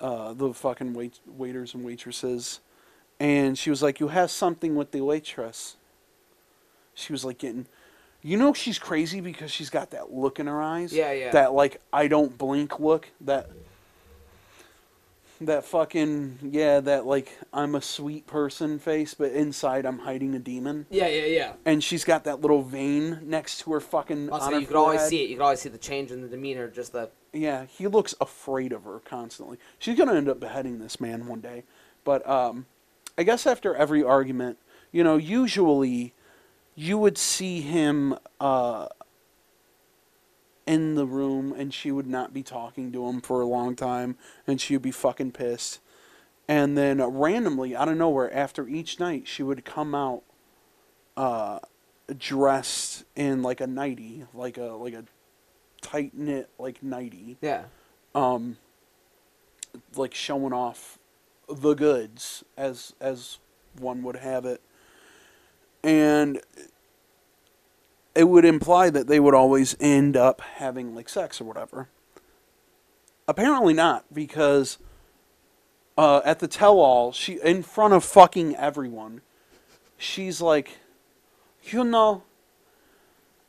[0.00, 2.60] uh, the fucking wait- waiters and waitresses.
[3.20, 5.76] And she was like, You have something with the waitress.
[6.94, 7.66] She was like, getting.
[8.22, 10.92] You know, she's crazy because she's got that look in her eyes.
[10.92, 11.30] Yeah, yeah.
[11.30, 13.08] That, like, I don't blink look.
[13.20, 13.50] That.
[15.46, 16.50] That fucking.
[16.52, 20.86] Yeah, that, like, I'm a sweet person face, but inside I'm hiding a demon.
[20.90, 21.52] Yeah, yeah, yeah.
[21.64, 24.30] And she's got that little vein next to her fucking.
[24.30, 25.10] Also, on her you could always forehead.
[25.10, 25.30] see it.
[25.30, 26.68] You could always see the change in the demeanor.
[26.68, 29.58] Just the Yeah, he looks afraid of her constantly.
[29.78, 31.64] She's gonna end up beheading this man one day.
[32.04, 32.66] But um,
[33.16, 34.58] I guess after every argument,
[34.92, 36.14] you know, usually
[36.74, 38.88] you would see him uh,
[40.66, 44.16] in the room and she would not be talking to him for a long time
[44.46, 45.80] and she would be fucking pissed.
[46.48, 50.22] And then randomly, out of nowhere, after each night, she would come out
[51.16, 51.60] uh,
[52.18, 55.04] dressed in like a nightie, like a like a
[55.80, 57.64] tight knit like nightie, Yeah.
[58.14, 58.58] um,
[59.96, 60.98] like showing off
[61.48, 63.38] the goods as as
[63.78, 64.60] one would have it,
[65.82, 66.40] and
[68.14, 71.88] it would imply that they would always end up having like sex or whatever.
[73.26, 74.78] Apparently not, because
[75.96, 79.22] uh, at the tell-all, she in front of fucking everyone,
[79.96, 80.78] she's like,
[81.62, 82.22] you know,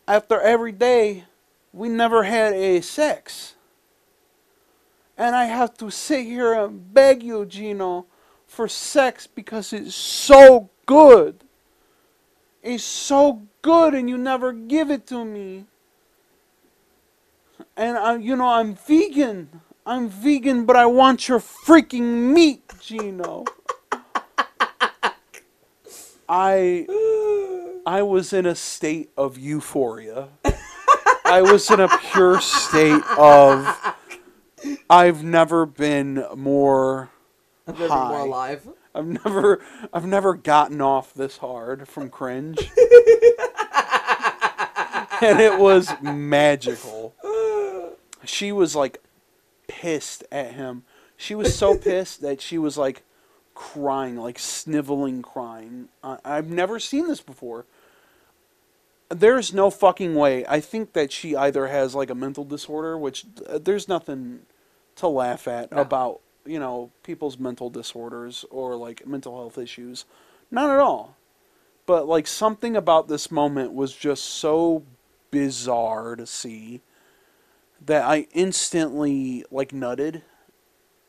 [0.07, 1.25] after every day,
[1.73, 3.55] we never had a sex.
[5.17, 8.05] And I have to sit here and beg you, Gino,
[8.47, 11.43] for sex because it's so good.
[12.61, 15.65] It's so good and you never give it to me.
[17.75, 19.61] And I, you know, I'm vegan.
[19.87, 23.43] I'm vegan, but I want your freaking meat, Gino.
[26.29, 26.85] I
[27.87, 30.29] I was in a state of euphoria.
[31.25, 33.95] I was in a pure state of
[34.89, 37.09] I've never been more
[37.67, 38.69] I've never been more alive.
[38.93, 39.59] I've never
[39.91, 42.71] I've never gotten off this hard from cringe.
[45.21, 47.13] and it was magical.
[48.25, 49.01] She was like
[49.67, 50.83] pissed at him.
[51.17, 53.03] She was so pissed that she was like
[53.53, 55.89] crying, like sniveling crying.
[56.03, 57.65] I, I've never seen this before.
[59.09, 60.45] There's no fucking way.
[60.47, 64.41] I think that she either has like a mental disorder, which uh, there's nothing
[64.95, 65.77] to laugh at No.
[65.77, 70.05] about, you know, people's mental disorders or like mental health issues.
[70.49, 71.15] Not at all.
[71.85, 74.83] But like something about this moment was just so
[75.31, 76.81] bizarre to see
[77.85, 80.21] that I instantly like nutted.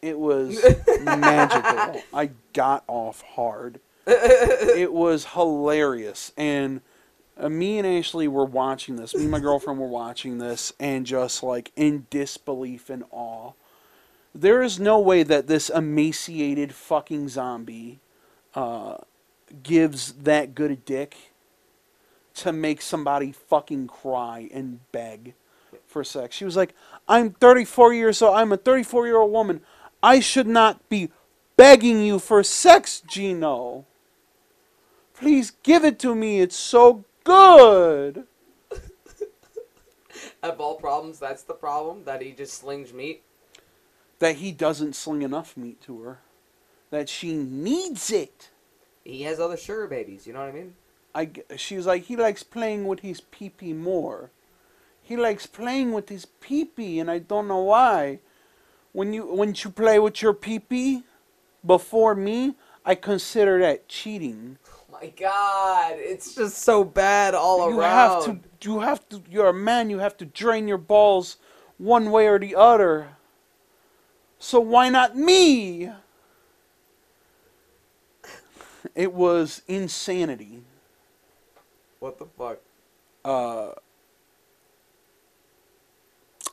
[0.03, 0.63] It was
[1.01, 2.03] magical.
[2.13, 3.81] I got off hard.
[4.07, 6.81] It was hilarious and
[7.39, 9.15] uh, me and Ashley were watching this.
[9.15, 13.53] Me and my girlfriend were watching this and just like in disbelief and awe.
[14.35, 18.01] There is no way that this emaciated fucking zombie
[18.55, 18.99] uh,
[19.63, 21.17] gives that good a dick
[22.37, 25.35] to make somebody fucking cry and beg
[25.87, 26.37] for sex.
[26.37, 26.75] She was like,
[27.09, 28.37] I'm 34 years old.
[28.37, 29.61] I'm a 34 year old woman.
[30.03, 31.11] I should not be
[31.57, 33.87] begging you for sex, Gino.
[35.15, 36.41] Please give it to me.
[36.41, 38.25] It's so good.
[40.43, 43.23] Of all problems, that's the problem that he just slings meat.
[44.19, 46.21] That he doesn't sling enough meat to her.
[46.91, 48.51] That she needs it.
[49.03, 50.27] He has other sugar babies.
[50.27, 50.75] You know what I mean?
[51.17, 54.31] I, g- she was like, he likes playing with his pee-pee more.
[55.03, 58.19] He likes playing with his pee-pee, and I don't know why.
[58.93, 61.05] When you when you play with your pee-pee
[61.65, 64.59] before me, I consider that cheating.
[64.71, 67.91] Oh my God, it's just so bad all you around.
[67.91, 71.39] have to you have to you're a man, you have to drain your balls
[71.79, 73.09] one way or the other.
[74.39, 75.91] So why not me?
[78.95, 80.63] It was insanity.
[82.07, 82.59] What the fuck?
[83.25, 83.73] uh,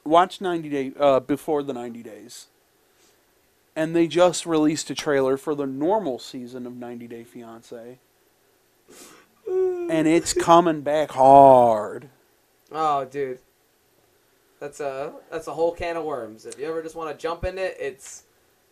[0.04, 2.48] watch 90 day uh, before the 90 days
[3.76, 8.00] and they just released a trailer for the normal season of 90 day fiance
[9.48, 12.10] and it's coming back hard
[12.72, 13.38] Oh, dude,
[14.60, 16.48] that's a that's a whole can of worms.
[16.48, 18.24] If you ever just want to jump in it, it's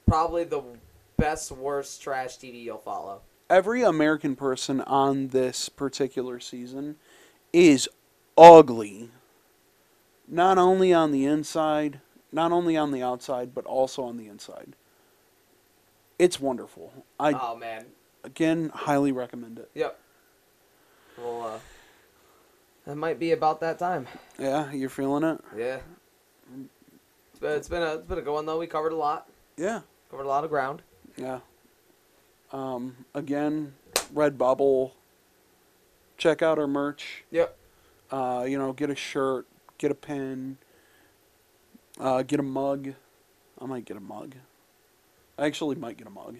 [0.07, 0.63] probably the
[1.17, 3.21] best worst trash TV you'll follow.
[3.51, 6.95] Every american person on this particular season
[7.53, 7.87] is
[8.37, 9.09] ugly
[10.27, 11.99] not only on the inside
[12.31, 14.75] not only on the outside but also on the inside
[16.17, 17.85] it's wonderful i oh man,
[18.23, 19.99] again highly recommend it yep.
[21.17, 21.59] Well, uh,
[22.87, 24.07] that might be about that time.
[24.39, 25.39] Yeah, you're feeling it?
[25.55, 25.79] Yeah.
[27.31, 28.57] It's been, it's been a it's been a good one though.
[28.57, 29.27] We covered a lot.
[29.57, 30.81] Yeah, Covered a lot of ground.
[31.17, 31.39] yeah.
[32.51, 33.73] Um, again,
[34.13, 34.91] Redbubble.
[36.17, 37.23] Check out our merch.
[37.31, 37.57] Yep.
[38.11, 39.47] Uh, you know, get a shirt,
[39.77, 40.57] get a pen,
[41.99, 42.93] uh, get a mug.
[43.59, 44.35] I might get a mug.
[45.37, 46.37] I actually might get a mug.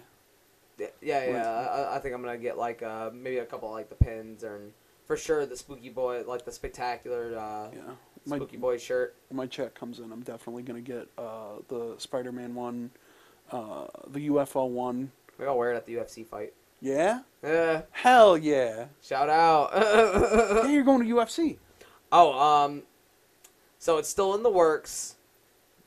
[0.78, 1.30] Yeah, yeah.
[1.30, 1.50] yeah.
[1.50, 4.72] I, I think I'm gonna get like uh, maybe a couple like the pins and
[5.06, 7.92] for sure the spooky boy like the spectacular uh, Yeah.
[8.24, 9.16] My, spooky boy shirt.
[9.32, 12.90] my check comes in, I'm definitely gonna get uh, the Spider-Man one,
[13.50, 15.10] uh, the UFO one.
[15.38, 16.52] Maybe I'll wear it at the UFC fight.
[16.80, 17.20] Yeah.
[17.42, 17.82] Yeah.
[17.90, 18.86] Hell yeah.
[19.02, 19.70] Shout out.
[19.74, 21.58] yeah, you're going to UFC.
[22.10, 22.82] oh, um,
[23.78, 25.16] So it's still in the works.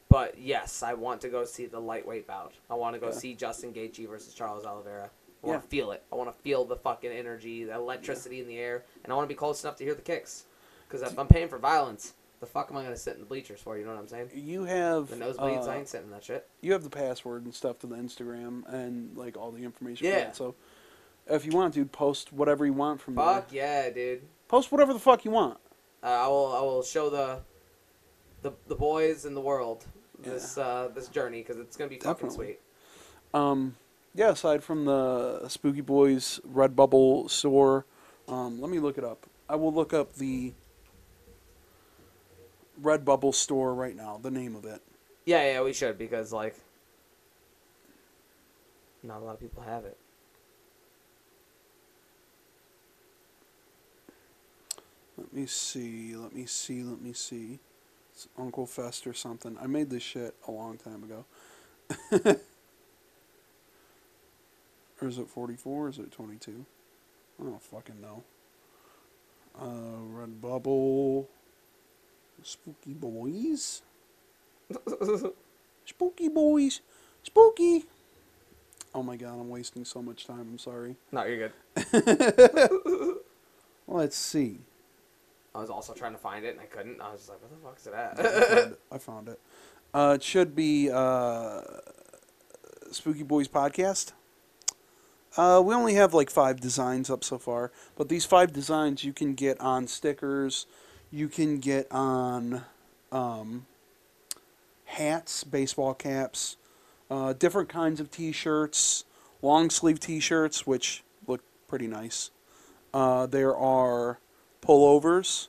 [0.10, 2.54] But yes, I want to go see the lightweight bout.
[2.70, 3.14] I want to go Yeah.
[3.14, 5.10] see Justin Gaethje versus Charles Oliveira.
[5.44, 5.62] I want Yeah.
[5.62, 6.04] to feel it.
[6.12, 9.26] I want to feel the fucking energy, the electricity in the air, and I want
[9.28, 10.46] to be close enough to hear the kicks.
[10.88, 12.14] Because if I'm paying for violence,
[12.46, 13.78] the fuck am I gonna sit in the bleachers for?
[13.78, 14.30] You know what I'm saying?
[14.34, 16.48] You have The nosebleeds, uh, I ain't sitting in that shit.
[16.62, 20.06] you have the password and stuff to the Instagram and like all the information.
[20.06, 20.26] for Yeah.
[20.26, 20.36] that.
[20.36, 20.56] So
[21.28, 23.86] if you want, dude, post whatever you want from Fuck there.
[23.86, 24.22] yeah, dude.
[24.48, 25.58] Post whatever the fuck you want.
[26.04, 26.54] Uh, I will.
[26.56, 27.40] I will show the,
[28.44, 29.86] the the boys in the world
[30.20, 32.46] this uh, this journey because it's gonna be fucking Definitely.
[32.46, 32.60] sweet.
[33.34, 33.76] Um,
[34.14, 34.30] yeah.
[34.30, 37.86] Aside from the SpookiBoiz Redbubble store,
[38.28, 39.26] um, let me look it up.
[39.50, 40.54] I will look up the
[42.82, 44.20] Redbubble store right now.
[44.22, 44.82] The name of it.
[45.26, 46.56] Yeah, yeah, we should because like,
[49.04, 49.98] not a lot of people have it.
[55.18, 56.16] Let me see.
[56.16, 56.84] Let me see.
[56.84, 57.60] Let me see.
[58.12, 59.58] It's Uncle Fest or something.
[59.62, 61.26] I made this shit a long time ago.
[65.02, 66.66] or is it 44 or is it 22?
[67.40, 68.24] I don't fucking know.
[69.60, 71.30] Uh, Red Bubble.
[72.44, 73.82] SpookiBoiz.
[75.88, 76.80] SpookiBoiz.
[77.24, 77.86] Spooky.
[78.94, 80.42] Oh my god, I'm wasting so much time.
[80.42, 80.96] I'm sorry.
[81.12, 83.16] no, you're good.
[83.88, 84.60] Let's see.
[85.54, 87.00] I was also trying to find it and I couldn't.
[87.02, 88.80] I was just like, "Where the fuck is it I at?" found it.
[88.92, 89.40] I found it.
[89.94, 91.62] Uh, it should be uh,
[92.92, 94.12] SpookiBoiz podcast.
[95.38, 99.12] Uh, we only have like five designs up so far, but these five designs you
[99.14, 100.66] can get on stickers,
[101.16, 102.62] you can get on
[103.10, 103.66] um,
[104.84, 106.58] hats, baseball caps,
[107.10, 109.06] uh, different kinds of T-shirts,
[109.42, 111.40] long sleeve T-shirts, which look
[111.70, 112.32] pretty nice.
[112.94, 114.20] Uh, there are
[114.62, 115.48] pullovers,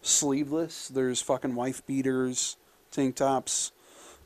[0.00, 0.86] sleeveless.
[0.86, 2.56] There's fucking wife beaters,
[2.92, 3.72] tank tops,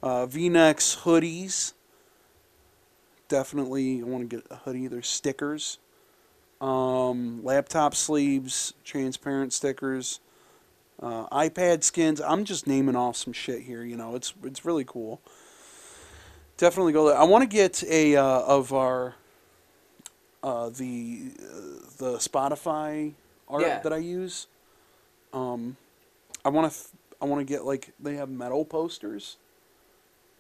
[0.03, 1.73] uh, V-necks, hoodies.
[3.29, 4.87] Definitely, I want to get a hoodie.
[4.87, 5.79] There's stickers,
[6.61, 10.21] um, laptop sleeves, transparent stickers,
[11.03, 12.21] uh, iPad skins.
[12.21, 13.83] I'm just naming off some shit here.
[13.83, 15.21] You know, it's it's really cool.
[16.57, 17.19] Definitely go there.
[17.19, 19.17] I want to get a uh, of our
[20.43, 23.13] uh, the uh, the Spotify
[23.49, 23.81] art Yeah.
[23.81, 24.47] that I use.
[25.33, 25.77] Um,
[26.45, 26.79] I want to
[27.21, 29.37] I want to get like they have metal posters,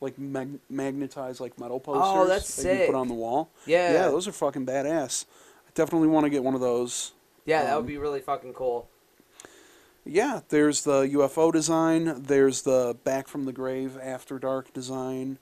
[0.01, 2.03] like mag- magnetized like metal posters.
[2.05, 3.51] Oh, that's that you put on the wall.
[3.67, 5.25] yeah, Yeah, those are fucking badass.
[5.67, 7.13] I definitely want to get one of those.
[7.47, 8.89] yeah, that um, would be really fucking cool.
[10.05, 12.23] Yeah, there's the UFO design.
[12.23, 15.39] There's the Back from the Grave After Dark design.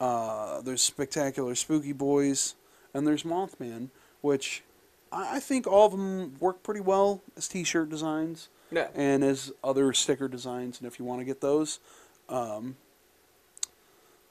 [0.00, 2.54] Uh, there's Spectacular SpookiBoiz,
[2.94, 3.88] and there's Mothman,
[4.20, 4.62] which
[5.10, 9.92] I, think all of them work pretty well as T-shirt designs Yeah, and as other
[9.92, 10.78] sticker designs.
[10.78, 11.80] And if you want to get those,
[12.28, 12.76] um,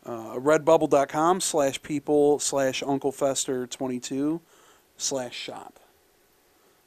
[0.06, 4.39] uh, redbubble.com slash people slash Uncle Fester 22
[4.97, 5.80] slash shop.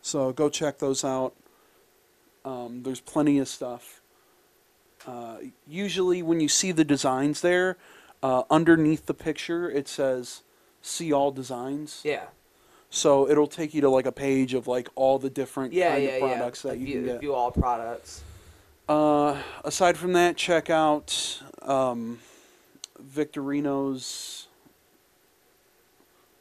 [0.00, 1.34] So go check those out.
[2.48, 4.00] Um, there's plenty of stuff.
[5.06, 7.76] Uh, usually, when you see the designs there,
[8.22, 10.42] uh, underneath the picture it says
[10.82, 12.26] "See all designs." yeah,
[12.90, 16.04] So it'll take you to like a page of like all the different yeah, kind
[16.04, 16.70] yeah, of products yeah.
[16.72, 17.20] that Like you can view, get.
[17.20, 18.22] view all products.
[18.88, 22.18] Uh, aside from that, check out um,
[23.14, 24.48] Victorino's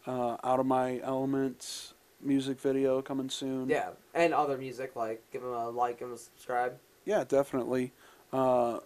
[0.06, 3.70] uh, "Out of My Element" music video coming soon.
[3.70, 6.78] Yeah, and other music like give them a like and a subscribe.
[7.06, 7.92] Yeah, definitely.
[8.34, 8.80] Uh,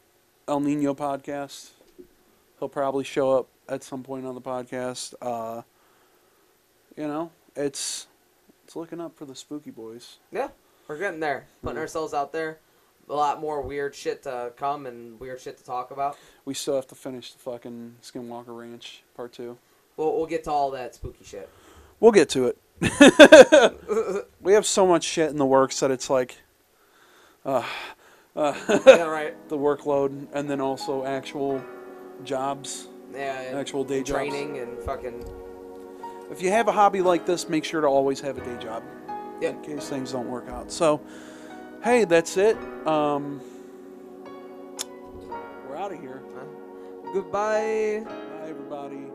[0.47, 1.71] El Nino podcast.
[2.59, 5.13] He'll probably show up at some point on the podcast.
[5.21, 5.63] Uh,
[6.95, 8.07] you know, it's
[8.65, 10.17] it's looking up for the SpookiBoiz.
[10.31, 10.49] Yeah,
[10.87, 11.81] we're getting there, putting Mhm.
[11.81, 12.59] ourselves out there.
[13.09, 16.15] A lot more weird shit to come and weird shit to talk about.
[16.45, 19.57] We still have to finish the fucking Skinwalker Ranch part two.
[19.97, 21.49] We'll we'll get to all that spooky shit.
[21.99, 22.57] We'll get to it.
[24.41, 26.37] we have so much shit in the works that it's like
[27.45, 27.63] uh,
[28.35, 28.53] uh,
[28.87, 29.49] yeah, right.
[29.49, 31.63] the workload and then also actual
[32.23, 32.87] jobs.
[33.13, 34.11] Yeah, Actual day jobs.
[34.11, 35.25] training and fucking
[36.31, 38.83] If you have a hobby like this, make sure to always have a day job
[39.41, 39.49] yeah.
[39.49, 40.71] in case things don't work out.
[40.71, 41.01] So,
[41.83, 42.55] hey, that's it.
[42.87, 43.41] Um,
[45.67, 46.21] we're out of here.
[47.13, 48.03] Goodbye.
[48.05, 49.10] Bye, everybody.